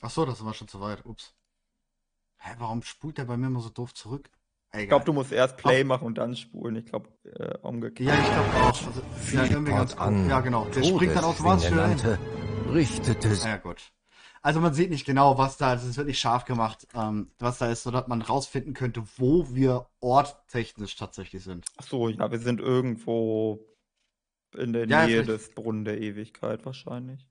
[0.02, 1.04] Ach so, das war schon zu weit.
[1.04, 1.34] Ups.
[2.38, 4.30] Hä, warum spult der bei mir immer so doof zurück?
[4.72, 4.82] Egal.
[4.82, 6.76] Ich glaube, du musst erst Play machen und dann spulen.
[6.76, 8.16] Ich glaube, äh, umgekehrt.
[8.16, 8.86] Ja, ich glaube auch.
[8.86, 9.02] Also,
[9.32, 10.64] ja, irgendwie ganz an Ja, genau.
[10.66, 12.18] Der springt dann automatisch wieder hin.
[12.72, 13.92] richtete Ja, gut.
[14.42, 15.84] Also man sieht nicht genau, was da ist.
[15.84, 19.86] Es wird nicht scharf gemacht, ähm, was da ist, sodass man rausfinden könnte, wo wir
[20.00, 21.66] orttechnisch tatsächlich sind.
[21.76, 23.66] Ach so, ja, wir sind irgendwo
[24.56, 27.29] in der Ja, Nähe des Brunnen der Ewigkeit wahrscheinlich.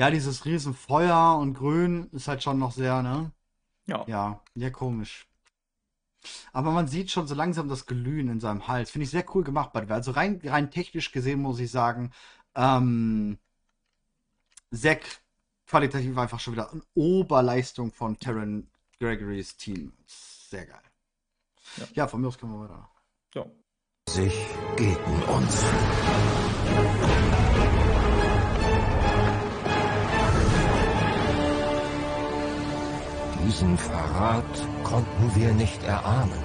[0.00, 3.32] Ja, dieses riesen Feuer und Grün ist halt schon noch sehr, ne?
[3.84, 4.02] Ja.
[4.06, 5.28] Ja, ja, komisch.
[6.54, 8.90] Aber man sieht schon so langsam das Glühen in seinem Hals.
[8.90, 9.84] Finde ich sehr cool gemacht, way.
[9.90, 12.12] Also rein, rein technisch gesehen muss ich sagen,
[12.54, 13.36] ähm,
[14.70, 14.98] sehr
[15.66, 18.68] qualitativ einfach schon wieder eine Oberleistung von Terran
[19.00, 19.92] Gregorys Team.
[20.06, 20.80] Sehr geil.
[21.76, 21.84] Ja.
[21.92, 22.88] Ja, von mir aus können wir weiter.
[23.34, 23.44] ja.
[24.08, 24.46] sich
[24.78, 25.62] gegen uns.
[33.50, 36.40] Diesen Verrat konnten wir nicht erahnen,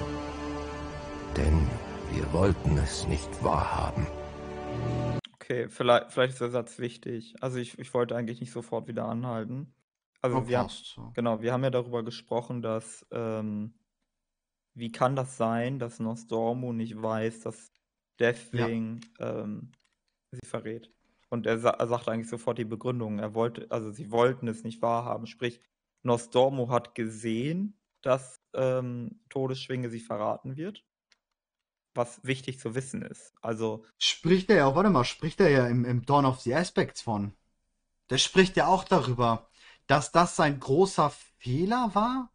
[1.36, 1.70] Denn
[2.10, 4.08] wir wollten es nicht wahrhaben.
[5.34, 7.36] Okay, vielleicht, vielleicht ist der Satz wichtig.
[7.40, 9.72] Also ich, ich wollte eigentlich nicht sofort wieder anhalten.
[10.20, 10.68] Also Oh, wir haben.
[10.68, 11.12] So.
[11.14, 13.78] genau, wir haben ja darüber gesprochen, dass ähm,
[14.74, 17.70] wie kann das sein, dass Nostormu nicht weiß, dass
[18.18, 19.70] Deathwing ähm,
[20.32, 20.90] sie verrät?
[21.28, 23.20] Und er, sa er sagt eigentlich sofort die Begründung.
[23.20, 25.28] Er wollte, also sie wollten es nicht wahrhaben.
[25.28, 25.60] Sprich,
[26.06, 30.84] Nostormu hat gesehen, dass ähm, Todesschwinge sie verraten wird.
[31.94, 33.34] Was wichtig zu wissen ist.
[33.40, 37.00] Also, Spricht er ja, warte mal, spricht er ja im, im Dawn of the Aspects
[37.02, 37.32] von.
[38.10, 39.48] Der spricht ja auch darüber,
[39.86, 42.32] dass das sein großer Fehler war.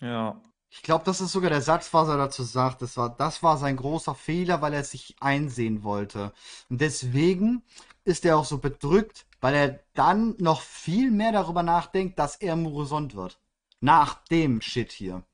[0.00, 0.40] ja,
[0.70, 2.82] Ich glaube, das ist sogar der Satz, was er dazu sagt.
[2.82, 6.32] Das war, das war sein großer Fehler, weil er es sich einsehen wollte.
[6.68, 7.62] Und deswegen
[8.04, 12.56] ist er auch so bedrückt, weil er dann noch viel mehr darüber nachdenkt, dass er
[12.56, 13.38] Murusond wird.
[13.80, 15.24] Nach dem Shit hier.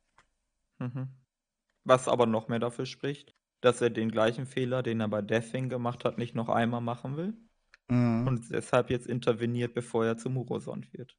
[0.79, 1.09] Mhm.
[1.85, 5.69] Was aber noch mehr dafür spricht, dass er den gleichen Fehler, den er bei Deathwing
[5.69, 7.35] gemacht hat, nicht noch einmal machen will
[7.89, 8.27] Mhm.
[8.27, 11.17] und deshalb jetzt interveniert, bevor er zu Murosond wird.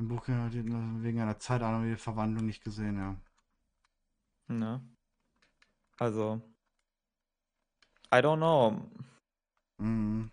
[0.00, 3.16] Im Buch er wegen einer Zeitanomalie Verwandlung nicht gesehen, ja.
[4.48, 4.80] Ne?
[5.98, 6.40] Also,
[8.10, 8.90] I don't know.
[9.76, 10.30] Mhm.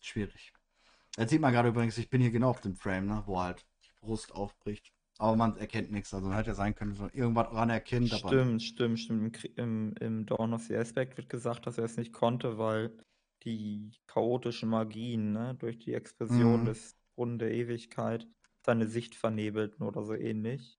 [0.00, 0.52] Schwierig.
[1.16, 3.64] Jetzt sieht man gerade übrigens, ich bin hier genau auf dem Frame, ne, wo halt
[3.84, 4.92] die Brust aufbricht.
[5.18, 6.12] Aber man erkennt nichts.
[6.12, 8.28] Also hätte ja sein können, dass man irgendwas ran erkennt, aber.
[8.28, 9.22] Stimmt, stimmt, stimmt.
[9.22, 12.58] Im, Krie- im, Im Dawn of the Aspect wird gesagt, dass er es nicht konnte,
[12.58, 12.96] weil
[13.44, 16.66] die chaotischen Magien, ne, durch die Explosion Mhm.
[16.66, 18.26] des Brunnen der Ewigkeit
[18.68, 20.78] seine Sicht vernebelten oder so ähnlich.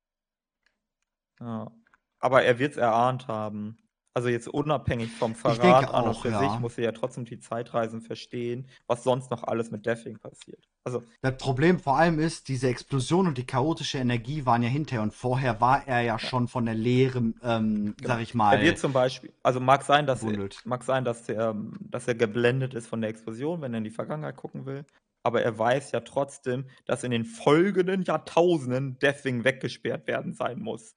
[1.40, 1.72] Ja.
[2.20, 3.78] Aber er wird es erahnt haben.
[4.14, 6.40] Also jetzt unabhängig vom Verrat an und für ja.
[6.40, 10.68] sich muss er ja trotzdem die Zeitreisen verstehen, was sonst noch alles mit Deathwing passiert.
[10.84, 15.02] Also Das Problem vor allem ist, diese Explosion und die chaotische Energie waren ja hinterher
[15.02, 18.58] und vorher war er ja schon von der Leere, ähm, sag ich mal.
[18.58, 22.16] Er wird zum Beispiel, also mag sein, dass er, mag sein, dass er, dass er
[22.16, 24.86] geblendet ist von der Explosion, wenn er in die Vergangenheit gucken will.
[25.24, 30.96] Aber er weiß ja trotzdem, dass in den folgenden Jahrtausenden Deathwing weggesperrt werden sein muss.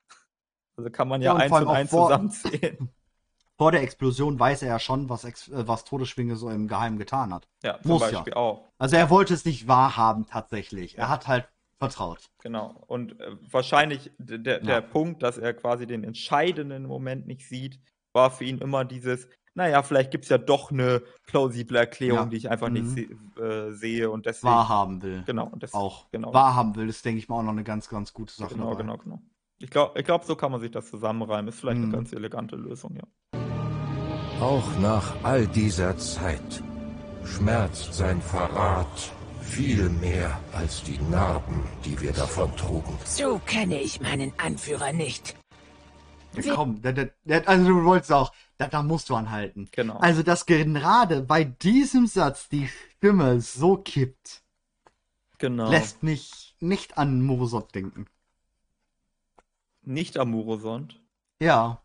[0.77, 2.89] Also kann man ja, Ja, eins und eins vor- zusammenzählen.
[3.59, 6.99] Vor der Explosion weiß er ja schon, was, Ex äh, was Todesschwinge so im Geheimen
[6.99, 7.47] getan hat.
[7.63, 8.11] Ja, zum Muss ja.
[8.11, 8.73] Beispiel auch.
[8.79, 10.99] Also er wollte es nicht wahrhaben tatsächlich.
[10.99, 11.47] Er hat halt
[11.79, 12.31] vertraut.
[12.43, 12.83] Genau.
[12.89, 14.81] Und äh, wahrscheinlich der, der Ja.
[14.81, 17.79] Punkt, dass er quasi den entscheidenden Moment nicht sieht,
[18.13, 22.25] war für ihn immer dieses, naja, vielleicht gibt es ja doch eine plausible Erklärung, Ja.
[22.27, 23.33] die ich einfach nicht Mhm.
[23.37, 24.53] se äh, sehe und deswegen.
[24.53, 25.23] Wahrhaben will.
[25.27, 26.11] Genau, und das, Auch.
[26.11, 26.33] Genau.
[26.33, 28.55] Wahrhaben will, ist, denke ich mal, auch noch eine ganz, ganz gute Sache.
[28.55, 28.83] Genau, dabei.
[28.83, 29.23] genau, genau.
[29.59, 31.49] Ich glaube, ich glaub, so kann man sich das zusammenreimen.
[31.49, 31.85] Ist vielleicht Mhm.
[31.85, 33.05] eine ganz elegante Lösung, ja.
[34.41, 36.63] Auch nach all dieser Zeit
[37.25, 42.99] schmerzt sein Verrat viel mehr als die Narben, die wir davon trugen.
[43.05, 45.37] So kenne ich meinen Anführer nicht.
[46.35, 48.33] Ja, komm, der, der, der, also du wolltest auch,
[48.63, 49.69] da, da musst du anhalten.
[49.73, 49.99] Genau.
[49.99, 54.43] Also, dass gerade bei diesem Satz die Stimme so kippt,
[55.39, 55.71] genau.
[55.71, 58.07] lässt mich nicht an Murosot denken.
[59.83, 61.01] Nicht Amurosond.
[61.41, 61.83] Ja,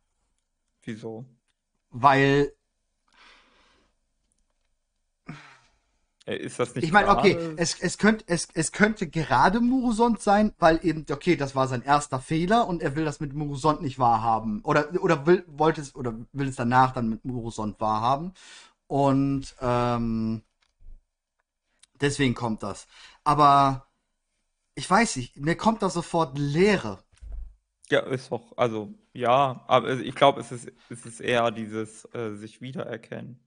[0.83, 1.25] Wieso?
[1.89, 2.53] weil,
[6.27, 10.53] Ist das nicht ich meine, okay, es, es, könnte, es, es könnte gerade Murosond sein,
[10.59, 13.97] weil eben, okay, das war sein erster Fehler und er will das mit Murosond nicht
[13.97, 14.59] wahrhaben.
[14.63, 18.33] Oder, oder will, wollte es, oder will es danach dann mit Murosond wahrhaben.
[18.87, 20.41] Und, ähm,
[22.01, 22.87] deswegen kommt das.
[23.23, 23.87] Aber,
[24.75, 26.99] ich weiß nicht, mir kommt da sofort Leere.
[27.89, 32.35] Ja, ist doch, also, ja, aber ich glaube, es ist, es ist eher dieses äh,
[32.35, 33.39] sich wiedererkennen.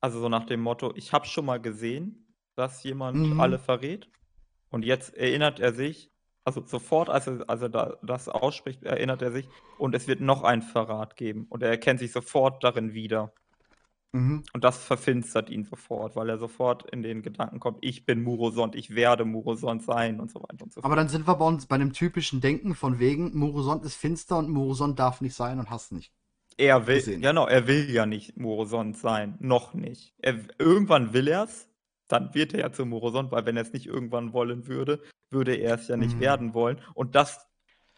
[0.00, 3.40] Also so nach dem Motto, ich habe schon mal gesehen, dass jemand Mhm.
[3.40, 4.08] alle verrät.
[4.70, 6.10] Und jetzt erinnert er sich,
[6.44, 9.48] also sofort, als er, als er da, das ausspricht, erinnert er sich
[9.78, 11.46] und es wird noch einen Verrat geben.
[11.48, 13.32] Und er erkennt sich sofort darin wieder.
[14.12, 14.44] Mhm.
[14.52, 18.74] Und das verfinstert ihn sofort, weil er sofort in den Gedanken kommt, ich bin Murosond,
[18.74, 20.84] ich werde Murosond sein und so weiter und so fort.
[20.84, 24.38] Aber dann sind wir bei uns bei dem typischen Denken von wegen, Murosond ist finster
[24.38, 26.12] und Murosond darf nicht sein und hast nicht.
[26.58, 27.20] Er will, gesehen.
[27.20, 30.14] genau, er will ja nicht Murosond sein, noch nicht.
[30.18, 31.68] Er, irgendwann will er es,
[32.08, 35.54] dann wird er ja zu Murosond, weil wenn er es nicht irgendwann wollen würde, würde
[35.56, 36.20] er es ja nicht Mhm.
[36.20, 36.80] werden wollen.
[36.94, 37.46] Und das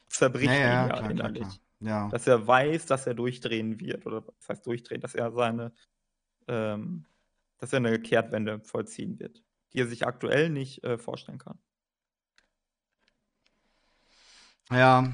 [0.08, 1.42] zerbricht ihn ja klar, klar, innerlich.
[1.42, 1.58] klar.
[1.80, 2.08] Ja.
[2.08, 5.72] Dass er weiß, dass er durchdrehen wird, oder was heißt durchdrehen, dass er seine,
[6.48, 7.04] ähm,
[7.58, 11.58] dass er eine Kehrtwende vollziehen wird, die er sich aktuell nicht äh, vorstellen kann.
[14.70, 15.12] ja,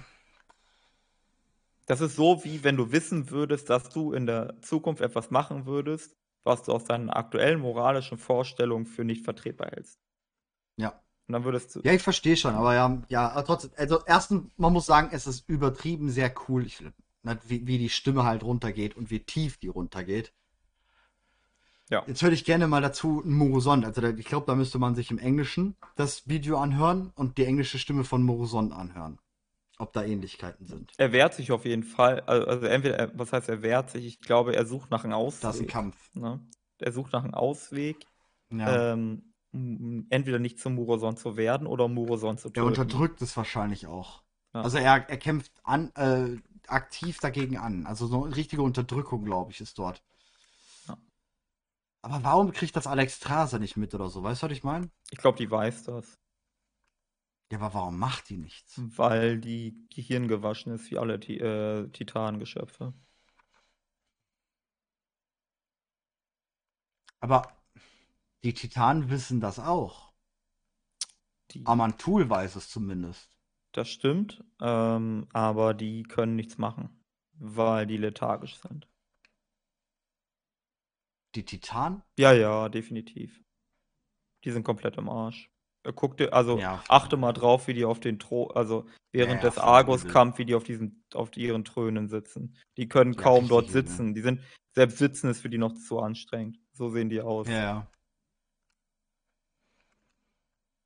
[1.86, 5.66] Das ist so, wie wenn du wissen würdest, dass du in der Zukunft etwas machen
[5.66, 9.98] würdest, was du aus deinen aktuellen moralischen Vorstellungen für nicht vertretbar hältst.
[10.76, 11.00] ja.
[11.26, 11.80] Und dann würdest du.
[11.82, 15.26] Ja, ich verstehe schon, aber ja, ja, aber trotzdem, also erstens, man muss sagen, es
[15.26, 16.66] ist übertrieben sehr cool.
[16.66, 16.84] Ich,
[17.22, 20.34] ne, wie, wie die Stimme halt runtergeht und wie tief die runtergeht.
[21.90, 22.02] Ja.
[22.06, 23.84] Jetzt höre ich gerne mal dazu einen Morosond.
[23.84, 27.44] Also da, ich glaube, da müsste man sich im Englischen das Video anhören und die
[27.44, 29.18] englische Stimme von Morosond anhören.
[29.84, 30.92] Ob da Ähnlichkeiten sind.
[30.96, 32.20] Er wehrt sich auf jeden Fall.
[32.20, 34.06] Also, entweder, er, was heißt er wehrt sich?
[34.06, 35.42] Ich glaube, er sucht nach einem Ausweg.
[35.42, 36.14] Da ist ein Kampf.
[36.14, 36.40] Ne?
[36.78, 38.06] Er sucht nach einem Ausweg.
[38.50, 38.92] Ja.
[38.92, 39.34] Ähm,
[40.08, 42.66] entweder nicht zum Muroson zu werden oder Muroson zu er töten.
[42.66, 44.22] unterdrückt es wahrscheinlich auch.
[44.54, 44.62] Ja.
[44.62, 47.86] Also er, er kämpft an, äh, aktiv dagegen an.
[47.86, 50.02] Also so eine richtige Unterdrückung, glaube ich, ist dort.
[50.88, 50.96] Ja.
[52.00, 54.22] Aber warum kriegt das Alex Strasser nicht mit oder so?
[54.22, 54.90] Weißt du, was ich meine?
[55.10, 56.18] Ich glaube, die weiß das.
[57.50, 58.80] Ja, aber warum macht die nichts?
[58.96, 62.94] Weil die Gehirn gewaschen ist wie alle Ti äh, Titanengeschöpfe.
[67.20, 67.56] Aber
[68.42, 70.12] die Titanen wissen das auch.
[71.52, 73.30] Die, Amantul weiß es zumindest.
[73.72, 78.88] das stimmt, ähm, aber die können nichts machen, weil die lethargisch sind.
[81.34, 82.02] Die Titanen?
[82.18, 83.42] Ja, ja, definitiv.
[84.44, 85.50] Die sind komplett im Arsch.
[85.84, 86.82] Äh, Guck dir, also Ja.
[86.88, 90.54] achte mal drauf, wie die auf den Thron, also während Ja, des Argus-Kampf, wie die
[90.54, 92.56] auf diesen, auf ihren Thronen sitzen.
[92.76, 94.14] Die können Ja, kaum dort sitzen.
[94.14, 94.40] Die sind,
[94.72, 96.58] selbst sitzen ist für die noch zu anstrengend.
[96.72, 97.46] So sehen die aus.
[97.46, 97.90] Ja, ja.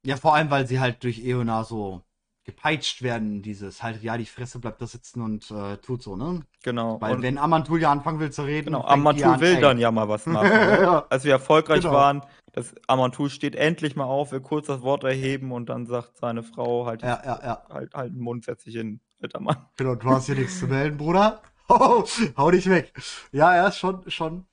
[0.04, 2.02] Ja, vor allem, weil sie halt durch Eona so
[2.48, 6.40] gepeitscht werden, dieses halt, ja, die Fresse bleibt da sitzen und äh, tut so, ne?
[6.62, 6.98] Genau.
[6.98, 9.60] Weil Und- wenn Amantul ja anfangen will zu reden, Genau, Amantul an, will ey.
[9.60, 10.48] dann ja mal was machen.
[10.48, 10.80] ne?
[10.82, 11.06] Ja.
[11.10, 11.92] Als wir erfolgreich Genau.
[11.92, 12.22] waren,
[12.52, 16.42] das Amantul steht endlich mal auf, will kurz das Wort erheben und dann sagt seine
[16.42, 17.62] Frau halt, Ja, ja, ja.
[17.68, 19.66] halt, halt den Mund, setz dich hin, alter Mann.
[19.76, 21.42] Genau, du hast hier nichts zu melden, Bruder.
[21.70, 22.02] Oh,
[22.38, 22.94] hau dich weg.
[23.30, 24.46] Ja, ja, ist schon, schon.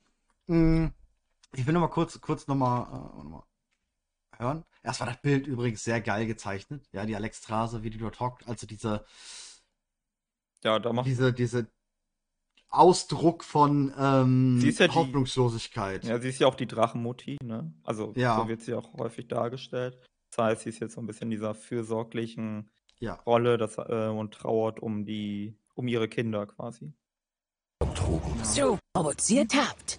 [0.48, 0.88] Mm,
[1.54, 3.42] Ich will noch mal kurz, kurz noch mal, äh, warte mal
[4.36, 4.64] hören.
[4.86, 6.88] Erst war das Bild übrigens sehr geil gezeichnet.
[6.92, 8.46] Ja, die Alex Strase, wie die dort hockt.
[8.46, 9.04] Also diese,
[10.62, 11.66] Ja, da macht diese, diese
[12.68, 16.04] Ausdruck von ähm, Sie ist ja die- Hoffnungslosigkeit.
[16.04, 17.74] Ja, sie ist ja auch die Drachenmutti, ne?
[17.82, 18.36] Also Ja.
[18.40, 19.98] so wird sie auch häufig dargestellt.
[20.30, 23.14] Das heißt, sie ist jetzt so ein bisschen in dieser fürsorglichen Ja.
[23.26, 26.92] Rolle das, äh, und trauert um die, um ihre Kinder quasi.
[28.42, 29.98] So provoziert habt.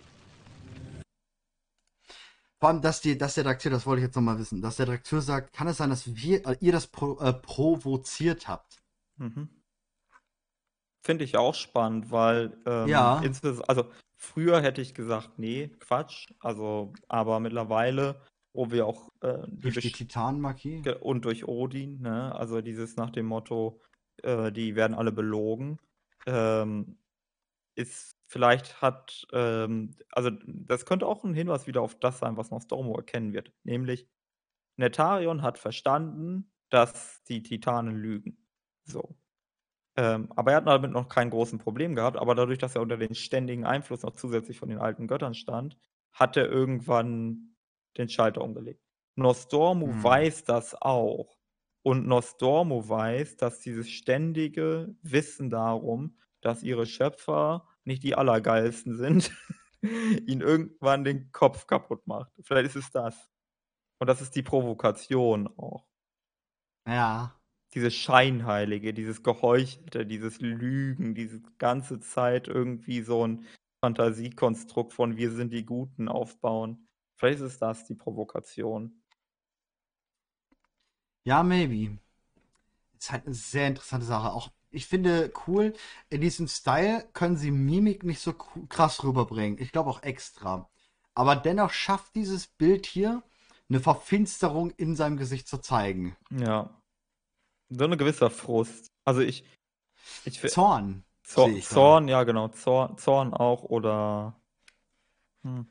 [2.59, 4.77] Vor allem, dass, die, dass der Redakteur, das wollte ich jetzt noch mal wissen, dass
[4.77, 8.81] der Redakteur sagt, kann es sein, dass wir, äh, ihr das pro, äh, provoziert habt?
[9.17, 9.49] Mhm.
[11.05, 13.21] Finde ich auch spannend, weil ähm, Ja.
[13.67, 16.27] also früher hätte ich gesagt, nee, Quatsch.
[16.39, 18.21] Also, aber mittlerweile,
[18.53, 20.83] wo wir auch äh, die Durch die Titanenmarkie?
[20.99, 22.33] Und durch Odin, ne?
[22.35, 23.79] Also dieses nach dem Motto,
[24.23, 25.79] äh, die werden alle belogen.
[26.25, 26.97] Ähm,
[27.75, 32.51] ist vielleicht hat, ähm, also das könnte auch ein Hinweis wieder auf das sein, was
[32.51, 33.53] Nostromo erkennen wird.
[33.63, 34.07] Nämlich,
[34.77, 38.37] Netarion hat verstanden, dass die Titanen lügen.
[38.85, 39.17] So.
[39.97, 42.97] Ähm, aber er hat damit noch kein großen Problem gehabt, aber dadurch, dass er unter
[42.97, 45.77] den ständigen Einfluss noch zusätzlich von den alten Göttern stand,
[46.13, 47.55] hat er irgendwann
[47.97, 48.81] den Schalter umgelegt.
[49.15, 50.03] Nostormu Hm.
[50.03, 51.37] weiß das auch.
[51.83, 59.31] Und Nostormu weiß, dass dieses ständige Wissen darum, dass ihre Schöpfer nicht die Allergeilsten sind,
[60.27, 62.31] ihn irgendwann den Kopf kaputt macht.
[62.43, 63.31] Vielleicht ist es das.
[63.99, 65.87] Und das ist die Provokation auch.
[66.85, 67.33] Ja.
[67.73, 73.45] Dieses Scheinheilige, dieses Geheuchelte, dieses Lügen, diese ganze Zeit irgendwie so ein
[73.81, 76.87] Fantasiekonstrukt von wir sind die Guten aufbauen.
[77.15, 79.01] Vielleicht ist es das, die Provokation.
[81.23, 81.97] Ja, maybe.
[82.97, 84.31] Ist halt eine sehr interessante Sache.
[84.31, 85.73] Auch ich finde cool,
[86.09, 89.59] in diesem Style können sie Mimik nicht so krass rüberbringen.
[89.59, 90.69] Ich glaube auch extra.
[91.15, 93.23] Aber dennoch schafft dieses Bild hier
[93.69, 96.15] eine Verfinsterung in seinem Gesicht zu zeigen.
[96.29, 96.69] Ja.
[97.69, 98.91] So ein gewisser Frust.
[99.03, 99.43] Also ich,
[100.25, 101.03] ich Zorn.
[101.23, 101.67] Zor ich.
[101.67, 104.39] Zorn, ja genau, Zorn, Zorn auch oder
[105.43, 105.67] hm.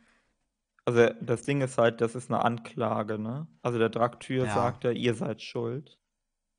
[0.84, 3.48] Also das Ding ist halt, das ist eine Anklage, ne?
[3.62, 4.54] Also der Draktyr Ja.
[4.54, 5.98] sagt ja, ihr seid schuld.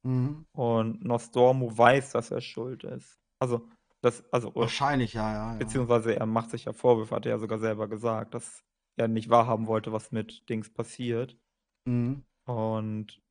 [0.04, 0.46] Mhm.
[0.52, 3.20] Und Nostormu weiß, dass er schuld ist.
[3.40, 3.68] Also,
[4.02, 5.52] das, also, Wahrscheinlich, ja, ja.
[5.54, 5.58] ja.
[5.58, 8.64] beziehungsweise er macht sich ja Vorwürfe, hat er ja sogar selber gesagt, dass
[8.96, 11.38] er nicht wahrhaben wollte, was mit Dings passiert.
[11.86, 12.24] Mhm.
[12.46, 13.22] Und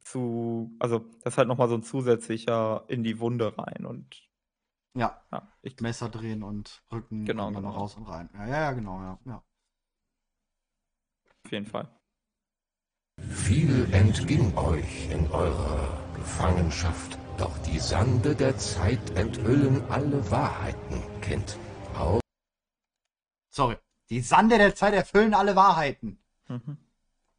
[0.00, 3.86] zu, also, das ist halt nochmal so ein zusätzlicher in die Wunde rein.
[3.86, 4.28] Und
[4.94, 7.80] Ja, ja, ich, Messer drehen und Rücken Genau, und dann noch genau.
[7.82, 8.28] raus und rein.
[8.34, 9.18] Ja, ja, ja, genau, ja.
[9.24, 9.42] ja.
[11.44, 11.88] auf jeden Fall.
[13.20, 21.56] Viel entging euch in eurer Gefangenschaft, doch die Sande der Zeit enthüllen alle Wahrheiten, Kind.
[21.96, 22.20] Auch
[23.48, 23.76] Sorry.
[24.10, 26.18] Die Sande der Zeit erfüllen alle Wahrheiten.
[26.48, 26.78] Mhm.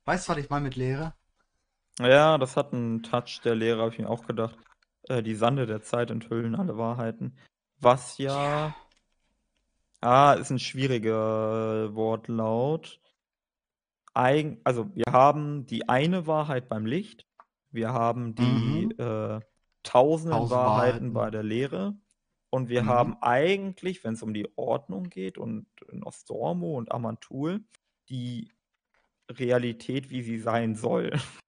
[0.06, 1.14] Weißt du, was ich meine mit Lehre?
[2.00, 4.58] Ja, das hat einen Touch der Lehre, habe ich mir auch gedacht.
[5.10, 7.38] Äh, die Sande der Zeit enthüllen alle Wahrheiten.
[7.80, 8.74] was ja.
[10.00, 13.02] Ah, ist ein schwieriger Wortlaut.
[14.14, 17.27] Eigen, also wir haben die eine Wahrheit beim Licht,
[17.78, 19.00] wir haben die Mhm.
[19.00, 19.40] äh,
[19.84, 21.98] tausenden Tausend Wahrheiten bei der Lehre
[22.50, 22.88] und wir Mhm.
[22.88, 27.64] haben eigentlich, wenn es um die Ordnung geht und Nostormo und Amantul,
[28.10, 28.52] die
[29.32, 31.12] Realität, wie sie sein soll.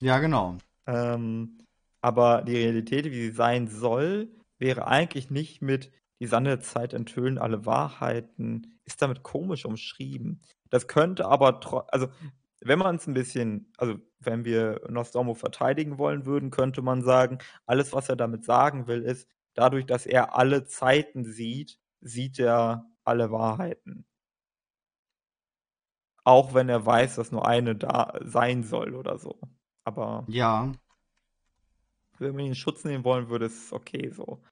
[0.00, 0.58] Ja, genau.
[0.86, 1.58] Ähm,
[2.00, 6.94] aber die Realität, wie sie sein soll, wäre eigentlich nicht mit die Sande der Zeit
[6.94, 10.42] enthüllen alle Wahrheiten, ist damit komisch umschrieben.
[10.70, 11.60] Das könnte aber,
[11.92, 12.08] also
[12.60, 17.38] wenn man es ein bisschen, also wenn wir Nostormo verteidigen wollen würden, könnte man sagen,
[17.66, 22.86] alles, was er damit sagen will, ist, dadurch, dass er alle Zeiten sieht, sieht er
[23.04, 24.06] alle Wahrheiten.
[26.24, 29.40] Auch wenn er weiß, dass nur eine da sein soll oder so.
[29.84, 30.72] Aber Ja.
[32.18, 34.42] wenn wir ihn in Schutz nehmen wollen, würde es okay so.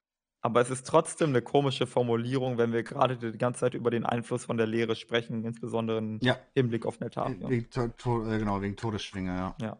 [0.47, 4.05] Aber es ist trotzdem eine komische Formulierung, wenn wir gerade die ganze Zeit über den
[4.05, 6.39] Einfluss von der Lehre sprechen, insbesondere im Ja.
[6.53, 7.49] Hinblick auf Netavion.
[7.49, 9.55] Wegen, to to äh, genau, wegen Todesschwinge, ja.
[9.61, 9.77] Ja.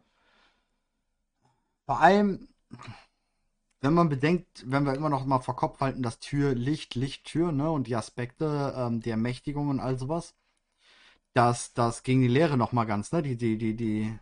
[1.85, 2.49] Vor allem,
[3.79, 7.53] wenn man bedenkt, wenn wir immer noch mal vor Kopf halten, dass Tür, Licht, Lichttür,
[7.53, 10.35] ne, und die Aspekte, ähm, die Ermächtigung und all sowas,
[11.31, 14.19] dass das gegen die Lehre noch mal ganz, ne, die, die, die, die,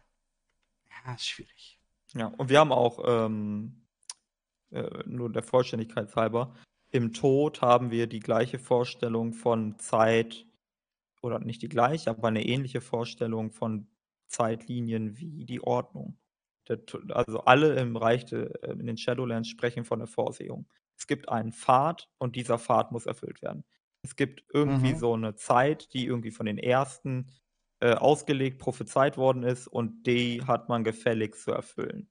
[1.08, 1.80] ja, ist schwierig.
[2.14, 3.82] Ja, und wir haben auch, ähm,
[4.72, 6.56] äh, nur der Vollständigkeit halber,
[6.92, 10.46] im Tod haben wir die gleiche Vorstellung von Zeit,
[11.22, 13.88] oder nicht die gleiche, aber eine ähnliche Vorstellung von
[14.28, 16.20] Zeitlinien wie die Ordnung.
[16.68, 16.80] Der,
[17.10, 20.68] also alle im Reich, de, äh, in den Shadowlands sprechen von der Vorsehung.
[20.98, 23.66] Es gibt einen Pfad und dieser Pfad muss erfüllt werden.
[24.04, 24.96] Es gibt irgendwie Mhm.
[24.96, 27.32] so eine Zeit, die irgendwie von den Ersten
[27.82, 32.10] äh, ausgelegt, prophezeit worden ist und die hat man gefälligst zu erfüllen.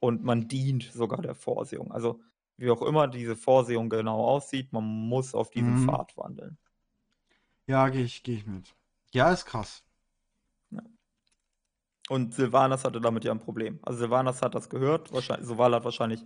[0.00, 1.92] Und man dient sogar der Vorsehung.
[1.92, 2.20] Also
[2.56, 5.86] wie auch immer diese Vorsehung genau aussieht, man muss auf diesem Mhm.
[5.86, 6.58] Pfad wandeln.
[7.66, 8.74] Ja, gehe ich, geh ich mit.
[9.12, 9.84] Ja, ist krass.
[12.08, 13.78] Und Sylvanas hatte damit ja ein Problem.
[13.82, 16.24] Also Sylvanas hat das gehört, wahrscheinlich, Soval hat wahrscheinlich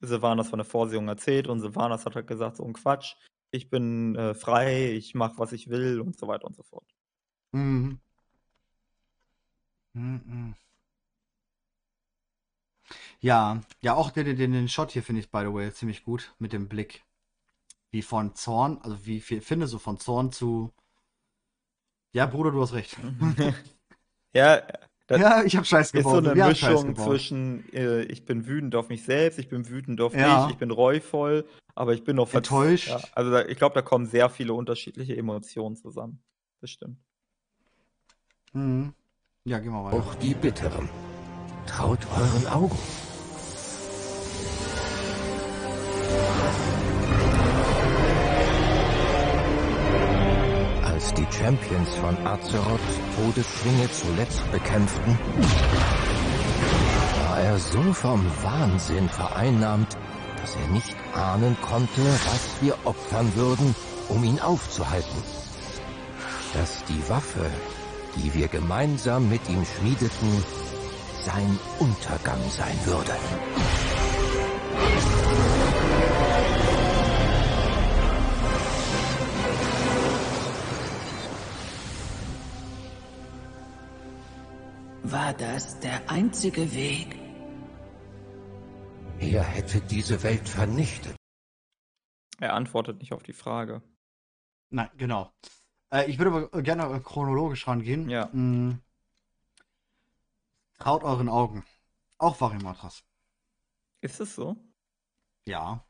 [0.00, 3.16] Sylvanas von der Vorsehung erzählt und Sylvanas hat halt gesagt, so ein Quatsch,
[3.50, 6.86] ich bin äh, frei, ich mache, was ich will und so weiter und so fort.
[7.52, 7.98] Mhm.
[9.94, 10.54] Mhm.
[13.24, 16.34] Ja, ja, auch den, den, den Shot hier finde ich, by the way, ziemlich gut
[16.38, 17.02] mit dem Blick.
[17.90, 20.70] Wie von Zorn, also wie viel finde so von Zorn zu.
[22.12, 22.98] Ja, Bruder, du hast recht.
[24.34, 24.62] ja,
[25.06, 26.26] das ja, ich habe Scheiß ist so gebaut.
[26.26, 27.06] eine wir Mischung gebaut.
[27.06, 30.44] zwischen, äh, ich bin wütend auf mich selbst, ich bin wütend auf Ja.
[30.44, 32.88] dich, ich bin reuvoll, aber ich bin auch verz- Enttäuscht.
[32.88, 36.22] Ja, also da, ich glaube, da kommen sehr viele unterschiedliche Emotionen zusammen.
[36.60, 36.98] Das stimmt.
[38.52, 38.92] Mhm.
[39.44, 39.96] Ja, gehen wir weiter.
[39.96, 40.90] Auch die Bitteren.
[41.66, 42.78] Traut euren Augen.
[50.84, 52.80] Als die Champions von Azeroth
[53.16, 55.18] Todesschwinge zuletzt bekämpften,
[57.26, 59.96] war er so vom Wahnsinn vereinnahmt,
[60.40, 63.74] dass er nicht ahnen konnte, was wir opfern würden,
[64.08, 65.22] um ihn aufzuhalten.
[66.52, 67.50] Dass die Waffe,
[68.16, 70.44] die wir gemeinsam mit ihm schmiedeten,
[71.24, 73.12] sein Untergang sein würde.
[85.38, 87.18] Das der einzige Weg?
[89.18, 91.16] Er hätte diese Welt vernichtet.
[92.40, 93.82] Er antwortet nicht auf die Frage.
[94.70, 95.32] Nein, genau.
[95.90, 98.08] Äh, ich würde aber gerne äh, chronologisch rangehen.
[98.08, 98.26] Ja.
[98.26, 98.80] Mm.
[100.78, 101.64] Traut euren Augen.
[102.18, 103.04] Auch Varimatras.
[104.00, 104.56] Ist es so?
[105.46, 105.84] Ja.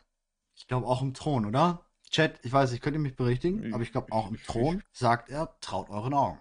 [0.54, 1.84] Ich glaube auch im Thron, oder?
[2.10, 5.58] Chat, ich weiß, ich könnte mich berichtigen, aber ich glaube auch im Thron sagt er,
[5.60, 6.40] traut euren Augen.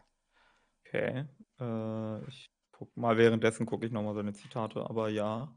[0.86, 1.26] Okay.
[1.60, 5.48] Äh, ich guck mal, währenddessen gucke ich nochmal seine Zitate, aber ja.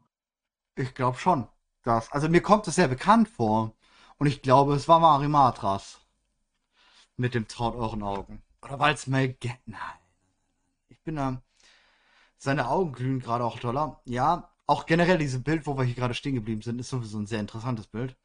[0.75, 1.47] Ich glaube schon.
[1.83, 3.73] Dass, also mir kommt es sehr bekannt vor.
[4.17, 5.99] Und ich glaube, es war Marimatras.
[7.17, 8.41] Mit dem traut euren Augen.
[8.63, 9.35] Oder weil es Mel
[9.65, 9.79] Nein.
[10.89, 11.41] Ich bin da.
[12.37, 14.01] Seine Augen glühen gerade auch doller.
[14.05, 17.27] Ja, auch generell dieses Bild, wo wir hier gerade stehen geblieben sind, ist sowieso ein
[17.27, 18.17] sehr interessantes Bild.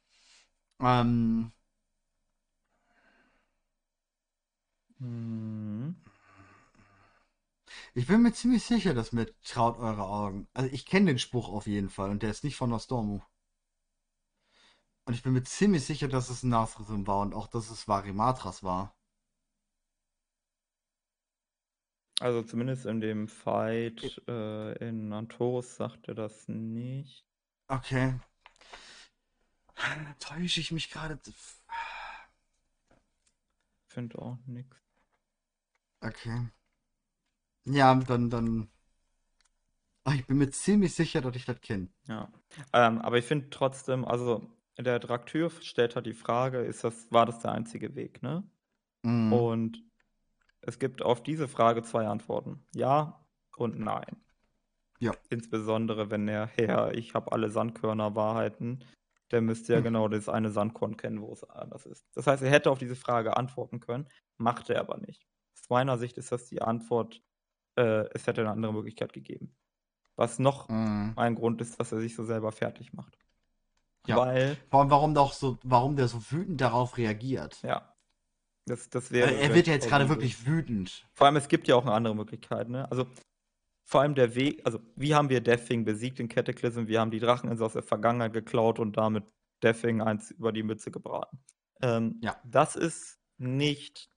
[0.81, 1.51] Ähm,
[4.99, 5.95] Hm.
[7.95, 10.47] Ich bin mir ziemlich sicher, dass mit traut eure Augen.
[10.53, 13.21] Also ich kenne den Spruch auf jeden Fall und der ist nicht von Nostormu.
[15.05, 17.87] Und ich bin mir ziemlich sicher, dass es ein Nasrism war und auch, dass es
[17.87, 18.95] Varimatras war.
[22.19, 27.25] Also zumindest in dem Fight äh, in Antorus sagt er das nicht.
[27.67, 28.19] Okay.
[30.19, 31.19] täusche ich mich gerade?
[33.87, 34.77] Finde auch nichts.
[36.01, 36.49] Okay.
[37.65, 38.67] Ja, dann, dann.
[40.03, 41.87] Ach, ich bin mir ziemlich sicher, dass ich das kenne.
[42.07, 42.31] Ja.
[42.73, 44.45] Ähm, aber ich finde trotzdem, also
[44.77, 48.43] der Trakteur stellt halt die Frage, ist das, war das der einzige Weg, ne?
[49.03, 49.31] Mhm.
[49.31, 49.83] Und
[50.61, 52.65] es gibt auf diese Frage zwei Antworten.
[52.75, 53.23] Ja
[53.57, 54.17] und nein.
[54.99, 55.13] Ja.
[55.29, 58.83] Insbesondere wenn der Herr, ich habe alle Sandkörner Wahrheiten,
[59.31, 59.83] der müsste ja Hm.
[59.83, 62.05] genau das eine Sandkorn kennen, wo es anders ist.
[62.13, 64.07] Das heißt, er hätte auf diese Frage antworten können,
[64.37, 65.25] macht er aber nicht.
[65.59, 67.21] Aus meiner Sicht ist das die Antwort,
[67.75, 69.55] äh, es hätte eine andere Möglichkeit gegeben.
[70.15, 71.13] Was noch Mhm.
[71.15, 73.17] ein Grund ist, dass er sich so selber fertig macht.
[74.05, 74.17] Ja.
[74.17, 77.61] Weil, Vor allem, warum doch so, warum der so wütend darauf reagiert.
[77.63, 77.95] ja,
[78.65, 79.27] das, das wäre.
[79.29, 81.07] Also er wird ja jetzt gerade wirklich wütend.
[81.13, 82.89] Vor allem, es gibt ja auch eine andere Möglichkeit, ne?
[82.91, 83.07] Also,
[83.85, 86.87] vor allem der Weg, also, wie haben wir Deathwing besiegt in Cataclysm?
[86.87, 89.25] Wir haben die Dracheninsel aus der Vergangenheit geklaut und damit
[89.63, 91.39] Deathwing eins über die Mütze gebraten.
[91.81, 92.35] Ähm, Ja.
[92.45, 94.09] Das ist nicht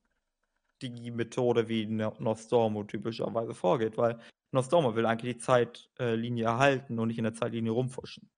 [0.83, 4.19] die Methode, wie No- Nostormo typischerweise vorgeht, weil
[4.53, 8.31] Nostormo will eigentlich die Zeitlinie erhalten und nicht in der Zeitlinie rumfuschen.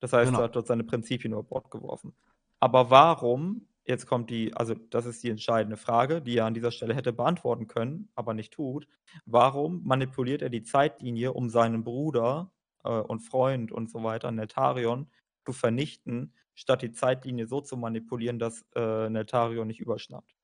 [0.00, 0.40] Das heißt, Genau.
[0.40, 2.14] er hat dort seine Prinzipien über Bord geworfen.
[2.60, 6.70] Aber warum, jetzt kommt die, also das ist die entscheidende Frage, die er an dieser
[6.70, 8.86] Stelle hätte beantworten können, aber nicht tut.
[9.26, 12.52] Warum manipuliert er die Zeitlinie, um seinen Bruder
[12.84, 15.08] äh, und Freund und so weiter, Neltarion,
[15.44, 20.36] zu vernichten, statt die Zeitlinie so zu manipulieren, dass äh, Neltarion nicht überschnappt?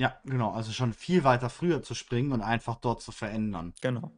[0.00, 0.50] Ja, genau.
[0.52, 3.74] Also schon viel weiter früher zu springen und einfach dort zu verändern.
[3.80, 4.12] Genau.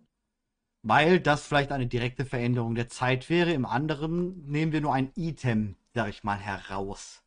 [0.82, 3.50] Weil das vielleicht eine direkte Veränderung der Zeit wäre.
[3.54, 7.22] Im anderen nehmen wir nur ein Item, sag ich mal, heraus.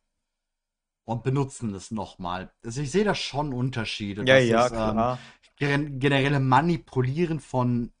[1.06, 2.50] Und benutzen es nochmal.
[2.64, 4.24] Also ich sehe da schon Unterschiede.
[4.24, 5.18] Ja, Das ja, ist, ähm, klar.
[5.58, 7.92] gen- generelle Manipulieren von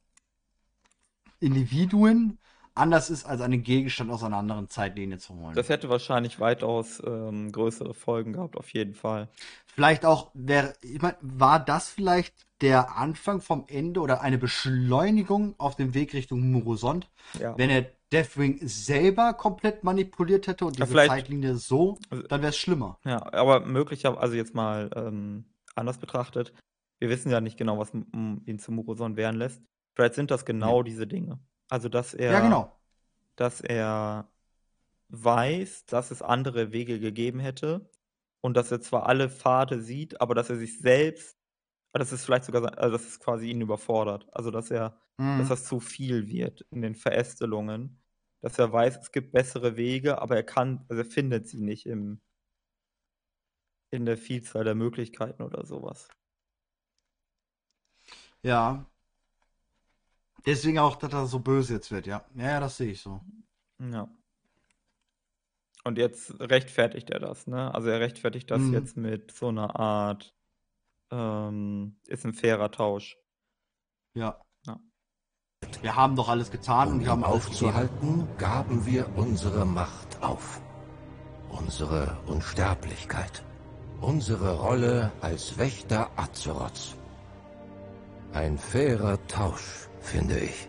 [1.38, 2.38] Individuen
[2.74, 5.54] anders ist, als einen Gegenstand aus einer anderen Zeitlinie zu holen.
[5.54, 9.28] Das hätte wahrscheinlich weitaus ähm, größere Folgen gehabt, auf jeden Fall.
[9.66, 15.54] Vielleicht auch, wäre, ich meine, war das vielleicht der Anfang vom Ende oder eine Beschleunigung
[15.58, 17.56] auf dem Weg Richtung Murosond, Ja.
[17.58, 22.40] wenn er Deathwing selber komplett manipuliert hätte und Ja, diese vielleicht- Zeitlinie so, Also- dann
[22.42, 22.98] wäre es schlimmer.
[23.04, 25.44] Ja, aber möglicherweise, also jetzt mal ähm,
[25.74, 26.52] anders betrachtet,
[27.00, 29.60] wir wissen ja nicht genau, was ihn zu Muroson werden lässt.
[29.96, 31.38] Vielleicht sind das genau diese Dinge.
[31.74, 32.78] Also, dass er, Ja, genau.
[33.36, 34.28] dass er
[35.10, 37.90] weiß, dass es andere Wege gegeben hätte
[38.42, 41.38] und dass er zwar alle Pfade sieht, aber dass er sich selbst,
[41.94, 44.28] dass es vielleicht sogar, sein- also dass es quasi ihn überfordert.
[44.32, 45.40] Also, dass er Mhm.
[45.40, 48.02] dass das zu viel wird in den Verästelungen,
[48.42, 51.86] dass er weiß, es gibt bessere Wege, aber er kann, also er findet sie nicht
[51.86, 52.20] im,
[53.90, 56.08] in der Vielzahl der Möglichkeiten oder sowas.
[58.42, 58.86] Ja.
[60.46, 62.24] Deswegen auch, dass er so böse jetzt wird, ja.
[62.34, 63.20] Ja, ja, das sehe ich so.
[63.78, 64.08] Ja.
[65.84, 67.74] Und jetzt rechtfertigt er das, ne?
[67.74, 68.72] Also er rechtfertigt das Mhm.
[68.74, 70.34] jetzt mit so einer Art,
[71.10, 73.18] ähm, ist ein fairer Tausch.
[74.14, 74.40] Ja.
[74.66, 74.80] Ja.
[75.82, 80.60] Wir haben doch alles getan und Um wir haben aufzuhalten, gaben wir unsere Macht auf.
[81.50, 83.44] Unsere Unsterblichkeit.
[84.00, 86.96] Unsere Rolle als Wächter Azeroths.
[88.32, 90.68] Ein fairer Tausch, finde ich.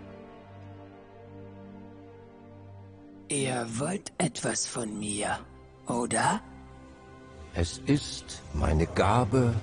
[3.27, 5.39] Ihr wollt etwas von mir,
[5.87, 6.41] oder?
[7.53, 9.53] Es ist meine Gabe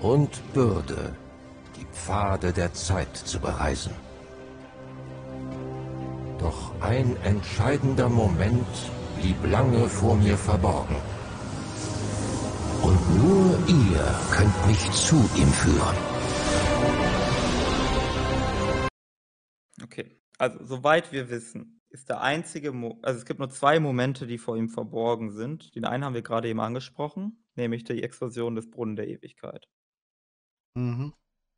[0.00, 1.14] und Bürde,
[1.76, 3.94] die Pfade der Zeit zu bereisen.
[6.38, 8.66] Doch ein entscheidender Moment
[9.20, 10.96] blieb lange vor mir verborgen.
[12.82, 16.13] Und nur ihr könnt mich zu ihm führen.
[19.84, 20.18] Okay.
[20.38, 24.38] Also, soweit wir wissen, ist der einzige, Mo also es gibt nur zwei Momente, die
[24.38, 25.74] vor ihm verborgen sind.
[25.76, 29.68] Den einen haben wir gerade eben angesprochen, nämlich die Explosion des Brunnen der Ewigkeit.
[30.74, 31.12] Mhm.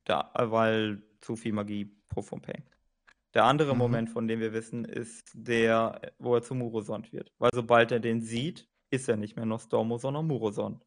[0.05, 2.69] Da, weil zu viel Magie pro Peng.
[3.35, 3.79] Der andere Mhm.
[3.79, 7.33] Moment, von dem wir wissen, ist der, wo er zu Murosond wird.
[7.39, 10.85] Weil sobald er den sieht, ist er nicht mehr Nostormo, sondern Murosond.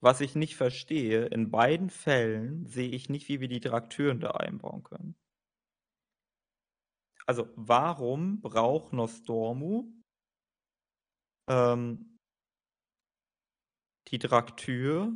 [0.00, 4.32] Was ich nicht verstehe, in beiden Fällen sehe ich nicht, wie wir die Draktüren da
[4.32, 5.14] einbauen können.
[7.32, 9.90] Also, warum braucht Nostormu
[11.48, 12.18] ähm,
[14.08, 15.14] die Draktür,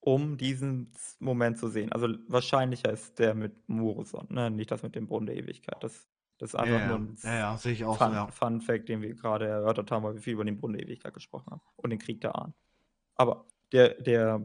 [0.00, 1.92] um diesen Moment zu sehen?
[1.92, 4.50] Also, wahrscheinlicher ist der mit Murosond, ne?
[4.50, 5.76] Nicht das mit dem Brunnen der Ewigkeit.
[5.80, 6.08] Das,
[6.38, 8.26] das ist einfach ja, nur ein ja, ja, sehe ich auch Fun, so, ja.
[8.26, 11.14] Fun Fact, den wir gerade erörtert haben, weil wir viel über den Brunnen der Ewigkeit
[11.14, 12.54] gesprochen haben und den Krieg der Ahnen.
[13.14, 14.44] Aber der, der,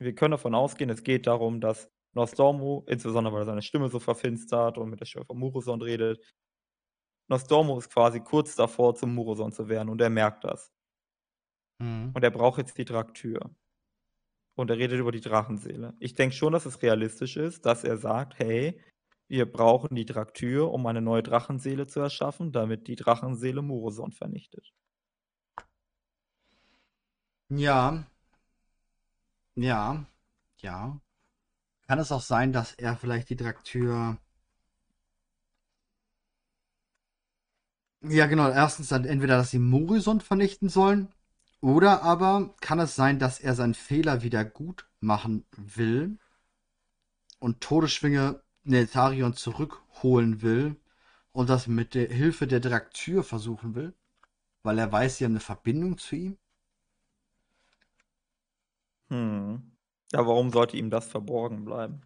[0.00, 1.88] wir können davon ausgehen, es geht darum, dass
[2.18, 6.20] Nostormu, insbesondere weil er seine Stimme so verfinstert und mit der Stimme von Murosond redet,
[7.28, 10.72] Nostormo ist quasi kurz davor, zum Muroson zu werden und er merkt das.
[11.78, 12.12] Mhm.
[12.14, 13.54] Und er braucht jetzt die Draktür.
[14.56, 15.94] Und er redet über die Drachenseele.
[16.00, 18.80] Ich denke schon, dass es realistisch ist, dass er sagt, hey,
[19.28, 24.72] wir brauchen die Draktür, um eine neue Drachenseele zu erschaffen, damit die Drachenseele Muroson vernichtet.
[27.50, 28.04] Ja.
[29.54, 30.06] Ja.
[30.60, 31.00] Ja.
[31.88, 34.18] Kann es auch sein, dass er vielleicht die Draktür.
[38.02, 38.50] Ja, genau.
[38.50, 41.08] Erstens dann entweder, dass sie Morison vernichten sollen.
[41.60, 46.18] Oder aber kann es sein, dass er seinen Fehler wieder gut machen will
[47.40, 50.76] und Todesschwinge Neltarion zurückholen will
[51.32, 53.94] und das mit der Hilfe der Draktür versuchen will,
[54.62, 56.38] weil er weiß, sie haben eine Verbindung zu ihm.
[59.10, 59.77] Hm.
[60.12, 62.02] Ja, warum sollte ihm das verborgen bleiben?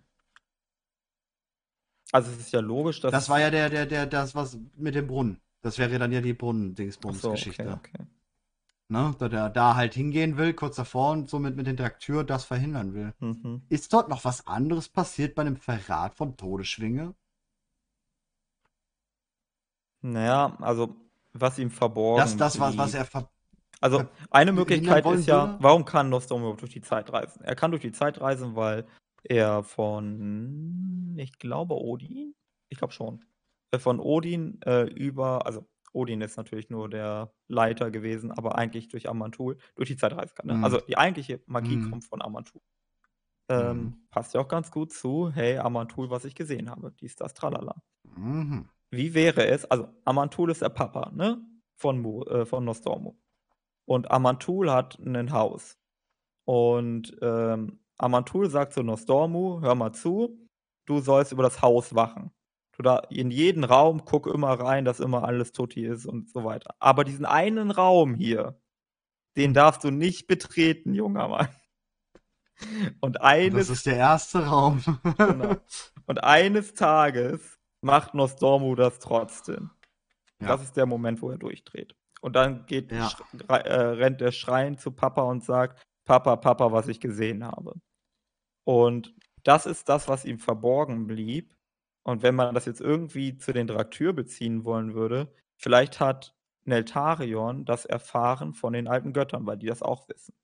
[2.12, 3.11] Also es ist ja logisch, dass.
[3.12, 5.41] Das war ja der, der, der, das was mit dem Brunnen.
[5.62, 6.35] Das wäre dann ja die
[7.07, 7.62] Ach so, Brunnen-Dingsbums-Geschichte.
[7.73, 8.07] okay, okay.
[8.89, 9.15] Ne?
[9.19, 12.95] Da der da halt hingehen will, kurz davor und somit mit den Draktür das verhindern
[12.95, 13.15] will.
[13.20, 13.62] Mhm.
[13.70, 17.15] Ist dort noch was anderes passiert bei einem Verrat von Todesschwinge?
[20.03, 20.95] Naja, also
[21.33, 23.31] was ihm verborgen Das, das was, was er ver
[23.83, 27.43] Also eine Möglichkeit ist ja, warum kann Nostromo überhaupt durch die Zeit reisen?
[27.45, 28.87] Er kann durch die Zeit reisen, weil
[29.25, 32.35] er von, ich glaube, Odin,
[32.69, 33.25] ich glaube schon,
[33.73, 38.89] äh, von Odin äh, über, also Odin ist natürlich nur der Leiter gewesen, aber eigentlich
[38.89, 40.47] durch Amantul durch die Zeit reisen kann.
[40.47, 40.57] Ne?
[40.57, 40.65] Mhm.
[40.65, 41.91] Also die eigentliche Magie Mhm.
[41.91, 42.63] kommt von Amantul.
[43.49, 43.95] Ähm, Mhm.
[44.11, 47.83] Passt ja auch ganz gut zu, hey, Amantul, was ich gesehen habe, dies, das, tralala.
[48.05, 48.69] Mhm.
[48.91, 51.41] Wie wäre es, also Amantul ist der Papa, ne?
[51.77, 53.19] Von, äh, von Nostormo.
[53.85, 55.79] Und Amantul hat ein Haus.
[56.45, 60.39] Und ähm, Amantul sagt zu Nostormu, hör mal zu,
[60.87, 62.33] du sollst über das Haus wachen.
[62.77, 66.45] Du da in jeden Raum guck immer rein, dass immer alles tutti ist und so
[66.45, 66.75] weiter.
[66.79, 68.59] Aber diesen einen Raum hier,
[69.37, 71.49] den darfst du nicht betreten, junger Mann.
[73.01, 74.83] Und eines das ist der erste Raum.
[75.19, 75.57] Genau.
[76.07, 79.71] Und eines Tages macht Nostormu das trotzdem.
[80.41, 80.49] Ja.
[80.49, 81.97] Das ist der Moment, wo er durchdreht.
[82.23, 83.11] Und dann geht, Ja.
[83.49, 87.74] äh, rennt der Schrein zu Papa und sagt, Papa, Papa, was ich gesehen habe.
[88.65, 91.55] Und das ist das, was ihm verborgen blieb.
[92.05, 96.35] Und wenn man das jetzt irgendwie zu den Draktür beziehen wollen würde, vielleicht hat
[96.65, 100.35] Neltarion das erfahren von den alten Göttern, weil die das auch wissen.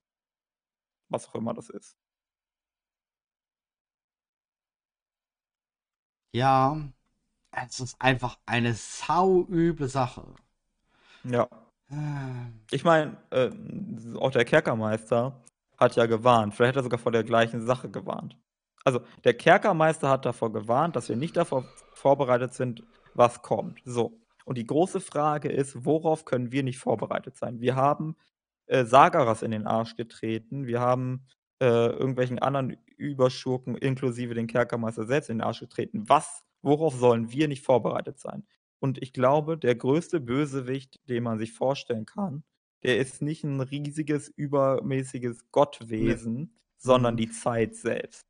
[1.11, 1.97] Was auch immer das ist.
[6.33, 6.77] ja,
[7.53, 10.35] es ist einfach eine sauüble Sache.
[11.25, 11.49] Ja.
[12.71, 13.51] Ich meine, äh,
[14.17, 15.43] auch der Kerkermeister
[15.79, 16.55] hat ja gewarnt.
[16.55, 18.37] Vielleicht hat er sogar vor der gleichen Sache gewarnt.
[18.85, 22.83] Also, der Kerkermeister hat davor gewarnt, dass wir nicht davor vorbereitet sind,
[23.15, 23.81] was kommt.
[23.85, 24.21] So.
[24.45, 27.61] Und die große Frage ist, worauf können wir nicht vorbereitet sein?
[27.61, 28.17] Wir haben
[28.67, 30.67] äh, Sagaras in den Arsch getreten.
[30.67, 31.27] Wir haben
[31.61, 36.09] äh, irgendwelchen anderen Überschurken, inklusive den Kerkermeister selbst, in den Arsch getreten.
[36.09, 38.47] Was, worauf sollen wir nicht vorbereitet sein?
[38.81, 42.45] Und ich glaube, der größte Bösewicht, den man sich vorstellen kann,
[42.85, 47.17] der ist nicht ein riesiges, übermäßiges Gottwesen, sondern Mhm.
[47.17, 48.23] die Zeit selbst.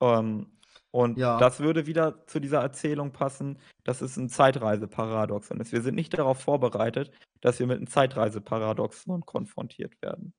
[0.00, 0.52] Ähm,
[0.90, 1.34] und Ja.
[1.36, 5.72] das würde wieder zu dieser Erzählung passen, dass es ein Zeitreiseparadoxon ist.
[5.72, 7.10] Wir sind nicht darauf vorbereitet,
[7.40, 10.32] dass wir mit einem Zeitreiseparadoxon konfrontiert werden.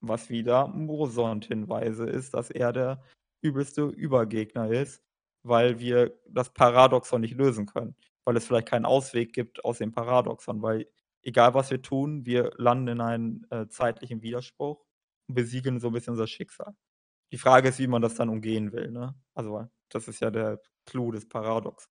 [0.00, 3.02] Was wieder Mosont-Hinweise ist, dass er der
[3.42, 5.02] übelste Übergegner ist,
[5.42, 7.96] weil wir das Paradoxon nicht lösen können.
[8.24, 10.86] Weil es vielleicht keinen Ausweg gibt aus dem Paradoxon, weil
[11.22, 14.84] egal was wir tun, wir landen in einen äh, zeitlichen Widerspruch
[15.28, 16.74] und besiegeln so ein bisschen unser Schicksal.
[17.32, 19.14] Die Frage ist, wie man das dann umgehen will, ne?
[19.34, 21.88] Also, das ist ja der Clou des Paradox.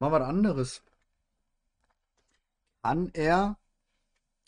[0.00, 0.82] Mal was anderes.
[2.82, 3.58] Kann er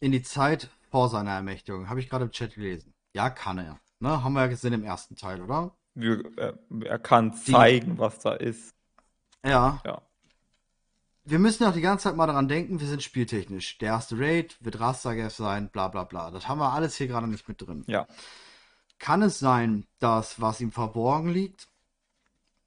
[0.00, 1.88] in die Zeit vor seiner Ermächtigung?
[1.88, 2.94] Habe ich gerade im Chat gelesen.
[3.12, 3.80] Ja, kann er.
[3.98, 4.22] Ne?
[4.22, 5.76] Haben wir ja gesehen im ersten Teil, oder?
[6.02, 6.52] Äh,
[6.84, 8.74] er kann Die- zeigen, was da ist.
[9.44, 9.80] Ja.
[9.84, 10.02] Ja.
[11.24, 13.78] Wir müssen ja auch die ganze Zeit mal daran denken, wir sind spieltechnisch.
[13.78, 16.30] Der erste Raid wird Rastagev sein, bla bla bla.
[16.30, 17.84] Das haben wir alles hier gerade nicht mit drin.
[17.86, 18.06] Ja.
[18.98, 21.68] Kann es sein, dass was ihm verborgen liegt,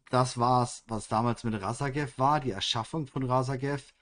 [0.10, 3.94] das war's, was damals mit Rasagev war, die Erschaffung von Rasagev?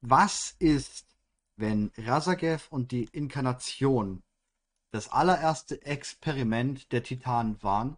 [0.00, 1.06] Was ist,
[1.56, 4.22] wenn Rasagev und die Inkarnation
[4.90, 7.96] das allererste Experiment der Titanen waren,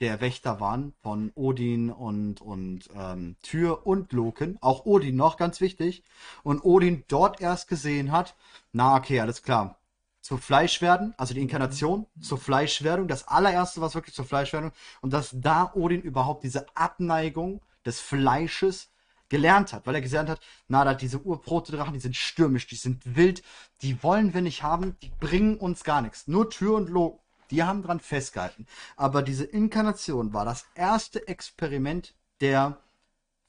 [0.00, 5.60] der Wächter waren von Odin und, und ähm, Tyr und Loken, auch Odin noch, ganz
[5.60, 6.04] wichtig,
[6.42, 8.36] und Odin dort erst gesehen hat,
[8.72, 9.78] na okay, alles klar,
[10.20, 15.30] zur Fleischwerden, also die Inkarnation, zur Fleischwerdung, das allererste, was wirklich zur Fleischwerdung, und dass
[15.34, 18.90] da Odin überhaupt diese Abneigung des Fleisches
[19.28, 23.16] gelernt hat, weil er gelernt hat, na, da diese Urprotodrachen, die sind stürmisch, die sind
[23.16, 23.42] wild,
[23.82, 26.28] die wollen wir nicht haben, die bringen uns gar nichts.
[26.28, 27.20] Nur Tür und Lo,
[27.50, 28.66] die haben dran festgehalten.
[28.96, 32.78] Aber diese Inkarnation war das erste Experiment der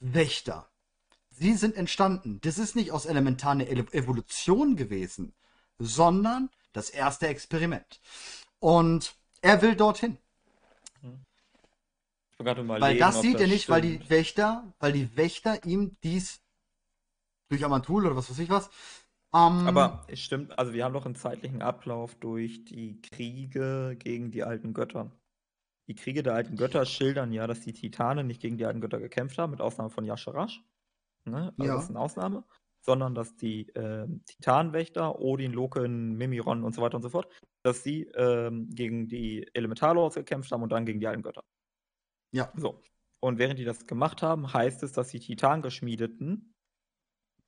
[0.00, 0.66] Wächter.
[1.30, 2.40] Sie sind entstanden.
[2.42, 5.32] Das ist nicht aus elementarer Evolution gewesen,
[5.78, 8.00] sondern das erste Experiment.
[8.58, 10.18] Und er will dorthin.
[12.38, 13.74] Weil das sieht er nicht, stimmt.
[13.74, 16.40] weil die Wächter, weil die Wächter ihm dies
[17.48, 18.70] durch Amantul oder was weiß ich was.
[19.32, 24.30] Ähm, Aber es stimmt, also wir haben doch einen zeitlichen Ablauf durch die Kriege gegen
[24.30, 25.12] die alten Götter.
[25.88, 28.98] Die Kriege der alten Götter schildern ja, dass die Titanen nicht gegen die alten Götter
[28.98, 30.62] gekämpft haben, mit Ausnahme von Yasharash.
[31.24, 31.52] Ne?
[31.58, 31.74] Also ja.
[31.74, 32.44] Das ist eine Ausnahme.
[32.82, 37.30] Sondern dass die äh, Titanwächter, Odin, Loken, Mimiron und so weiter und so fort,
[37.62, 41.44] dass sie äh, gegen die Elementarlords gekämpft haben und dann gegen die alten Götter.
[42.32, 42.50] Ja.
[42.56, 42.82] So.
[43.22, 46.54] Und während die das gemacht haben, heißt es, dass die Titangeschmiedeten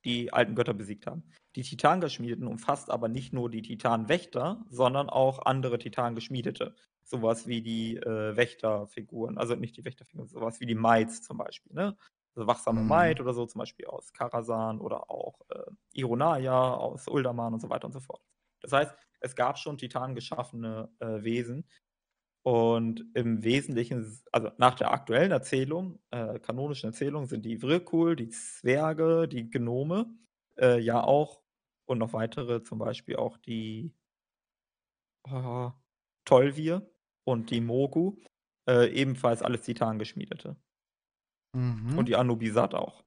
[0.05, 1.23] die alten Götter besiegt haben.
[1.55, 6.75] Die Titangeschmiedeten umfasst aber nicht nur die Titanwächter, sondern auch andere Titangeschmiedete.
[7.03, 11.73] Sowas wie die äh, Wächterfiguren, also nicht die Wächterfiguren, sowas wie die Maids zum Beispiel,
[11.73, 11.97] ne?
[12.35, 12.87] Also wachsame mhm.
[12.87, 17.69] Maid oder so, zum Beispiel aus Karasan oder auch äh, Ironaya aus Uldaman und so
[17.69, 18.23] weiter und so fort.
[18.61, 21.65] Das heißt, es gab schon titangeschaffene äh, Wesen,
[22.43, 28.29] und im Wesentlichen, also nach der aktuellen Erzählung, äh, kanonischen Erzählung, sind die Vrykul, die
[28.29, 30.13] Zwerge, die Gnome,
[30.59, 31.41] äh, ja auch
[31.85, 33.93] und noch weitere, zum Beispiel auch die
[35.27, 35.69] äh,
[36.25, 36.89] Tolvir
[37.25, 38.17] und die Mogu,
[38.67, 40.55] äh, ebenfalls alles Titangeschmiedete.
[41.55, 41.97] Mhm.
[41.97, 43.03] Und die Anubisat auch.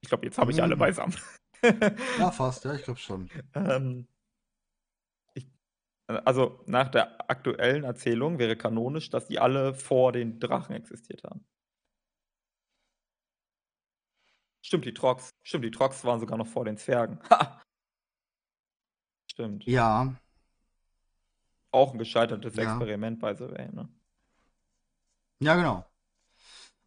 [0.00, 0.64] Ich glaube, jetzt habe ich mhm.
[0.64, 1.16] alle beisammen.
[2.18, 3.30] ja, fast, ja, ich glaube schon.
[3.54, 4.06] ähm,
[6.06, 11.46] also nach der aktuellen Erzählung wäre kanonisch, dass die alle vor den Drachen existiert haben.
[14.62, 15.30] Stimmt, die Trox.
[15.42, 17.20] Stimmt, die Trox waren sogar noch vor den Zwergen.
[17.30, 17.62] Ha!
[19.34, 19.64] Stimmt.
[19.66, 20.14] Ja.
[21.70, 22.62] Auch ein gescheitertes ja.
[22.62, 23.88] Experiment bei The Way, ne?
[25.40, 25.84] Ja, genau.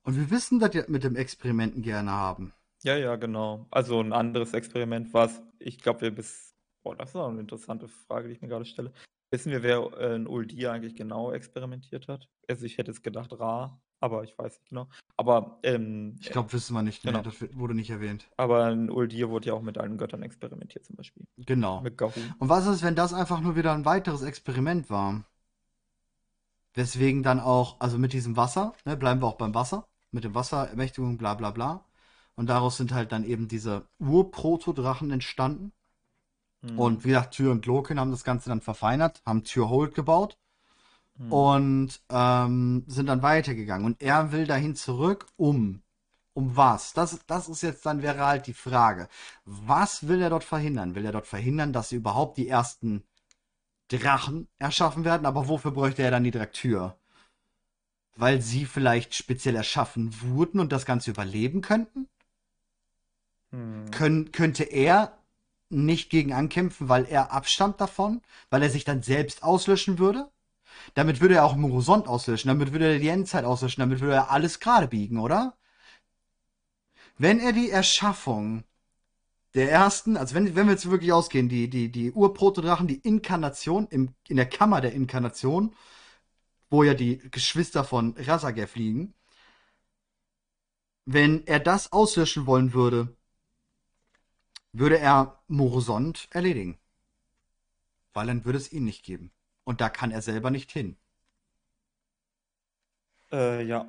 [0.03, 2.53] Und wir wissen, dass wir mit dem Experimenten gerne haben.
[2.83, 3.67] Ja, ja, genau.
[3.69, 6.47] Also ein anderes Experiment, was ich glaube, wir bis
[6.87, 8.93] Boah, das ist auch eine interessante Frage, die ich mir gerade stelle.
[9.29, 12.29] Wissen wir, wer äh, in Uldir eigentlich genau experimentiert hat?
[12.47, 14.87] Also ich hätte es gedacht Ra, aber ich weiß nicht genau.
[15.15, 17.03] Aber ähm, ich glaube, wissen wir nicht.
[17.03, 17.21] Genau.
[17.21, 18.29] das wurde nicht erwähnt.
[18.37, 21.25] Aber in Uldir wurde ja auch mit allen Göttern experimentiert zum Beispiel.
[21.37, 21.81] Genau.
[21.81, 22.11] Mit Gahu.
[22.39, 25.23] Und was ist, wenn das einfach nur wieder ein weiteres Experiment war?
[26.73, 30.35] Weswegen dann auch, also mit diesem Wasser, ne, bleiben wir auch beim Wasser, mit dem
[30.35, 31.83] Wasserermächtigung, bla bla bla.
[32.35, 35.71] Und daraus sind halt dann eben diese Urprotodrachen entstanden
[36.61, 36.79] Mhm.
[36.79, 40.37] Und wie gesagt, Tür und Loken haben das Ganze dann verfeinert, haben Tür Hold gebaut
[41.18, 41.31] mhm.
[41.31, 43.85] und ähm, sind dann weitergegangen.
[43.85, 45.81] Und er will dahin zurück, um.
[46.34, 46.94] Um was?
[46.94, 49.10] Das, das ist jetzt dann, wäre halt die Frage.
[49.45, 50.94] Was will er dort verhindern?
[50.94, 53.03] Will er dort verhindern, dass sie überhaupt die ersten
[53.88, 55.26] Drachen erschaffen werden?
[55.26, 56.95] Aber wofür bräuchte er dann die Draktür?
[58.15, 62.07] Weil sie vielleicht speziell erschaffen wurden und das Ganze überleben könnten?
[63.52, 63.89] Hm.
[63.91, 65.18] Kön könnte er
[65.69, 70.30] nicht gegen ankämpfen, weil er abstammt davon, weil er sich dann selbst auslöschen würde.
[70.93, 74.31] Damit würde er auch Morosont auslöschen, damit würde er die Endzeit auslöschen, damit würde er
[74.31, 75.57] alles gerade biegen, oder?
[77.17, 78.63] Wenn er die Erschaffung
[79.55, 83.87] der ersten, also wenn, wenn wir jetzt wirklich ausgehen, die, die, die Urprotodrachen, die Inkarnation
[83.89, 85.75] im, in der Kammer der Inkarnation,
[86.69, 89.13] wo ja die Geschwister von Razagev liegen,
[91.05, 93.15] wenn er das auslöschen wollen würde,
[94.73, 96.77] würde er Morosond erledigen.
[98.13, 99.31] Weil dann würde es ihn nicht geben.
[99.68, 100.95] Und da kann er selber nicht hin.
[103.34, 103.85] Äh, ja.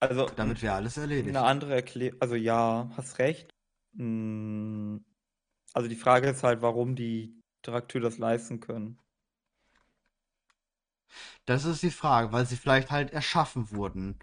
[0.00, 0.26] Also.
[0.36, 1.34] Damit wäre alles erledigt.
[1.34, 2.20] Eine andere Erklärung.
[2.20, 3.54] Also, ja, hast recht.
[3.96, 5.02] Hm.
[5.72, 8.98] Also, die Frage ist halt, warum die Traktur das leisten können.
[11.46, 14.18] Das ist die Frage, weil sie vielleicht halt erschaffen wurden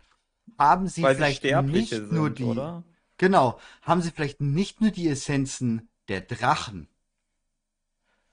[0.59, 2.43] haben sie Weil vielleicht sie nicht sind, nur die.
[2.43, 2.83] Oder?
[3.17, 6.87] Genau, haben sie vielleicht nicht nur die Essenzen der Drachen,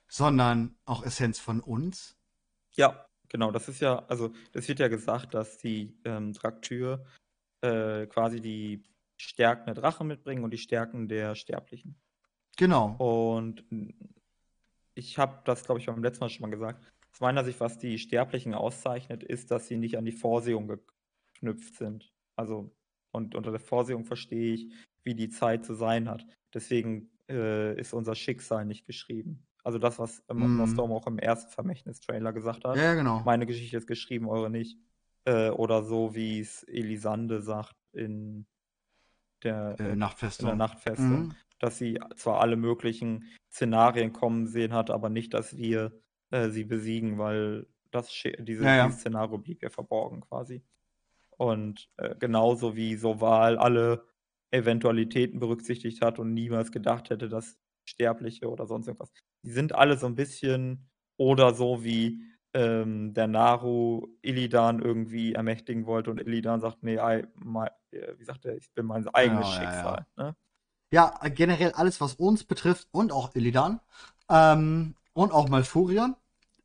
[0.08, 2.16] sondern auch Essenz von uns?
[2.72, 3.50] Ja, genau.
[3.50, 7.04] Das ist ja, also das wird ja gesagt, dass die ähm, Traktür
[7.60, 8.82] äh, quasi die
[9.16, 11.96] Stärken der Drachen mitbringen und die Stärken der Sterblichen.
[12.56, 12.96] Genau.
[12.98, 13.64] Und
[14.94, 16.84] ich habe das, glaube ich, beim letzten Mal schon mal gesagt.
[17.12, 21.74] Aus meiner Sicht, was die Sterblichen auszeichnet, ist, dass sie nicht an die Vorsehung geknüpft
[21.76, 22.12] sind.
[22.36, 22.70] Also,
[23.12, 24.72] und unter der Vorsehung verstehe ich,
[25.02, 26.26] wie die Zeit zu sein hat.
[26.52, 29.46] Deswegen äh, ist unser Schicksal nicht geschrieben.
[29.64, 30.66] Also das, was ähm, mm.
[30.66, 32.76] Storm auch im ersten Vermächtnis-Trailer gesagt hat.
[32.76, 33.22] Ja, genau.
[33.24, 34.78] Meine Geschichte ist geschrieben, eure nicht.
[35.24, 38.46] Äh, oder so, wie es Elisande sagt in
[39.42, 40.46] der, Äh, in Nachtfestung.
[40.46, 41.26] der Nachtfestung.
[41.28, 41.34] Mhm.
[41.58, 45.92] Dass sie zwar alle möglichen Szenarien kommen sehen hat, aber nicht, dass wir
[46.30, 48.86] äh, sie besiegen, weil das, Sche- diese, Ja, ja.
[48.86, 50.62] dieses Szenario blieb ja verborgen quasi.
[51.36, 54.06] Und äh, genauso wie Soval alle
[54.50, 57.58] Eventualitäten berücksichtigt hat und niemals gedacht hätte, dass
[57.88, 59.10] Sterbliche oder sonst irgendwas.
[59.42, 62.22] Die sind alle so ein bisschen oder so wie
[62.54, 68.24] ähm, der Naru Illidan irgendwie ermächtigen wollte und Illidan sagt, nee, I, my, äh, wie
[68.24, 69.70] sagt er, ich bin mein eigenes Genau, ja, ja.
[69.70, 70.06] Schicksal.
[70.16, 70.36] Ne?
[70.90, 73.80] Ja, generell alles, was uns betrifft und auch Illidan
[74.30, 76.16] ähm, und auch Malfurion,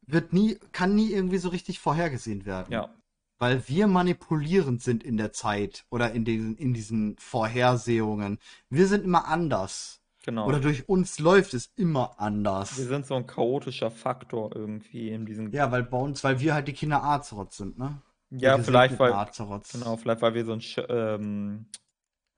[0.06, 2.72] wird nie, kann nie irgendwie so richtig vorhergesehen werden.
[2.72, 2.94] Ja,
[3.40, 8.40] Weil wir manipulierend sind in der Zeit oder in, den, in diesen Vorhersehungen.
[8.70, 10.02] Wir sind immer anders.
[10.24, 10.48] Genau.
[10.48, 12.78] Oder durch uns läuft es immer anders.
[12.78, 15.52] wir sind so ein chaotischer Faktor irgendwie in diesem.
[15.52, 18.02] Ja, weil bei uns, weil wir halt die Kinder Azeroth sind, ne?
[18.32, 19.74] Ja, Wir vielleicht, weil, Azeroths.
[19.74, 21.68] genau, vielleicht, weil wir so Sch ähm,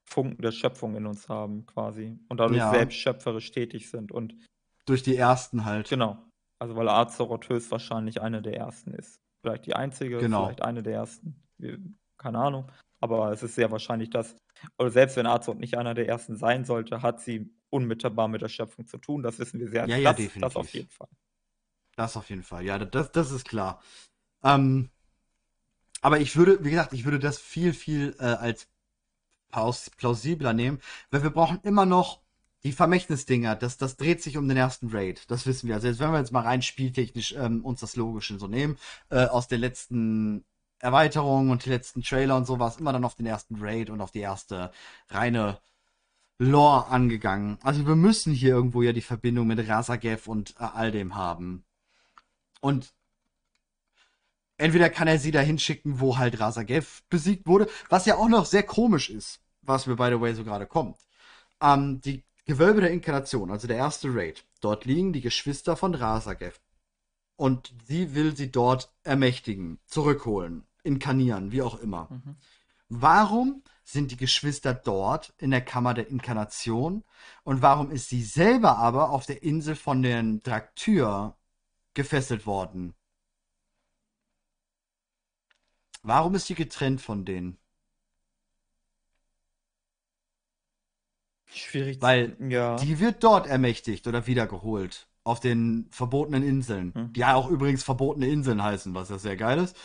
[0.08, 2.20] Funken der Schöpfung in uns haben, quasi.
[2.28, 2.72] Und dadurch Ja.
[2.72, 4.12] selbst schöpferisch tätig sind.
[4.12, 4.36] Und
[4.86, 5.90] Durch die ersten halt.
[5.90, 6.18] genau.
[6.60, 9.20] Also, weil Azeroth höchstwahrscheinlich eine der ersten ist.
[9.42, 10.46] Vielleicht die einzige, Genau.
[10.46, 11.42] vielleicht eine der ersten.
[12.18, 12.70] Keine Ahnung.
[13.02, 14.36] Aber es ist sehr wahrscheinlich, dass,
[14.78, 18.50] oder selbst wenn Azeroth nicht einer der ersten sein sollte, hat sie unmittelbar mit der
[18.50, 19.24] Schöpfung zu tun.
[19.24, 19.88] Das wissen wir sehr.
[19.88, 20.74] Ja, ja, das, das auf definitiv.
[20.74, 21.08] jeden Fall.
[21.96, 22.66] Das auf jeden Fall.
[22.66, 23.82] Ja, das, das ist klar.
[24.44, 24.90] Ähm,
[26.02, 28.68] aber ich würde, wie gesagt, ich würde das viel, viel äh, als
[29.50, 30.80] plaus plausibler nehmen,
[31.12, 32.22] weil wir brauchen immer noch
[32.64, 33.56] die Vermächtnisdinger.
[33.56, 35.30] Das, das dreht sich um den ersten Raid.
[35.30, 35.76] Das wissen wir.
[35.76, 38.78] Also jetzt, wenn wir jetzt mal rein spieltechnisch ähm, uns das Logische so nehmen,
[39.10, 40.44] äh, aus der letzten
[40.80, 43.90] Erweiterung und die letzten Trailer und so war es immer dann auf den ersten Raid
[43.90, 44.72] und auf die erste
[45.10, 45.60] reine
[46.38, 47.58] Lore angegangen.
[47.64, 51.64] Also wir müssen hier irgendwo ja die Verbindung mit Razagev und äh, all dem haben.
[52.62, 52.94] Und
[54.58, 58.46] entweder kann er sie da hinschicken, wo halt Razagev besiegt wurde, was ja auch noch
[58.46, 60.98] sehr komisch ist, was mir by the way so gerade kommt.
[61.62, 64.46] Ähm, die Gewölbe der Inkarnation, also der erste Raid.
[64.62, 66.60] Dort liegen die Geschwister von Razagev.
[67.38, 72.08] Und sie will sie dort ermächtigen, zurückholen, inkarnieren, wie auch immer.
[72.10, 72.36] Mhm.
[72.88, 77.04] Warum sind die Geschwister dort in der Kammer der Inkarnation?
[77.44, 81.36] Und warum ist sie selber aber auf der Insel von den Draktyr
[81.94, 82.96] gefesselt worden?
[86.04, 87.58] Warum ist sie getrennt von denen?
[91.46, 91.96] Schwierig.
[91.98, 92.76] zu- Weil ja.
[92.78, 95.08] Die wird dort ermächtigt oder wiedergeholt.
[95.24, 96.94] Auf den verbotenen Inseln.
[96.94, 97.14] Hm.
[97.14, 99.76] Die ja auch übrigens verbotene Inseln heißen, was ja sehr geil ist.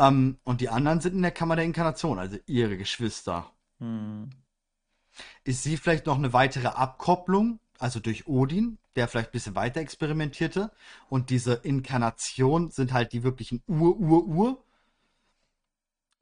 [0.00, 3.50] Ähm, und die anderen sind in der Kammer der Inkarnation, also ihre Geschwister.
[3.78, 4.30] Hm.
[5.44, 9.80] Ist sie vielleicht noch eine weitere Abkopplung, also durch Odin, der vielleicht ein bisschen weiter
[9.80, 10.70] experimentierte?
[11.08, 14.64] Und diese Inkarnation sind halt die wirklichen Ur-Ur-Ur?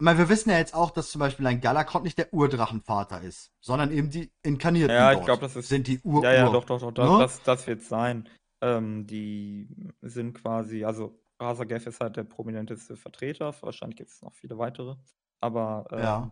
[0.00, 3.20] Ich meine, wir wissen ja jetzt auch, dass zum Beispiel ein Galakrond nicht der Urdrachenvater
[3.20, 5.68] ist, sondern eben die Inkarnierten Ja, ich glaube, das ist.
[5.68, 6.24] sind die Ur-Ur.
[6.24, 7.18] Ja, ja, doch, doch, doch, das, Ne?
[7.18, 8.28] das, das wird sein.
[8.60, 9.68] Ähm, die
[10.02, 14.97] sind quasi, also Razagev ist halt der prominenteste Vertreter, wahrscheinlich gibt es noch viele weitere,
[15.40, 16.31] aber ähm, Ja.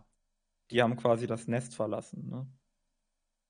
[0.71, 2.47] die haben quasi das Nest verlassen, ne?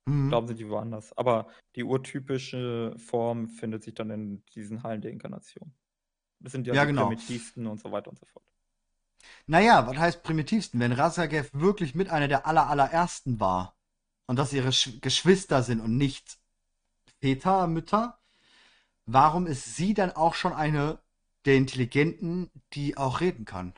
[0.08, 0.30] Mhm.
[0.30, 1.18] Glauben sind die woanders.
[1.18, 5.74] Aber die urtypische Form findet sich dann in diesen Hallen der Inkarnation.
[6.40, 7.10] Das sind ja, Ja, die genau.
[7.10, 8.46] primitivsten und so weiter und so fort.
[9.48, 10.80] Naja, was heißt primitivsten?
[10.80, 13.76] Wenn Razagev wirklich mit einer der aller, allerersten war
[14.28, 16.38] und das ihre Sch Geschwister sind und nicht
[17.22, 18.20] Väter, Mütter,
[19.06, 21.00] warum ist sie dann auch schon eine
[21.48, 23.74] der Intelligenten, die auch reden kann?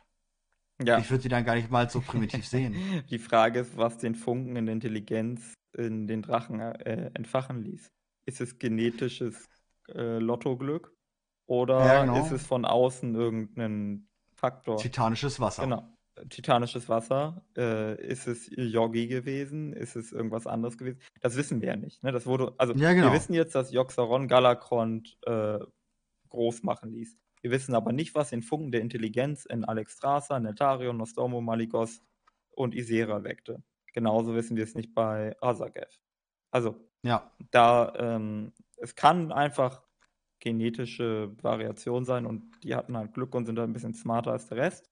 [0.82, 0.98] Ja.
[0.98, 2.76] Ich würde sie dann gar nicht mal so primitiv sehen.
[3.10, 7.88] Die Frage ist, was den Funken in der Intelligenz in den Drachen äh, entfachen ließ.
[8.26, 9.46] Ist es genetisches
[9.94, 10.94] äh, Lottoglück
[11.46, 12.24] oder Ja, genau.
[12.26, 14.78] ist es von außen irgendein Faktor?
[14.78, 15.64] Titanisches Wasser.
[15.64, 15.96] Genau.
[16.30, 17.46] Titanisches Wasser.
[17.58, 19.74] Äh, ist es Yogi gewesen?
[19.74, 21.00] Ist es irgendwas anderes gewesen?
[21.22, 22.04] Das wissen wir ja nicht.
[22.04, 22.12] Ne?
[22.12, 23.08] Das wurde, also Ja, genau.
[23.08, 25.60] wir wissen jetzt, dass Joxaron Galakrond äh,
[26.30, 27.18] groß machen ließ.
[27.42, 32.02] Wir wissen aber nicht, was den Funken der Intelligenz in Alexstrasza, Netarion, Nostromo, Maligos
[32.52, 33.64] und Isera weckte.
[33.94, 36.00] Genauso wissen wir es nicht bei Azagev.
[36.52, 37.32] Also, Ja.
[37.52, 39.84] da, ähm, es kann einfach
[40.40, 44.48] genetische Variation sein und die hatten halt Glück und sind da ein bisschen smarter als
[44.48, 44.90] der Rest.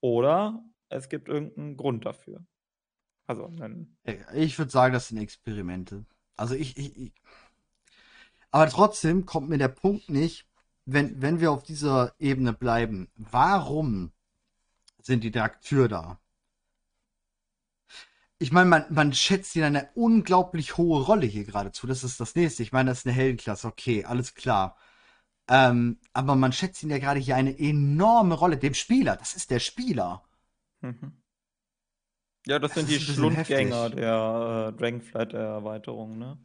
[0.00, 2.44] Oder es gibt irgendeinen Grund dafür.
[3.26, 3.96] Also, einen,
[4.34, 6.04] Ich würde sagen, das sind Experimente.
[6.36, 7.12] Also ich, ich, ich.
[8.50, 10.49] Aber trotzdem kommt mir der Punkt nicht,
[10.92, 13.08] wenn, wenn wir auf dieser Ebene bleiben.
[13.16, 14.12] Warum
[15.02, 16.18] sind die Draktyr da?
[18.38, 21.86] Ich meine, man, man schätzt ihnen eine unglaublich hohe Rolle hier geradezu.
[21.86, 22.62] Das ist das nächste.
[22.62, 23.68] Ich meine, das ist eine Heldenklasse.
[23.68, 24.76] Okay, alles klar.
[25.48, 28.56] Ähm, aber man schätzt ihnen ja gerade hier eine enorme Rolle.
[28.58, 30.24] Dem Spieler, das ist der Spieler.
[30.82, 31.12] Mhm.
[32.46, 33.94] Ja, das, Das sind die Schlundgänger heftig.
[33.94, 36.38] der äh, Dragonflight-Erweiterung, ne?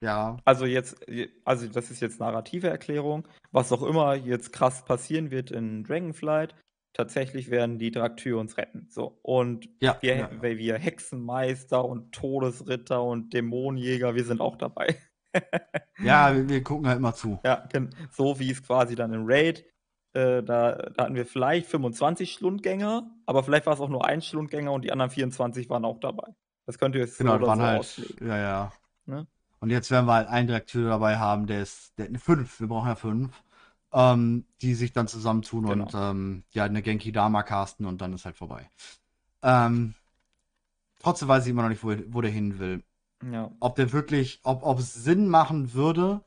[0.00, 0.36] Ja.
[0.44, 1.04] Also jetzt,
[1.44, 3.28] also das ist jetzt narrative Erklärung.
[3.52, 6.54] Was auch immer jetzt krass passieren wird in Dragonflight,
[6.94, 8.86] tatsächlich werden die Draktyr uns retten.
[8.90, 9.18] So.
[9.22, 10.42] Und Ja, wir, ja, ja.
[10.42, 14.96] weil wir Hexenmeister und Todesritter und Dämonenjäger, wir sind auch dabei.
[16.02, 17.38] Ja, wir, wir gucken halt immer zu.
[17.44, 17.68] Ja,
[18.10, 19.66] so wie es quasi dann im Raid,
[20.14, 24.22] äh, da, da hatten wir vielleicht 25 Schlundgänger, aber vielleicht war es auch nur ein
[24.22, 26.34] Schlundgänger und die anderen 24 waren auch dabei.
[26.66, 27.80] Das könnt ihr jetzt so Genau, oder waren so halt.
[27.80, 28.28] auslegen.
[28.28, 28.72] Ja, ja.
[29.04, 29.26] Ne?
[29.60, 32.68] Und jetzt werden wir halt einen Direktor dabei haben, der ist, der, ne, fünf, wir
[32.68, 33.42] brauchen ja fünf,
[33.92, 35.84] ähm, die sich dann zusammentun Genau.
[35.84, 38.68] und ähm, ja, eine Genki Dama casten und dann ist halt vorbei.
[39.42, 39.94] Ähm,
[41.00, 42.82] trotzdem weiß ich immer noch nicht, wo, wo der hin will.
[43.30, 43.50] Ja.
[43.60, 46.24] Ob der wirklich, ob, ob es Sinn machen würde,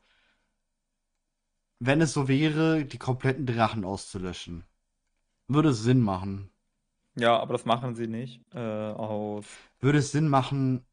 [1.80, 4.64] wenn es so wäre, die kompletten Drachen auszulöschen.
[5.48, 6.50] Würde es Sinn machen.
[7.16, 8.40] ja, aber das machen sie nicht.
[8.54, 9.46] Äh, aus.
[9.80, 10.84] Würde es Sinn machen.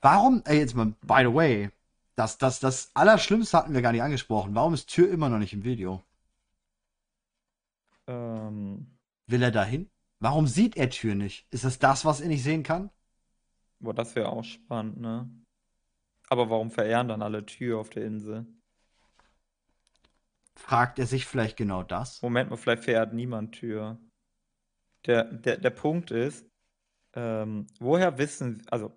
[0.00, 1.70] Warum, ey, jetzt mal, by the way,
[2.16, 4.54] das, das, das Allerschlimmste hatten wir gar nicht angesprochen.
[4.54, 6.02] Warum ist Tür immer noch nicht im Video?
[8.06, 9.88] Ähm, Will er dahin?
[10.20, 11.46] Warum sieht er Tür nicht?
[11.50, 12.90] Ist das das, was er nicht sehen kann?
[13.82, 15.28] boah, das wäre auch spannend, ne?
[16.28, 18.46] Aber warum verehren dann alle Tür auf der Insel?
[20.56, 22.22] Fragt er sich vielleicht genau das?
[22.22, 23.98] Moment mal, vielleicht verehrt niemand Tür.
[25.06, 26.46] Der, der, der Punkt ist,
[27.14, 28.92] ähm, woher wissen, also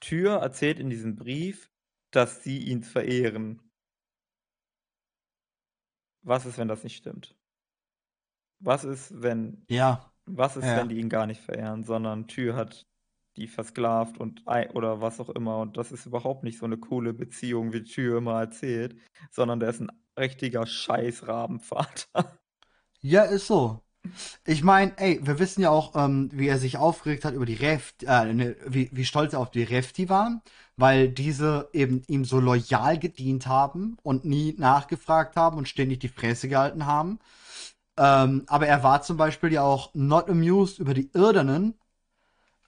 [0.00, 1.70] Tür erzählt in diesem Brief,
[2.10, 3.60] dass sie ihn verehren.
[6.22, 7.36] Was ist, wenn das nicht stimmt?
[8.58, 10.76] Was ist, wenn, Ja, was ist, Ja.
[10.76, 12.86] wenn die ihn gar nicht verehren, sondern Tür hat
[13.36, 16.76] die versklavt und ei- oder was auch immer und das ist überhaupt nicht so eine
[16.78, 19.00] coole Beziehung, wie Tür immer erzählt,
[19.30, 22.38] sondern der ist ein richtiger Scheiß-Rabenvater.
[23.00, 23.82] Ja, ist so.
[24.46, 27.54] Ich meine, ey, wir wissen ja auch, ähm, wie er sich aufgeregt hat über die
[27.54, 30.42] Refti, äh, ne, wie, wie stolz er auf die Refti war,
[30.76, 36.08] weil diese eben ihm so loyal gedient haben und nie nachgefragt haben und ständig die
[36.08, 37.18] Fresse gehalten haben.
[37.98, 41.74] Ähm, aber er war zum Beispiel ja auch not amused über die Irdanen,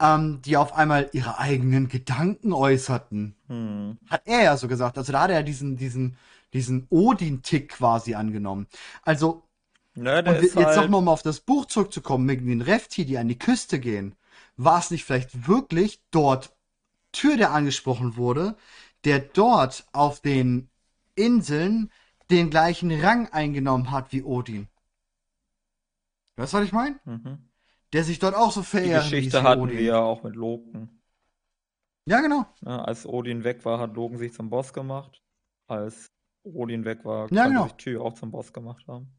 [0.01, 3.35] ähm, die auf einmal ihre eigenen Gedanken äußerten.
[3.49, 3.99] Hm.
[4.11, 4.99] Hat er ja so gesagt.
[4.99, 6.19] Also da hat er diesen, diesen,
[6.53, 8.67] diesen Odin-Tick quasi angenommen.
[9.03, 9.45] Also,
[9.95, 13.05] Ne, der und jetzt halt, noch mal um auf das Buch zurückzukommen, wegen den Refti,
[13.05, 14.15] die an die Küste gehen.
[14.57, 16.55] War es nicht vielleicht wirklich dort
[17.13, 18.57] Tür, der angesprochen wurde,
[19.05, 20.71] der dort auf den
[21.15, 21.91] Inseln
[22.31, 24.69] den gleichen Rang eingenommen hat wie Odin?
[26.37, 26.99] Weißt du, was ich meine?
[27.05, 27.49] Mhm.
[27.93, 29.79] Der sich dort auch so Die verehren Geschichte hatten Odin.
[29.79, 31.03] wir ja auch mit Loken.
[32.07, 32.47] Ja, genau.
[32.61, 35.23] Ne, als Odin weg war, hat Loken sich zum Boss gemacht.
[35.69, 36.11] Als
[36.45, 37.65] Odin weg war, Ja, kann genau.
[37.65, 39.13] sich Tyr auch zum Boss gemacht haben.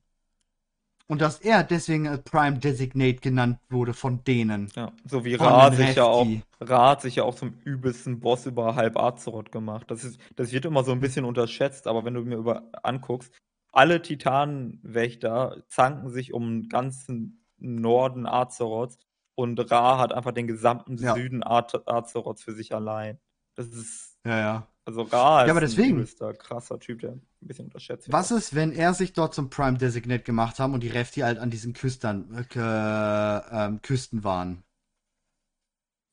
[1.07, 4.69] Und dass er deswegen Prime Designate genannt wurde von denen.
[4.75, 6.25] Ja, so wie Ra sich ja auch.
[6.61, 9.91] Ra hat sich ja auch zum übelsten Boss über halb Azeroth gemacht.
[9.91, 13.33] Das ist, das wird immer so ein bisschen unterschätzt, aber wenn du mir über anguckst,
[13.73, 18.97] alle Titanenwächter zanken sich um den ganzen Norden Azeroths
[19.35, 21.15] und Ra hat einfach den gesamten Ja.
[21.15, 23.19] Süden Az- Azeroths für sich allein.
[23.55, 24.67] Das ist, Ja, ja.
[24.85, 25.95] also Ra ist aber ein deswegen.
[25.95, 28.11] übelster, krasser Typ, der ein bisschen unterschätzt.
[28.11, 31.37] Was ist, wenn er sich dort zum Prime Designate gemacht haben und die Refti halt
[31.37, 34.63] an diesen Küstern, äh, ähm, Küsten waren?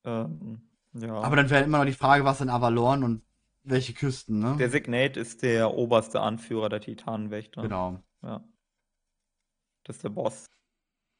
[0.03, 0.61] Ähm,
[0.93, 1.13] ja.
[1.13, 3.21] Aber dann wäre immer noch die Frage, was in Avalon und
[3.63, 4.55] welche Küsten, ne?
[4.57, 7.61] Der Signate ist der oberste Anführer der Titanenwächter.
[7.61, 8.01] Genau.
[8.23, 8.43] Ja.
[9.83, 10.49] Das ist der Boss.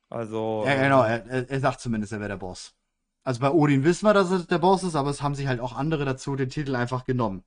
[0.10, 0.64] Also.
[0.66, 2.76] Ja, genau, er, er sagt zumindest, er wäre der Boss.
[3.24, 5.60] Also bei Odin wissen wir, dass er der Boss ist, aber es haben sich halt
[5.60, 7.44] auch andere dazu den Titel einfach genommen.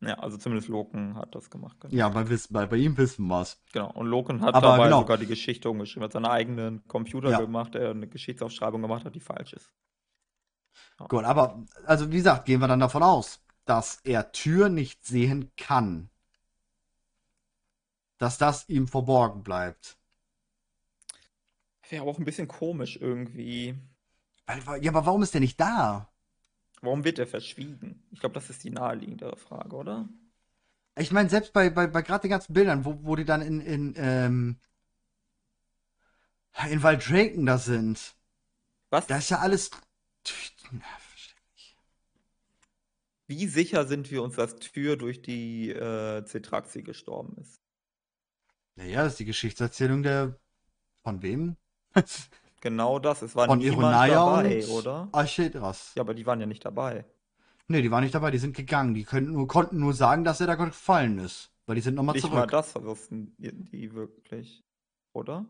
[0.00, 1.80] Ja, also zumindest Loken hat das gemacht.
[1.80, 1.94] Genau.
[1.94, 3.58] Ja, bei, wissen- bei, bei ihm wissen wir es.
[3.72, 3.90] Genau.
[3.92, 5.00] Und Loken hat Aber dabei genau.
[5.00, 7.40] sogar die Geschichte umgeschrieben, hat seinen eigenen Computer Ja.
[7.40, 9.72] gemacht, der eine Geschichtsaufschreibung gemacht hat, die falsch ist.
[11.08, 15.50] Gut, aber, also wie gesagt, gehen wir dann davon aus, dass er Tür nicht sehen
[15.56, 16.10] kann.
[18.18, 19.98] Dass das ihm verborgen bleibt.
[21.88, 23.78] Wäre aber auch ein bisschen komisch irgendwie.
[24.80, 26.08] Ja, aber warum ist der nicht da?
[26.80, 28.02] Warum wird er verschwiegen?
[28.10, 30.08] Ich glaube, das ist die naheliegendere Frage, oder?
[30.98, 33.60] Ich meine, selbst bei, bei, bei gerade den ganzen Bildern, wo, wo die dann in,
[33.60, 34.60] in, ähm,
[36.70, 38.14] in Valdraken da sind,
[38.90, 39.06] Was?
[39.06, 39.70] da ist ja alles.
[43.26, 47.60] Wie sicher sind wir uns, dass Tür durch die äh, Cetraxi gestorben ist?
[48.76, 50.38] Naja, das ist die Geschichtserzählung der.
[51.02, 51.56] Von wem?
[52.60, 53.22] Genau das.
[53.22, 55.08] Es war Von niemand Ironaya dabei, und oder?
[55.12, 55.92] Archedras.
[55.94, 57.04] Ja, aber die waren ja nicht dabei.
[57.68, 58.94] Nee, die waren nicht dabei, die sind gegangen.
[58.94, 61.52] Die können nur, konnten nur sagen, dass er da gefallen ist.
[61.66, 62.38] Weil die sind nochmal Nicht zurück.
[62.38, 64.64] mal das wussten die die wirklich,
[65.12, 65.44] oder?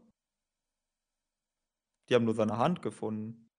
[2.09, 3.51] Die haben nur seine Hand gefunden.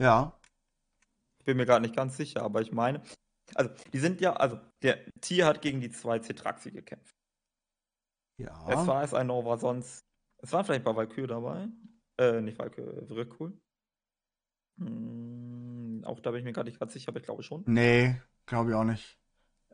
[0.00, 0.36] Ja.
[1.38, 3.02] Ich bin mir gerade nicht ganz sicher, aber ich meine,
[3.54, 7.14] also die sind ja, also der Tier hat gegen die zwei Cetraxi gekämpft.
[8.38, 8.66] Ja.
[8.68, 10.09] Es war es ein Nova sonst.
[10.42, 11.68] Es waren vielleicht ein paar Valkyrie dabei.
[12.18, 13.58] Äh, nicht Valkyrie, Vrykul.
[14.78, 17.62] Hm, auch da bin ich mir gerade nicht ganz sicher, aber ich glaube schon.
[17.66, 19.18] Nee, glaube ich auch nicht.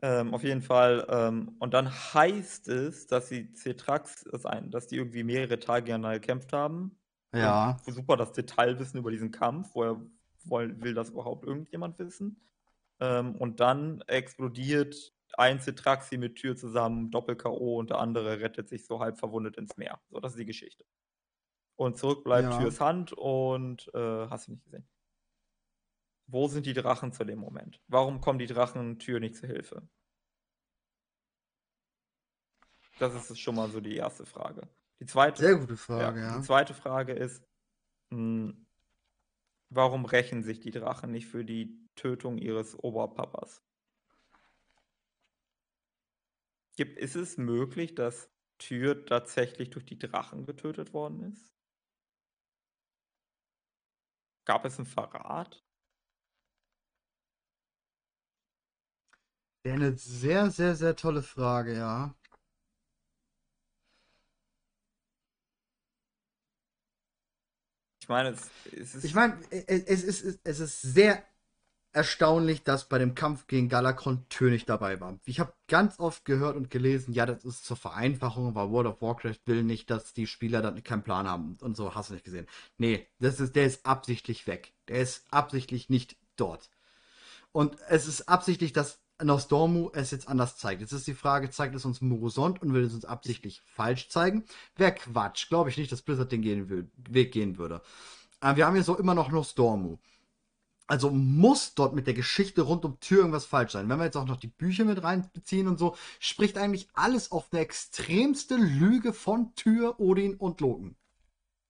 [0.01, 1.07] Ähm, auf jeden Fall.
[1.09, 4.25] Ähm, und dann heißt es, dass die Cetrax,
[4.65, 6.99] dass die irgendwie mehrere Tage gegeneinander gekämpft haben.
[7.33, 7.77] Ja.
[7.85, 9.73] Und super das Detailwissen über diesen Kampf.
[9.73, 9.99] Woher
[10.49, 12.41] will das überhaupt irgendjemand wissen?
[12.99, 17.77] Ähm, und dann explodiert ein Cetraxi mit Tür zusammen, Doppel-K.O.
[17.77, 19.99] und der andere rettet sich so halb verwundet ins Meer.
[20.09, 20.85] So, das ist die Geschichte.
[21.75, 22.59] Und zurück bleibt Ja.
[22.59, 24.87] Türs Hand und äh, hast du nicht gesehen.
[26.27, 27.81] Wo sind die Drachen zu dem Moment?
[27.87, 29.87] Warum kommen die Drachen Tür nicht zu Hilfe?
[32.99, 34.67] Das ist schon mal so die erste Frage.
[34.99, 36.37] Die zweite, Sehr gute Frage, ja, ja.
[36.37, 37.43] Die zweite Frage ist,
[38.09, 38.53] mh,
[39.69, 43.63] warum rächen sich die Drachen nicht für die Tötung ihres Oberpapas?
[46.77, 48.29] Gibt, ist es möglich, dass
[48.59, 51.51] Tyr tatsächlich durch die Drachen getötet worden ist?
[54.45, 55.65] Gab es einen Verrat?
[59.63, 62.15] Wäre eine sehr, sehr, sehr tolle Frage, ja.
[67.99, 69.03] Ich meine, es, es ist.
[69.03, 71.25] Ich meine, es ist, es ist sehr
[71.97, 75.19] erstaunlich, dass bei dem Kampf gegen Galakron nicht dabei war.
[75.25, 79.01] Ich habe ganz oft gehört und gelesen, ja, das ist zur Vereinfachung, weil World of
[79.01, 82.23] Warcraft will nicht, dass die Spieler dann keinen Plan haben und so, hast du nicht
[82.23, 82.45] gesehen.
[82.77, 84.73] Nee, das ist, der ist absichtlich weg.
[84.87, 86.69] Der ist absichtlich nicht dort.
[87.51, 90.81] Und es ist absichtlich, dass Nostormu es jetzt anders zeigt.
[90.81, 94.45] Jetzt ist die Frage, zeigt es uns Morosond und will es uns absichtlich falsch zeigen?
[94.75, 95.49] Wäre Quatsch.
[95.49, 97.81] Glaube ich nicht, dass Blizzard den gehen Weg gehen würde.
[98.39, 99.97] Aber wir haben jetzt auch immer noch Nostormu.
[100.87, 103.89] Also muss dort mit der Geschichte rund um Tür irgendwas falsch sein.
[103.89, 107.49] Wenn wir jetzt auch noch die Bücher mit reinbeziehen und so, spricht eigentlich alles auf
[107.51, 110.95] eine extremste Lüge von Tür, Odin und Loken.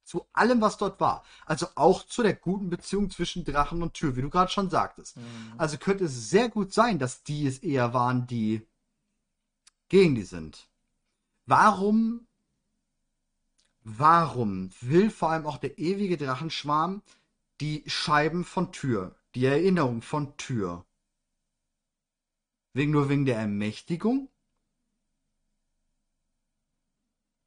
[0.04, 1.26] Zu allem, was dort war.
[1.46, 5.18] Also auch zu der guten Beziehung zwischen Drachen und Tür, wie du gerade schon sagtest.
[5.18, 5.24] Mhm.
[5.58, 8.66] Also könnte es sehr gut sein, dass die es eher waren, die
[9.90, 10.70] gegen die sind.
[11.46, 12.28] Warum,
[13.84, 17.02] warum will vor allem auch der ewige Drachenschwarm
[17.62, 20.86] die Scheiben von Tür, die Erinnerung von Tür?
[22.74, 24.30] Wegen nur wegen der Ermächtigung?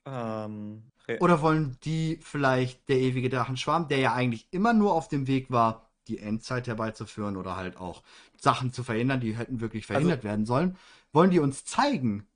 [0.06, 5.26] Ähm, Oder wollen die vielleicht der ewige Drachenschwarm, der ja eigentlich immer nur auf dem
[5.26, 8.02] Weg war, die Endzeit herbeizuführen oder halt auch
[8.40, 10.76] Sachen zu verhindern, die hätten wirklich verhindert Also- werden sollen,
[11.12, 12.26] wollen die uns zeigen,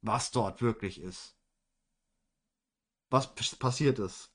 [0.00, 1.36] was dort wirklich ist?
[3.10, 4.30] Was passiert ist?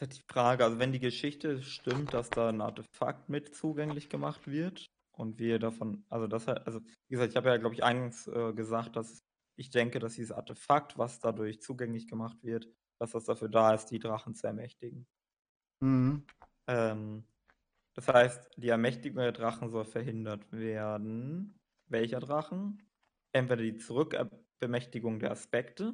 [0.00, 4.08] Ist halt die Frage, also wenn die Geschichte stimmt, dass da ein Artefakt mit zugänglich
[4.08, 7.74] gemacht wird und wir davon, also das halt, also wie gesagt, ich habe ja, glaube
[7.74, 9.20] ich, eingangs äh, gesagt, dass
[9.58, 12.66] ich denke, dass dieses Artefakt, was dadurch zugänglich gemacht wird,
[12.98, 15.06] dass das dafür da ist, die Drachen zu ermächtigen.
[15.80, 16.24] Mhm.
[16.66, 17.24] Ähm,
[17.92, 21.58] das heißt, die Ermächtigung der Drachen soll verhindert werden.
[21.90, 22.82] Welcher Drachen?
[23.32, 25.92] Entweder die Zurückbemächtigung der Aspekte,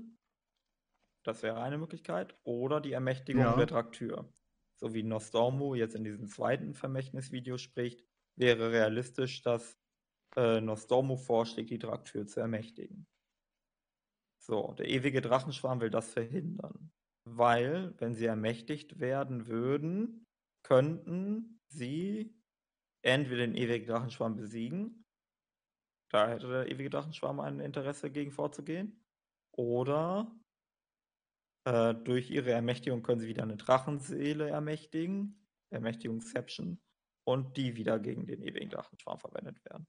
[1.27, 3.57] das wäre eine Möglichkeit, oder die Ermächtigung Ja.
[3.57, 4.33] der Draktür.
[4.79, 8.05] So wie Nostormu jetzt in diesem zweiten Vermächtnisvideo spricht,
[8.37, 9.79] wäre realistisch, dass
[10.37, 13.07] äh, Nostormu vorschlägt, die Draktür zu ermächtigen.
[14.39, 16.93] So, der ewige Drachenschwarm will das verhindern.
[17.25, 20.25] Weil, wenn sie ermächtigt werden würden,
[20.63, 22.39] könnten sie
[23.03, 25.05] entweder den ewigen Drachenschwarm besiegen.
[26.11, 29.05] Da hätte der ewige Drachenschwarm ein Interesse gegen vorzugehen.
[29.57, 30.31] Oder
[31.67, 35.35] äh, durch ihre Ermächtigung können sie wieder eine Drachenseele ermächtigen.
[35.71, 36.79] Ermächtigungsception.
[37.25, 39.87] Und die wieder gegen den ewigen Drachenschwarm verwendet werden.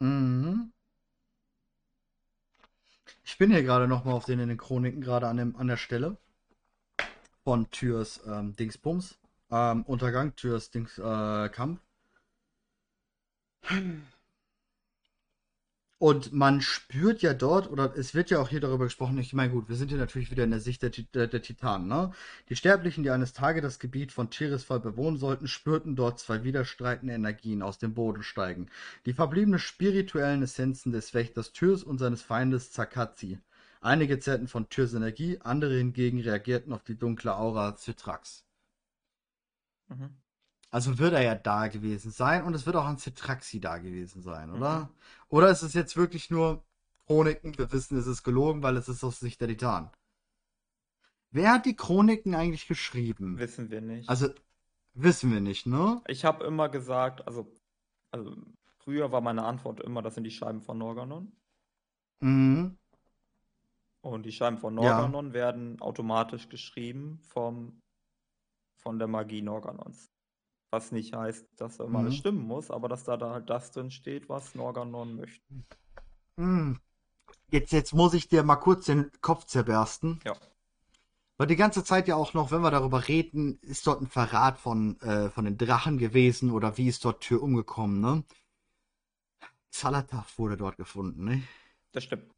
[0.00, 0.72] Mhm.
[3.24, 5.76] Ich bin hier gerade nochmal auf den in den Chroniken, gerade an, dem, an der
[5.76, 6.16] Stelle
[7.44, 9.18] von Türs ähm, Dingsbums.
[9.50, 11.78] Ähm, Untergang, Türs Dings, äh, Kampf.
[16.02, 19.52] Und man spürt ja dort, oder es wird ja auch hier darüber gesprochen, ich meine,
[19.52, 22.10] gut, wir sind hier natürlich wieder in der Sicht der, der, der Titanen, ne?
[22.48, 27.14] Die Sterblichen, die eines Tages das Gebiet von Tirisfall bewohnen sollten, spürten dort zwei widerstreitende
[27.14, 28.68] Energien aus dem Boden steigen.
[29.06, 33.38] Die verbliebenen spirituellen Essenzen des Wächters Tyrs und seines Feindes Zakazi.
[33.80, 38.44] Einige zerrten von Tyrs Energie, andere hingegen reagierten auf die dunkle Aura Citrax.
[39.88, 40.21] Mhm.
[40.72, 44.22] Also wird er ja da gewesen sein und es wird auch ein Citraxi da gewesen
[44.22, 44.78] sein, oder?
[44.80, 44.88] Mhm.
[45.28, 46.64] Oder ist es jetzt wirklich nur
[47.06, 49.90] Chroniken, wir wissen, es ist gelogen, weil es ist aus Sicht der Titan.
[51.30, 53.38] Wer hat die Chroniken eigentlich geschrieben?
[53.38, 54.08] Wissen wir nicht.
[54.08, 54.28] Also,
[54.94, 56.00] wissen wir nicht, ne?
[56.06, 57.52] Ich habe immer gesagt, also,
[58.10, 58.34] also
[58.78, 61.32] früher war meine Antwort immer, das sind die Scheiben von Norganon.
[62.20, 62.78] Mhm.
[64.00, 64.94] Und die Scheiben von Ja.
[64.94, 67.78] Norganon werden automatisch geschrieben vom,
[68.78, 70.10] von der Magie Norganons.
[70.72, 72.18] Was nicht heißt, dass da immer alles Mhm.
[72.18, 75.44] stimmen muss, aber dass da, da halt das drin steht, was Norganon möchte.
[76.38, 76.80] Hm.
[77.50, 80.18] Jetzt, jetzt muss ich dir mal kurz den Kopf zerbersten.
[80.24, 80.34] Ja.
[81.36, 84.58] Weil die ganze Zeit ja auch noch, wenn wir darüber reden, ist dort ein Verrat
[84.58, 88.24] von, äh, von den Drachen gewesen oder wie ist dort Tür umgekommen, ne?
[89.70, 91.42] Salataf wurde dort gefunden, ne?
[91.92, 92.32] Das stimmt.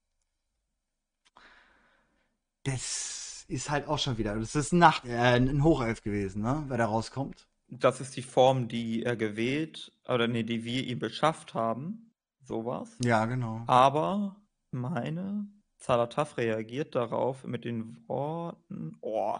[2.64, 6.64] Das ist halt auch schon wieder, das ist ein Nacht, äh, ein Hochelf gewesen, ne?
[6.66, 7.46] Wer da rauskommt.
[7.68, 12.12] Das ist die Form, die er gewählt, oder nee, die wir ihm beschafft haben.
[12.42, 12.96] Sowas.
[13.02, 13.62] Ja, genau.
[13.66, 14.36] Aber
[14.70, 19.38] meine Zalataf reagiert darauf mit den Worten, oh,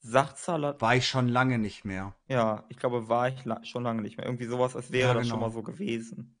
[0.00, 2.14] sagt Zalat, War ich schon lange nicht mehr.
[2.28, 4.26] ja, ich glaube, war ich la schon lange nicht mehr.
[4.26, 5.48] Irgendwie sowas, als wäre Ja, das schon genau.
[5.48, 6.36] mal so gewesen.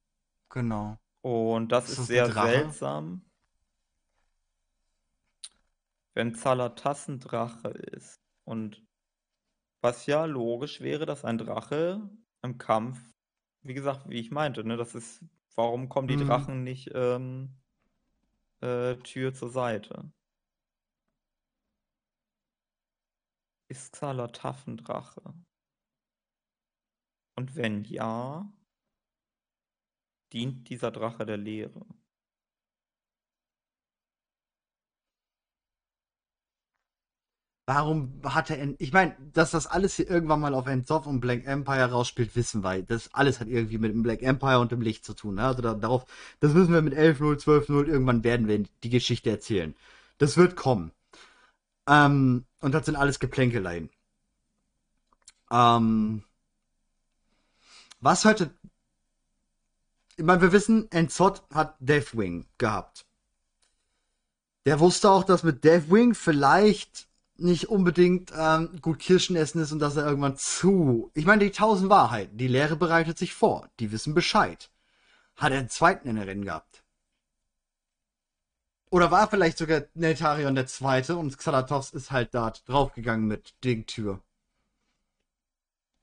[0.50, 0.98] Genau.
[1.22, 3.22] Und das Ist ist das sehr seltsam.
[6.14, 8.20] Wenn Zalatas ein Drache ist.
[8.44, 8.82] Und
[9.82, 12.08] was ja logisch wäre, dass ein Drache
[12.42, 13.00] im Kampf,
[13.62, 15.24] wie gesagt, wie ich meinte, ne, das ist,
[15.56, 16.24] warum kommen die Mhm.
[16.24, 17.56] Drachen nicht ähm,
[18.62, 20.10] äh, Tür zur Seite?
[23.68, 25.34] Ist Xalataf ein Drache?
[27.36, 28.50] Und wenn ja,
[30.32, 31.86] dient dieser Drache der Lehre?
[37.74, 41.46] Warum hat er, ich meine, dass das alles hier irgendwann mal auf Endzov und Black
[41.46, 42.82] Empire rausspielt, wissen wir.
[42.82, 45.36] Das alles hat irgendwie mit dem Black Empire und dem Licht zu tun.
[45.36, 45.44] Ne?
[45.44, 46.04] Also da, darauf,
[46.40, 49.74] das wissen wir mit 11.0, 12.0, irgendwann werden wir die Geschichte erzählen.
[50.18, 50.92] Das wird kommen.
[51.86, 53.88] Ähm, und das sind alles Geplänkeleien.
[55.50, 56.24] Ähm,
[58.00, 58.50] was heute,
[60.18, 63.06] ich meine, wir wissen, Enzot hat Deathwing gehabt.
[64.66, 67.08] Der wusste auch, dass mit Deathwing vielleicht
[67.42, 71.10] nicht unbedingt ähm, gut Kirschen essen ist und dass er irgendwann zu.
[71.14, 72.38] Ich meine, die tausend Wahrheiten.
[72.38, 73.68] Die Lehre bereitet sich vor.
[73.80, 74.70] Die wissen Bescheid.
[75.36, 76.84] Hat er einen zweiten in der Rennen gehabt?
[78.90, 84.22] Oder war vielleicht sogar Neltarion der Zweite und Xalatos ist halt da draufgegangen mit Dingtür?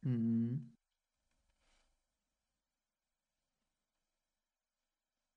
[0.02, 0.76] Mhm.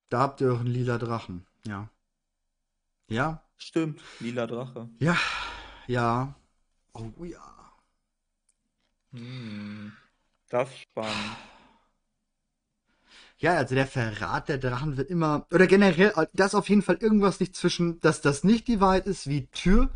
[0.09, 1.47] Da habt ihr euren lila Drachen.
[1.67, 1.89] Ja.
[3.09, 3.43] Ja?
[3.57, 4.89] Stimmt, lila Drache.
[4.99, 5.17] Ja.
[5.87, 6.35] Ja.
[6.95, 7.73] Oh ja.
[9.13, 9.93] Hm.
[10.51, 11.39] Das ist spannend.
[13.39, 17.41] Ja, also der Verrat der Drachen wird immer, oder generell, dass auf jeden Fall irgendwas
[17.41, 19.91] nicht zwischen, dass das nicht die Wahrheit ist, wie Tür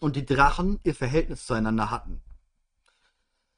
[0.00, 2.22] und die Drachen ihr Verhältnis zueinander hatten.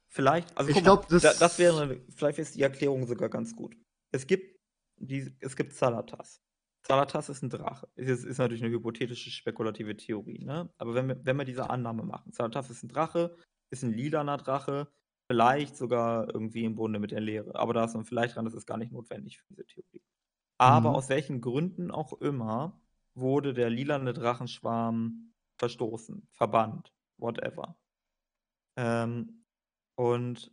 [0.08, 3.28] Vielleicht, also Ich guck glaub, mal, das- da, das wäre, vielleicht ist die Erklärung sogar
[3.28, 3.76] ganz gut.
[4.12, 4.56] Es gibt,
[4.96, 6.40] die, es gibt Zalatas.
[6.84, 7.88] Zalatas ist ein Drache.
[7.96, 10.70] Ist, ist natürlich eine hypothetische, spekulative Theorie, ne?
[10.78, 13.36] Aber wenn wir, wenn wir diese Annahme machen, Zalatas ist ein Drache,
[13.70, 14.88] ist ein lilaner Drache,
[15.30, 17.54] vielleicht sogar irgendwie im Bunde mit der Lehre.
[17.56, 20.02] Aber da ist man vielleicht dran, das ist gar nicht notwendig für diese Theorie.
[20.58, 20.96] Aber Mhm.
[20.96, 22.80] aus welchen Gründen auch immer
[23.14, 27.76] wurde der lilane Drachenschwarm verstoßen, verbannt, whatever.
[28.76, 29.44] Ähm,
[29.96, 30.52] und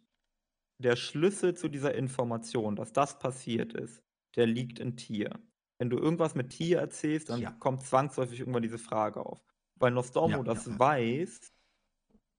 [0.80, 4.04] der Schlüssel zu dieser Information, dass das passiert ist,
[4.36, 5.40] der liegt in Tier.
[5.82, 7.52] Wenn du irgendwas mit Tier erzählst, dann Ja.
[7.54, 9.44] kommt zwangsläufig irgendwann diese Frage auf.
[9.78, 11.52] Weil Nostormo Ja, das ja, weiß,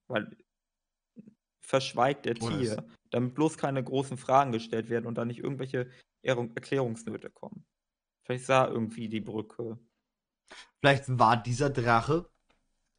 [0.07, 0.37] weil
[1.59, 5.89] verschweigt der Oder Tier, damit bloß keine großen Fragen gestellt werden und dann nicht irgendwelche
[6.21, 7.65] Erklärungsnöte kommen.
[8.21, 9.77] Vielleicht sah irgendwie die Brücke.
[10.79, 12.29] Vielleicht war dieser Drache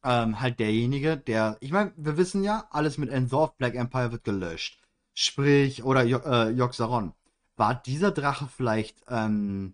[0.03, 4.23] ähm, halt derjenige, der, ich meine, wir wissen ja, alles mit Ensorf, Black Empire wird
[4.23, 4.79] gelöscht.
[5.15, 7.11] Sprich, oder jo äh.
[7.57, 9.73] War dieser Drache vielleicht, ähm,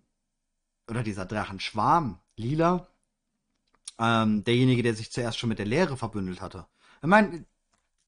[0.88, 2.86] oder dieser Drachenschwarm, lila,
[3.98, 6.66] ähm, derjenige, der sich zuerst schon mit der Lehre verbündelt hatte?
[7.02, 7.44] Ich meine,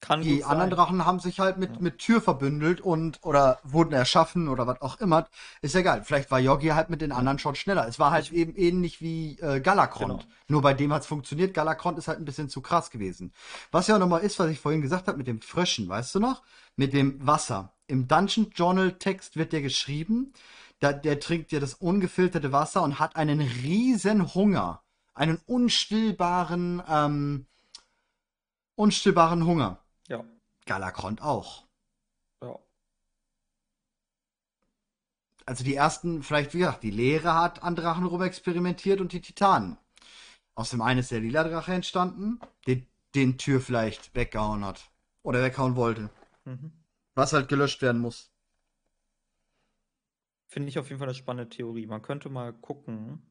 [0.01, 0.77] Kann die anderen sein.
[0.77, 1.79] Drachen haben sich halt mit, Ja.
[1.79, 5.27] mit Tür verbündelt und oder wurden erschaffen oder was auch immer.
[5.61, 6.03] Ist ja egal.
[6.03, 7.87] Vielleicht war Yogi halt mit den anderen schon schneller.
[7.87, 10.21] Es war halt eben ähnlich wie äh, Galakrond.
[10.23, 10.33] Genau.
[10.47, 11.53] Nur bei dem hat es funktioniert.
[11.55, 13.33] Galakrond ist halt ein bisschen zu krass gewesen.
[13.71, 16.19] Was ja auch nochmal ist, was ich vorhin gesagt habe mit dem Fröschen, weißt du
[16.19, 16.43] noch?
[16.75, 17.73] Mit dem Wasser.
[17.87, 20.33] Im Dungeon Journal Text wird der geschrieben.
[20.79, 24.81] Da, der trinkt ja das ungefilterte Wasser und hat einen riesen Hunger.
[25.13, 27.45] Einen unstillbaren, ähm,
[28.75, 29.79] unstillbaren Hunger.
[30.07, 30.23] Ja.
[30.65, 31.63] Galakrond auch.
[32.41, 32.59] ja.
[35.45, 39.21] Also die ersten, vielleicht wie gesagt, die Lehre hat an Drachen rum experimentiert und die
[39.21, 39.77] Titanen.
[40.55, 42.39] Aus dem einen ist der lila Drache entstanden.
[42.67, 44.89] Den, den Tür vielleicht weggehauen hat.
[45.21, 46.09] Oder weghauen wollte.
[46.45, 46.71] Mhm.
[47.13, 48.31] Was halt gelöscht werden muss.
[50.55, 51.85] Finde ich auf jeden Fall eine spannende Theorie.
[51.85, 53.21] Man könnte mal gucken,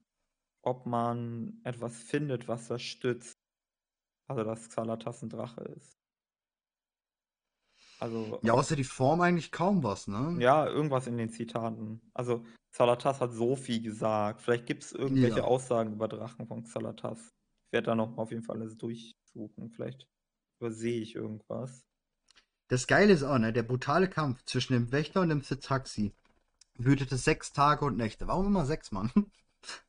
[0.61, 3.33] ob man etwas findet, was das stützt.
[4.29, 5.97] Also, dass Xalatas ein Drache ist.
[7.99, 10.37] Also, Ja, außer die Form eigentlich kaum was, ne?
[10.39, 12.03] ja, irgendwas in den Zitaten.
[12.13, 14.43] Also, Xalatas hat so viel gesagt.
[14.43, 15.45] Vielleicht gibt es irgendwelche Ja.
[15.45, 17.33] Aussagen über Drachen von Xalatas.
[17.69, 19.71] Ich werde da noch mal auf jeden Fall alles durchsuchen.
[19.71, 20.07] Vielleicht
[20.61, 21.87] übersehe ich irgendwas.
[22.69, 26.13] Das Geile ist auch, ne, der brutale Kampf zwischen dem Wächter und dem Taxi
[26.77, 28.27] wütete sechs Tage und Nächte.
[28.29, 29.11] Warum immer sechs, Mann?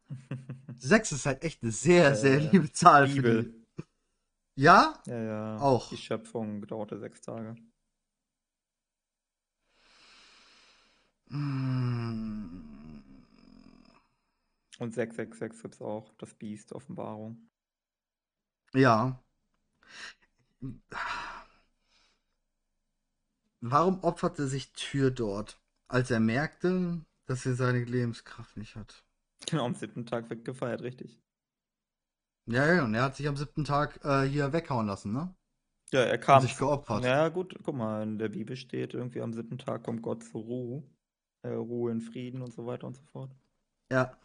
[0.77, 3.07] sechs ist halt echt eine sehr, Äh, sehr liebe Zahl.
[3.07, 3.43] für Bibel.
[3.43, 3.65] die.
[4.55, 4.93] Ja?
[5.07, 5.57] Ja, ja.
[5.59, 5.89] Auch.
[5.89, 7.55] Die Schöpfung dauerte sechs Tage.
[11.31, 13.01] Mm.
[14.79, 16.13] Und 666 gibt es auch.
[16.17, 17.49] Das Biest, Offenbarung.
[18.73, 19.19] Ja.
[23.59, 29.03] Warum opferte sich Tür dort, als er merkte, dass er seine Lebenskraft nicht hat?
[29.47, 31.19] Genau, am siebten Tag wird gefeiert, richtig.
[32.47, 35.35] Ja, ja, und er hat sich am siebten Tag äh, hier weghauen lassen, ne?
[35.91, 36.41] Ja, er kam.
[36.41, 37.03] sich geopfert.
[37.03, 40.41] Ja, gut, guck mal, in der Bibel steht irgendwie am siebten Tag kommt Gott zur
[40.41, 40.83] Ruhe.
[41.43, 43.31] Äh, Ruhe in Frieden und so weiter und so fort.
[43.91, 44.17] Ja.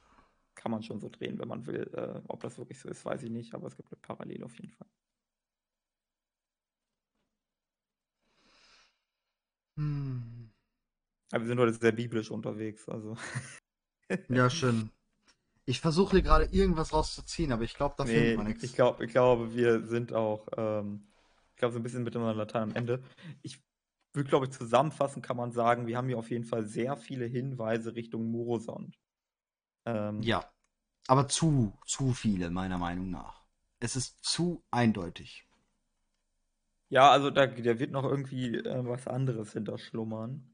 [0.54, 1.90] Kann man schon so drehen, wenn man will.
[1.94, 4.54] Äh, ob das wirklich so ist, weiß ich nicht, aber es gibt eine Parallele auf
[4.58, 4.88] jeden Fall.
[9.76, 10.29] Hm.
[11.32, 13.16] Aber wir sind heute sehr biblisch unterwegs, also.
[14.28, 14.90] Ja, schön.
[15.66, 18.64] Ich versuche hier gerade irgendwas rauszuziehen, aber ich glaube, da Nee, findet man nichts.
[18.64, 21.02] ich glaube, ich glaube, wir sind auch, ähm,
[21.52, 23.04] ich glaube, so ein bisschen miteinander Latein am Ende.
[23.42, 23.60] Ich
[24.12, 27.26] würde, glaube ich, zusammenfassen kann man sagen, wir haben hier auf jeden Fall sehr viele
[27.26, 28.98] Hinweise Richtung Murosond.
[29.86, 30.50] Ähm, Ja.
[31.06, 33.44] Aber zu, zu viele, meiner Meinung nach.
[33.78, 35.46] Es ist zu eindeutig.
[36.88, 40.49] Ja, also da, da wird noch irgendwie äh, was anderes hinter schlummern.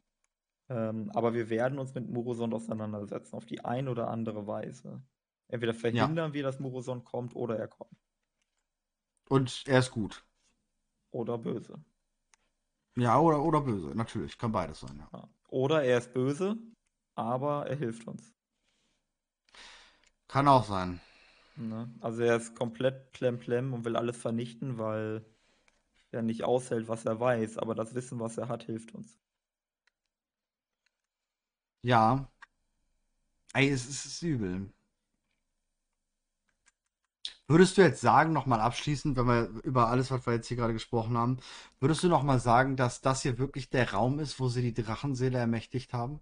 [0.69, 5.03] Ähm, aber wir werden uns mit Murosond auseinandersetzen, auf die ein oder andere Weise.
[5.49, 7.97] Entweder verhindern wir, dass Murosond kommt, oder er kommt.
[9.29, 10.25] Und er ist gut.
[11.11, 11.85] Oder böse.
[12.97, 13.89] Ja, oder, oder böse.
[13.95, 14.99] Natürlich, kann beides sein.
[14.99, 15.09] Ja.
[15.13, 15.29] Ja.
[15.49, 16.57] Oder er ist böse,
[17.15, 18.33] aber er hilft uns.
[20.29, 21.01] Kann auch sein.
[21.57, 21.89] Ne?
[22.01, 25.25] Also er ist komplett plemplem und will alles vernichten, weil
[26.11, 27.59] er nicht aushält, was er weiß.
[27.59, 29.19] Aber das Wissen, was er hat, hilft uns.
[31.83, 32.29] Ja.
[33.55, 34.71] Ey, es, es ist übel.
[37.49, 40.73] Würdest du jetzt sagen, nochmal abschließend, wenn wir über alles, was wir jetzt hier gerade
[40.73, 41.39] gesprochen haben,
[41.81, 45.39] würdest du nochmal sagen, dass das hier wirklich der Raum ist, wo sie die Drachenseele
[45.39, 46.21] ermächtigt haben?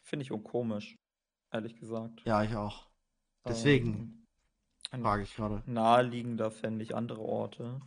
[0.00, 0.96] Finde ich unkomisch,
[1.52, 2.26] ehrlich gesagt.
[2.26, 2.90] Ja, ich auch.
[3.48, 4.10] Deswegen
[4.92, 5.64] Ähm, frage ich gerade.
[5.66, 7.80] naheliegender fände ich andere Orte.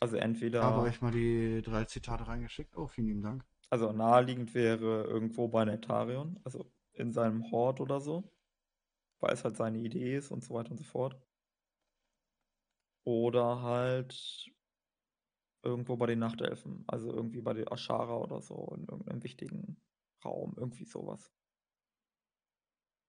[0.00, 2.76] Also Ich entweder, habe euch mal die drei Zitate reingeschickt.
[2.76, 3.44] Oh, vielen lieben Dank.
[3.70, 8.32] Also naheliegend wäre irgendwo bei Netarion, also in seinem Hort oder so,
[9.20, 11.16] weil es halt seine Idee ist und so weiter und so fort.
[13.04, 14.50] Oder halt
[15.62, 19.80] irgendwo bei den Nachtelfen, also irgendwie bei den Ashara oder so, in irgendeinem wichtigen
[20.24, 21.32] Raum, irgendwie sowas.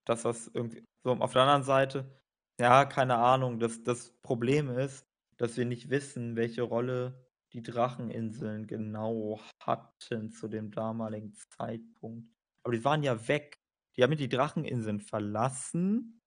[0.06, 2.22] Dass das irgendwie, so auf der anderen Seite,
[2.60, 5.08] ja, keine Ahnung, das, das Problem ist,
[5.38, 12.30] dass wir nicht wissen, welche Rolle die Dracheninseln genau hatten zu dem damaligen Zeitpunkt.
[12.64, 13.60] Aber die waren ja weg.
[13.96, 16.22] Die haben die Dracheninseln verlassen,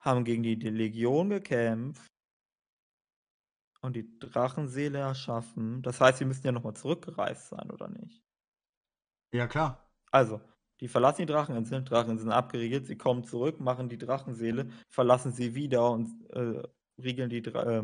[0.00, 2.10] haben gegen die Legion gekämpft
[3.82, 5.82] und die Drachenseele erschaffen.
[5.82, 8.24] Das heißt, sie müssen ja nochmal zurückgereist sein, oder nicht?
[9.32, 9.90] Ja, klar.
[10.10, 10.40] Also,
[10.80, 15.90] die verlassen die Dracheninseln, Dracheninseln abgeriegelt, sie kommen zurück, machen die Drachenseele, verlassen sie wieder
[15.90, 16.62] und äh,
[16.98, 17.82] riegeln die Dra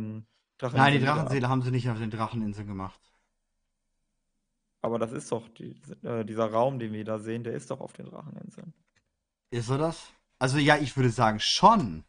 [0.61, 1.05] ähm, Nein, die.
[1.05, 3.01] Drachenseele haben sie nicht auf den Dracheninseln gemacht.
[4.81, 7.81] Aber das ist doch die, äh, dieser Raum, den wir da sehen, der ist doch
[7.81, 8.73] auf den Dracheninseln.
[9.51, 10.13] Ist er das?
[10.39, 12.05] Also ja, ich würde sagen schon.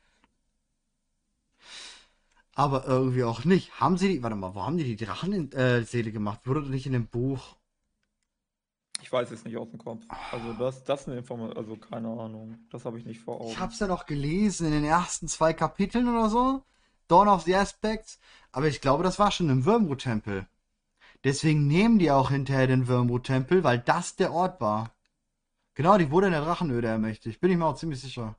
[2.54, 3.80] Aber irgendwie auch nicht.
[3.80, 6.42] Haben sie die, warte mal, wo haben die die Drachenseele gemacht?
[6.46, 7.56] Wurde das nicht in dem Buch?
[9.02, 10.04] Ich weiß es nicht aus dem Kopf.
[10.32, 12.60] Also das, das ist eine Information, also keine Ahnung.
[12.70, 13.50] Das habe ich nicht vor Augen.
[13.50, 16.64] Ich hab's ja noch gelesen in den ersten zwei Kapiteln oder so.
[17.10, 18.20] Dawn of the Aspects.
[18.52, 20.48] Aber ich glaube, das war schon im Wormwood-Tempel.
[21.24, 24.92] Deswegen nehmen die auch hinterher den Wormwood-Tempel, weil das der Ort war.
[25.76, 27.42] Genau, die wurde in der Drachenöde ermächtigt.
[27.42, 28.36] Bin ich mir auch ziemlich sicher.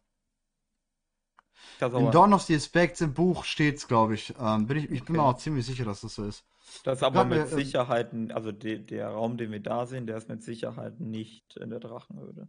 [1.95, 4.35] In Dawn of the Aspects im Buch steht's, glaube ich.
[4.39, 4.91] Ähm, bin ich.
[4.91, 5.31] Ich bin mir Okay.
[5.31, 6.45] auch ziemlich sicher, dass das so ist.
[6.85, 10.07] das ist aber mit äh, ähm, Sicherheit, also de, der Raum, den wir da sehen,
[10.07, 12.49] der ist mit Sicherheit nicht in der Drachenhöhle.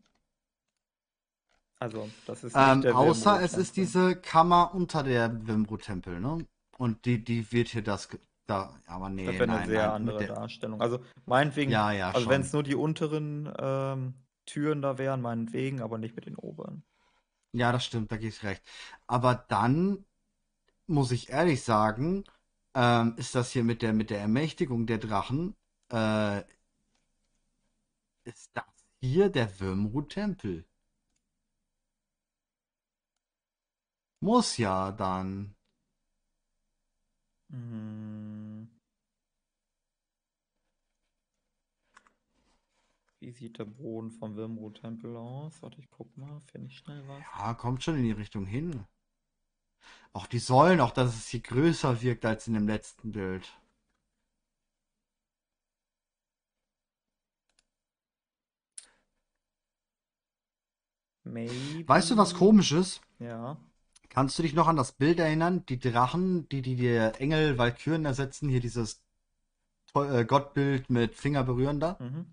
[1.81, 6.45] Also, das ist Ähm, außer es ist diese Kammer unter der Wimru-Tempel, ne?
[6.77, 8.07] Und die, die wird hier das.
[8.45, 9.95] Da, aber nee, Das wäre eine nein, sehr nein.
[9.95, 10.79] andere der, Darstellung.
[10.79, 14.13] Also, meinetwegen, ja, ja, also wenn es nur die unteren ähm,
[14.45, 16.83] Türen da wären, meinetwegen, aber nicht mit den oberen.
[17.53, 18.63] Ja, das stimmt, da gebe ich recht.
[19.07, 20.05] Aber dann
[20.87, 22.25] muss ich ehrlich sagen,
[22.75, 25.55] ähm, ist das hier mit der, mit der Ermächtigung der Drachen,
[25.91, 26.43] äh,
[28.23, 28.65] ist das
[28.99, 30.65] hier der Wyrmrud-Tempel?
[34.21, 35.55] Muss ja dann.
[37.49, 38.69] Hm.
[43.19, 45.61] Wie sieht der Boden vom Wilmrud-Tempel aus?
[45.61, 47.19] Warte, ich guck mal, finde ich schnell was.
[47.37, 48.85] Ja, kommt schon in die Richtung hin.
[50.13, 53.51] Auch die Säulen, auch dass es hier größer wirkt als in dem letzten Bild.
[61.23, 61.87] Maybe.
[61.87, 63.01] Weißt du, was komisch ist?
[63.19, 63.57] Ja.
[64.13, 65.65] Kannst du dich noch an das Bild erinnern?
[65.67, 66.89] Die Drachen, die die, die
[67.19, 69.01] Engel, Walküren ersetzen, hier dieses
[69.95, 72.25] äh, Gottbild mit Finger berühren da, Mhm.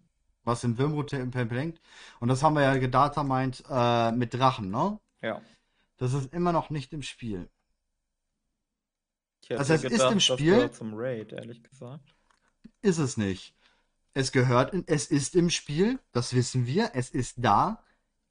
[0.42, 1.80] was im Wyrmrud-Tempel hängt.
[2.18, 4.98] Und das haben wir ja gedata meint äh, mit Drachen, ne?
[5.22, 5.40] Ja.
[5.98, 7.48] Das ist immer noch nicht im Spiel.
[9.42, 12.14] Ich hätte Also es ist gedacht, im das Spiel- zum Raid, ehrlich gesagt.
[12.82, 13.54] Ist es nicht.
[14.14, 17.84] Es gehört, in, es ist im Spiel, das wissen wir, es ist da,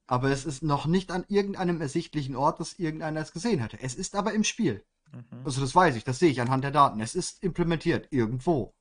[0.07, 3.79] aber es ist noch nicht an irgendeinem ersichtlichen Ort, dass irgendeiner es gesehen hätte.
[3.81, 4.83] Es ist aber im Spiel.
[5.11, 5.41] Mhm.
[5.45, 7.01] Also das weiß ich, das sehe ich anhand der Daten.
[7.01, 8.73] Es ist implementiert irgendwo.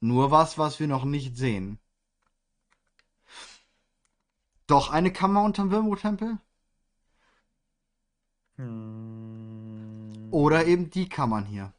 [0.00, 1.78] Nur was, was wir noch nicht sehen.
[4.66, 6.38] Doch eine Kammer unterm Wyrmrud-Tempel?
[8.56, 10.28] Hm.
[10.30, 11.72] Oder eben die Kammern hier.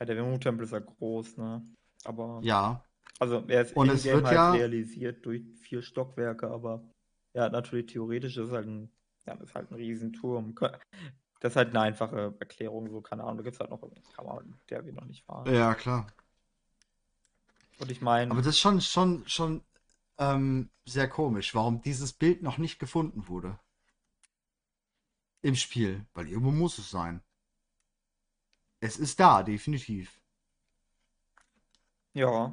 [0.00, 1.62] Ja, der Wilmrud-Tempel ist ja groß, ne?
[2.04, 2.84] Aber, Ja.
[3.18, 6.82] Also er ist Und es wird halt ja- realisiert durch vier Stockwerke, aber
[7.34, 8.90] ja, natürlich theoretisch ist halt ein,
[9.26, 10.54] ja, ist halt ein Riesenturm.
[11.40, 13.92] Das ist halt eine einfache Erklärung, so, keine Ahnung, da gibt es halt noch eine
[14.16, 15.54] Kammer, der wir noch nicht waren.
[15.54, 16.06] Ja, klar.
[17.78, 19.62] Und ich meine, Aber das ist schon, schon, schon
[20.18, 23.58] ähm, sehr komisch, warum dieses Bild noch nicht gefunden wurde.
[25.42, 26.06] Im Spiel.
[26.14, 27.22] Weil irgendwo muss es sein.
[28.80, 30.20] Es ist da, definitiv.
[32.14, 32.52] ja,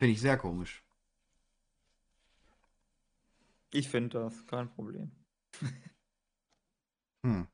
[0.00, 0.82] Finde ich sehr komisch.
[3.72, 5.10] ich finde das kein Problem.
[7.22, 7.46] Hm.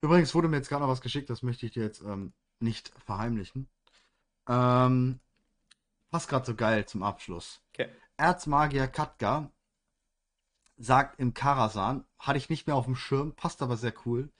[0.00, 2.88] Übrigens wurde mir jetzt gerade noch was geschickt, das möchte ich dir jetzt ähm, nicht
[3.06, 3.68] verheimlichen.
[4.48, 5.20] Ähm,
[6.10, 7.62] passt gerade so geil zum Abschluss.
[7.72, 7.88] Okay.
[8.16, 9.52] Erzmagier Katka
[10.78, 14.32] sagt im Karasan, hatte ich nicht mehr auf dem Schirm, passt aber sehr cool.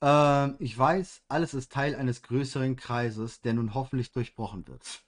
[0.00, 5.05] Ähm, ich weiß, alles ist Teil eines größeren Kreises, der nun hoffentlich durchbrochen wird.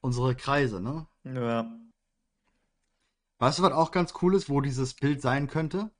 [0.00, 1.06] Unsere Kreise, ne?
[1.24, 1.70] Ja,
[3.38, 5.90] Weißt du, was auch ganz cool ist, wo dieses Bild sein könnte?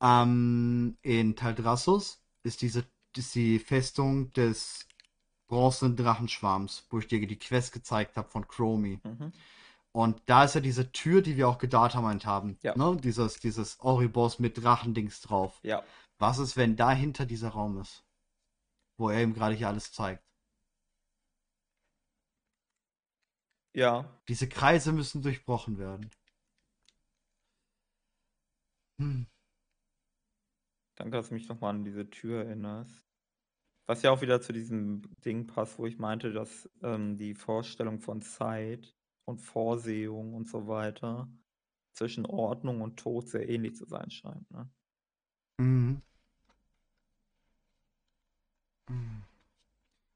[0.00, 2.84] Ähm, in Taldrassus ist diese
[3.16, 4.86] ist die Festung des
[5.48, 9.00] bronzenen Drachenschwarms, wo ich dir die Quest gezeigt habe von Chromie.
[9.02, 9.32] mhm.
[9.90, 12.58] Und da ist ja diese Tür, die wir auch gedatameint haben.
[12.62, 12.76] Ja.
[12.76, 12.98] Ne?
[13.02, 15.58] Dieses, dieses Oribos mit Drachendings drauf.
[15.62, 15.82] ja,
[16.18, 18.04] Was ist, wenn dahinter dieser Raum ist?
[18.96, 20.22] Wo er ihm gerade hier alles zeigt.
[23.74, 26.10] Ja, Diese Kreise müssen durchbrochen werden.
[28.98, 29.26] Hm.
[30.96, 33.04] Danke, dass du mich nochmal an diese Tür erinnerst.
[33.86, 38.00] Was ja auch wieder zu diesem Ding passt, wo ich meinte, dass ähm, die Vorstellung
[38.00, 41.28] von Zeit und Vorsehung und so weiter
[41.92, 44.50] zwischen Ordnung und Tod sehr ähnlich zu sein scheint.
[44.50, 44.68] Ne?
[45.58, 46.02] Mhm.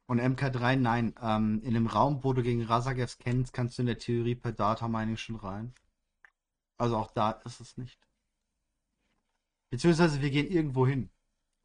[0.06, 3.86] Und MK3, nein, ähm, in dem Raum, wo du gegen Razagevs kennst, kannst du in
[3.86, 5.72] der Theorie per Data Mining schon rein.
[6.76, 7.98] Also auch da ist es nicht.
[9.70, 11.08] Beziehungsweise wir gehen irgendwo hin.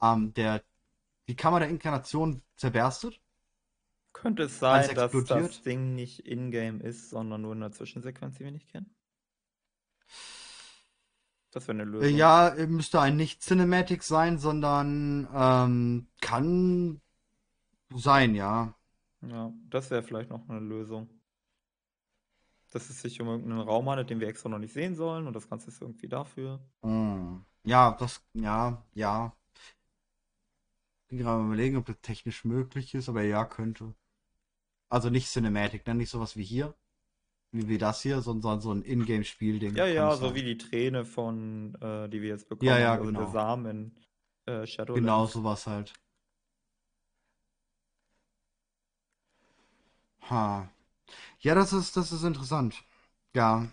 [0.01, 0.63] Ähm, der,
[1.27, 3.19] die Kammer der Inkarnation zerberstet.
[4.13, 5.61] Könnte es sein, dass das?
[5.63, 8.95] Ding nicht in-game ist, sondern nur in der Zwischensequenz, die wir nicht kennen?
[11.51, 12.17] Das wäre eine Äh, Lösung.
[12.17, 17.01] ja, äh, müsste ein nicht-Cinematic sein, sondern ähm, kann
[17.95, 18.73] sein, ja.
[19.21, 21.09] Ja, das wäre vielleicht noch eine Lösung.
[22.71, 25.33] Dass es sich um irgendeinen Raum handelt, den wir extra noch nicht sehen sollen und
[25.33, 26.59] das Ganze ist irgendwie dafür.
[26.83, 27.43] Hm.
[27.63, 29.33] Ja, das, ja, ja.
[31.07, 33.93] Bin gerade überlegen, ob das technisch möglich ist, aber ja, könnte.
[34.89, 35.95] Also nicht Cinematic, ne?
[35.95, 36.75] Nicht sowas wie hier.
[37.51, 39.75] Wie, wie das hier, sondern so ein Ingame-Spielding.
[39.75, 40.35] Ja, ja, so sein.
[40.35, 43.31] wie die Träne von, äh, die wir jetzt bekommen Ja, ja, also der genau.
[43.31, 43.65] Samen
[44.45, 44.99] in äh, Shadowlands.
[44.99, 45.93] Genau sowas halt.
[50.29, 50.69] Ha.
[51.39, 52.83] Ja, das ist, das ist interessant.
[53.35, 53.67] Ja.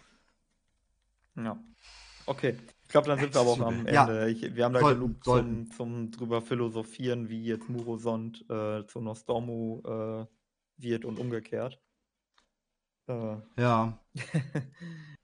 [1.36, 1.58] Ja.
[2.26, 2.56] Okay.
[2.84, 4.02] Ich glaube, dann sind wir aber auch am Ja.
[4.08, 4.30] Ende.
[4.30, 5.66] Ich, wir haben da Sollten, genug sollten.
[5.70, 10.26] zum, zum drüber philosophieren, wie jetzt Murosond äh, zu Nostormu äh,
[10.76, 11.80] wird und umgekehrt.
[13.08, 13.98] Äh, Ja.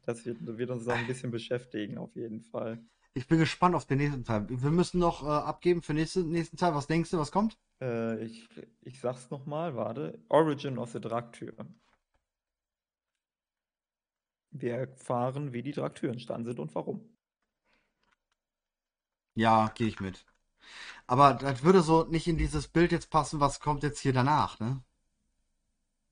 [0.03, 2.83] das wird, wird uns dann ein bisschen beschäftigen, auf jeden Fall.
[3.15, 4.47] Ich bin gespannt auf den nächsten Teil.
[4.49, 6.75] Wir müssen noch äh, abgeben für den nächsten, nächsten Teil.
[6.75, 7.59] Was denkst du, was kommt?
[7.81, 8.49] Äh, ich,
[8.83, 10.23] ich sag's nochmal, warte.
[10.29, 11.55] Origin of the Draktür.
[14.53, 17.17] Wir erfahren, wie die Draktür entstanden sind und warum.
[19.35, 20.25] Ja, gehe ich mit.
[21.07, 24.61] Aber das würde so nicht in dieses Bild jetzt passen, was kommt jetzt hier danach,
[24.61, 24.83] ne?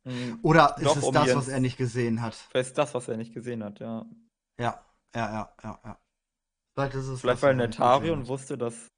[0.05, 0.39] Mhm.
[0.43, 2.35] Oder ist Doch, es um das, was er nicht gesehen hat?
[2.35, 4.07] Vielleicht ist das, was er nicht gesehen hat, ja.
[4.59, 4.85] Ja,
[5.15, 5.99] ja, ja, ja, ja.
[6.79, 8.89] Vielleicht Vielleicht weil Netarion wusste, dass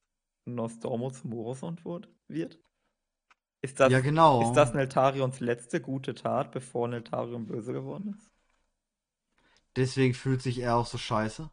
[0.47, 1.85] Nostormo zum Morosond
[2.29, 2.59] wird.
[3.63, 4.43] Ist das, Ja, genau.
[4.43, 8.31] ist das Neltarions letzte gute Tat, bevor Neltarion böse geworden ist?
[9.77, 11.51] Deswegen fühlt sich er auch so scheiße.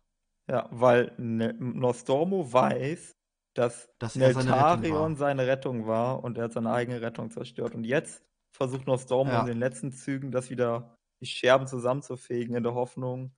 [0.49, 3.15] Ja, weil ne Nostormo weiß,
[3.53, 7.29] dass, Dass er seine Rettung Neltarion seine Rettung war und er hat seine eigene Rettung
[7.31, 7.75] zerstört.
[7.75, 8.23] Und jetzt
[8.55, 9.41] versucht Nostormo Ja.
[9.41, 13.35] in den letzten Zügen, das wieder die Scherben zusammenzufegen, in der Hoffnung,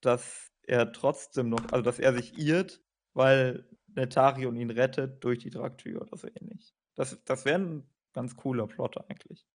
[0.00, 2.82] dass er trotzdem noch, also dass er sich irrt,
[3.14, 6.74] weil Netarion ihn rettet durch die Draktür oder so ähnlich.
[6.94, 9.46] Das, das wäre ein ganz cooler Plot eigentlich.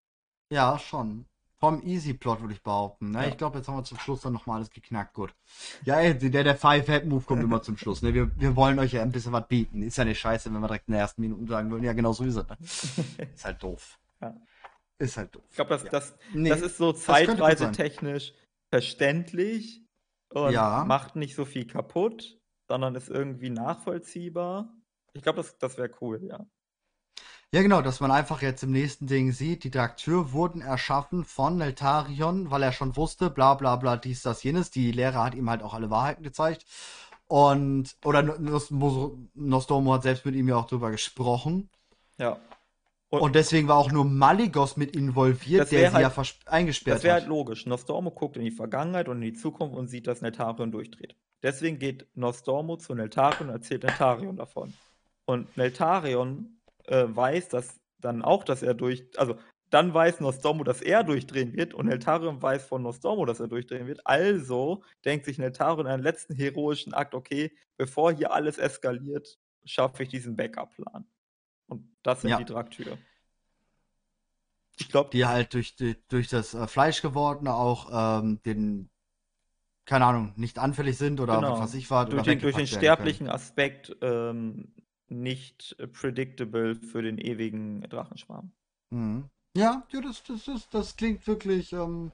[0.51, 1.27] Ja, schon.
[1.59, 3.13] Vom Easy-Plot würde ich behaupten.
[3.13, 3.23] Ne?
[3.23, 3.29] Ja.
[3.29, 5.15] Ich glaube, jetzt haben wir zum Schluss dann nochmal alles geknackt.
[5.15, 5.35] Gut.
[5.85, 8.03] Ja, der, der Five-Head-Move kommt immer zum Schluss.
[8.03, 8.13] Ne?
[8.13, 9.83] Wir, wir wollen euch ja ein bisschen was bieten.
[9.83, 12.13] Ist ja nicht scheiße, wenn wir direkt in den ersten Minuten sagen würden, ja, genau
[12.13, 12.47] so ist es.
[12.47, 12.59] Ne?
[13.35, 13.99] Ist halt doof.
[14.21, 14.37] Ja.
[14.99, 15.45] Ist halt doof.
[15.49, 15.91] Ich glaube, das, Ja.
[15.91, 17.27] das, Nee, das ist so sein.
[17.27, 18.35] zeitreisetechnisch
[18.69, 19.86] verständlich
[20.31, 20.85] und Ja.
[20.87, 22.39] macht nicht so viel kaputt,
[22.69, 24.73] sondern ist irgendwie nachvollziehbar.
[25.15, 26.47] Ich glaube, das, das wäre cool, ja.
[27.53, 31.57] Ja, genau, dass man einfach jetzt im nächsten Ding sieht, die Draktür wurden erschaffen von
[31.59, 34.71] Neltarion, weil er schon wusste, bla bla bla, dies, das, jenes.
[34.71, 36.67] Die Lehre hat ihm halt auch alle Wahrheiten gezeigt.
[37.29, 41.71] Und, oder Nos- Nos- Nostormo hat selbst mit ihm ja auch drüber gesprochen.
[42.19, 42.41] Ja.
[43.17, 47.05] Und- Und deswegen war auch nur Maligos mit involviert, der sie halt- ja eingesperrt Das
[47.05, 47.23] wäre hat.
[47.23, 47.67] halt logisch.
[47.67, 51.17] Nostormo guckt in die Vergangenheit und in die Zukunft und sieht, dass Neltarion durchdreht.
[51.43, 54.73] Deswegen geht Nostormo zu Neltarion und erzählt Neltarion davon.
[55.27, 59.37] Und Neltarion äh, weiß, dass dann auch, dass er durch, also
[59.71, 63.87] dann weiß Nostormo, dass er durchdrehen wird und Neltarion weiß von Nostormo, dass er durchdrehen
[63.89, 64.01] wird.
[64.07, 70.09] Also denkt sich Neltarion einen letzten heroischen Akt, okay, bevor hier alles eskaliert, schaffe ich
[70.09, 71.05] diesen Backup-Plan.
[71.67, 72.39] Und das sind Ja.
[72.39, 72.99] die Draktür.
[74.79, 78.91] Ich glaube, die halt durch, die, durch das äh, Fleisch gewordene auch ähm, den,
[79.87, 81.59] keine Ahnung, nicht anfällig sind oder Genau.
[81.59, 82.09] was ich was.
[82.11, 82.83] durch den, durch den werden können.
[82.83, 84.75] sterblichen Aspekt ähm,
[85.09, 88.53] nicht predictable für den ewigen Drachenschwarm.
[88.91, 89.31] Mhm.
[89.57, 91.73] Ja, ja das, das, das, das klingt wirklich.
[91.73, 92.13] Ähm,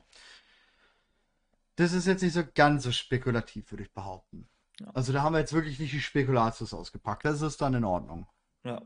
[1.76, 4.46] das ist jetzt nicht so ganz so spekulativ, würde ich behaupten.
[4.78, 4.90] Ja.
[4.94, 7.24] Also da haben wir jetzt wirklich nicht die Spekulatius ausgepackt.
[7.24, 8.26] Das ist dann in Ordnung.
[8.62, 8.82] Ja.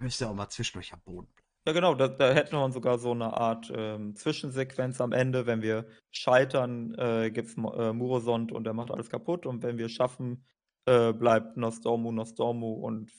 [0.00, 1.46] Müssen ja auch mal zwischendurch am Boden bleiben.
[1.66, 5.46] Ja, genau, da, da hätten wir sogar so eine Art ähm, Zwischensequenz am Ende.
[5.46, 9.46] Wenn wir scheitern, äh, gibt es äh, Murosond und der macht alles kaputt.
[9.46, 10.44] Und wenn wir schaffen,
[10.84, 13.10] äh, bleibt Nostormu Nostormu und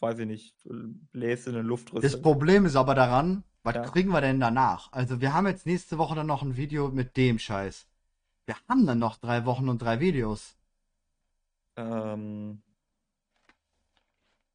[0.00, 0.54] weiß ich nicht,
[1.12, 2.02] bläst in den Luftriss.
[2.02, 3.82] Das Problem ist aber daran, was Ja.
[3.82, 4.92] kriegen wir denn danach?
[4.92, 7.86] Also wir haben jetzt nächste Woche dann noch ein Video mit dem Scheiß.
[8.44, 10.56] Wir haben dann noch drei Wochen und drei Videos.
[11.76, 12.62] Ähm,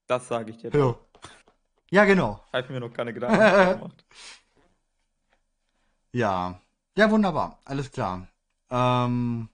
[0.06, 0.70] das sage ich dir.
[0.72, 0.96] Ja.
[1.92, 2.40] Ja, genau.
[2.54, 4.06] Habe ich mir noch keine Gedanken gemacht.
[6.14, 6.62] Ja.
[6.98, 7.60] Ja, wunderbar.
[7.66, 8.28] Alles klar.
[8.70, 9.50] Ähm,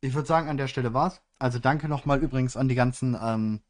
[0.00, 1.20] ich würde sagen, an der Stelle war's.
[1.38, 3.60] Also danke nochmal übrigens an die ganzen ähm,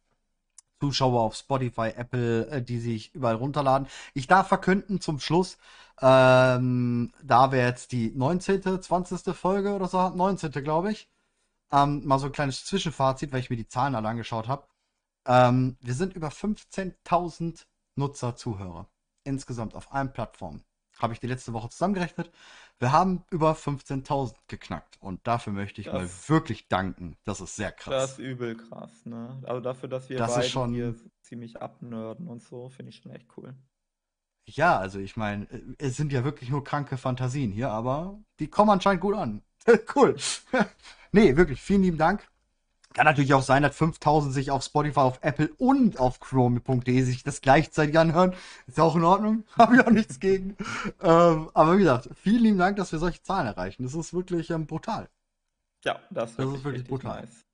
[0.80, 3.88] Zuschauer auf Spotify, Apple, äh, die sich überall runterladen.
[4.14, 5.58] Ich darf verkünden zum Schluss,
[6.02, 9.34] ähm, da wir jetzt die 19., 20.
[9.34, 10.62] Folge oder so, 19.
[10.64, 11.08] glaube ich,
[11.72, 14.64] ähm, mal so ein kleines Zwischenfazit, weil ich mir die Zahlen alle angeschaut habe.
[15.26, 17.66] Ähm, wir sind über 15.000
[17.96, 18.88] Nutzer, Zuhörer.
[19.24, 20.62] Insgesamt auf allen Plattformen.
[20.98, 22.30] Habe ich die letzte Woche zusammengerechnet.
[22.78, 24.98] Wir haben über 15.000 geknackt.
[25.00, 27.16] Und dafür möchte ich Das- mal wirklich danken.
[27.24, 28.10] Das ist sehr Das krass.
[28.12, 29.38] ist übel krass, ne?
[29.46, 33.12] Also dafür, dass wir Das beide schon- hier ziemlich abnörden und so, finde ich schon
[33.12, 33.54] echt cool.
[34.46, 38.48] Ja, also ich meine, äh, es sind ja wirklich nur kranke Fantasien hier, aber die
[38.48, 39.42] kommen anscheinend gut an.
[39.94, 40.16] cool.
[41.12, 42.26] nee, wirklich, vielen lieben Dank.
[42.92, 47.22] Kann natürlich auch sein, dass 5000 sich auf Spotify, auf Apple und auf Chrome.de sich
[47.22, 48.34] das gleichzeitig anhören.
[48.66, 49.44] Ist auch in Ordnung.
[49.56, 50.56] Habe ich auch nichts gegen.
[51.00, 53.84] ähm, aber wie gesagt, vielen lieben Dank, dass wir solche Zahlen erreichen.
[53.84, 55.08] Das ist wirklich ähm, brutal.
[55.84, 57.22] Ja, das, Das ist wirklich brutal.
[57.22, 57.44] nice.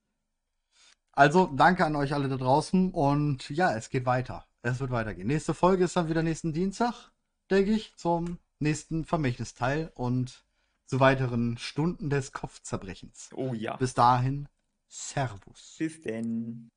[1.12, 4.44] Also, danke an euch alle da draußen und ja, es geht weiter.
[4.62, 5.28] Es wird weitergehen.
[5.28, 7.10] Nächste Folge ist dann wieder nächsten Dienstag,
[7.50, 10.44] denke ich, zum nächsten Vermächtnisteil und
[10.86, 13.30] zu weiteren Stunden des Kopfzerbrechens.
[13.34, 13.76] Oh ja.
[13.76, 14.48] Bis dahin,
[14.88, 15.76] Servus.
[15.78, 16.70] Bis denn.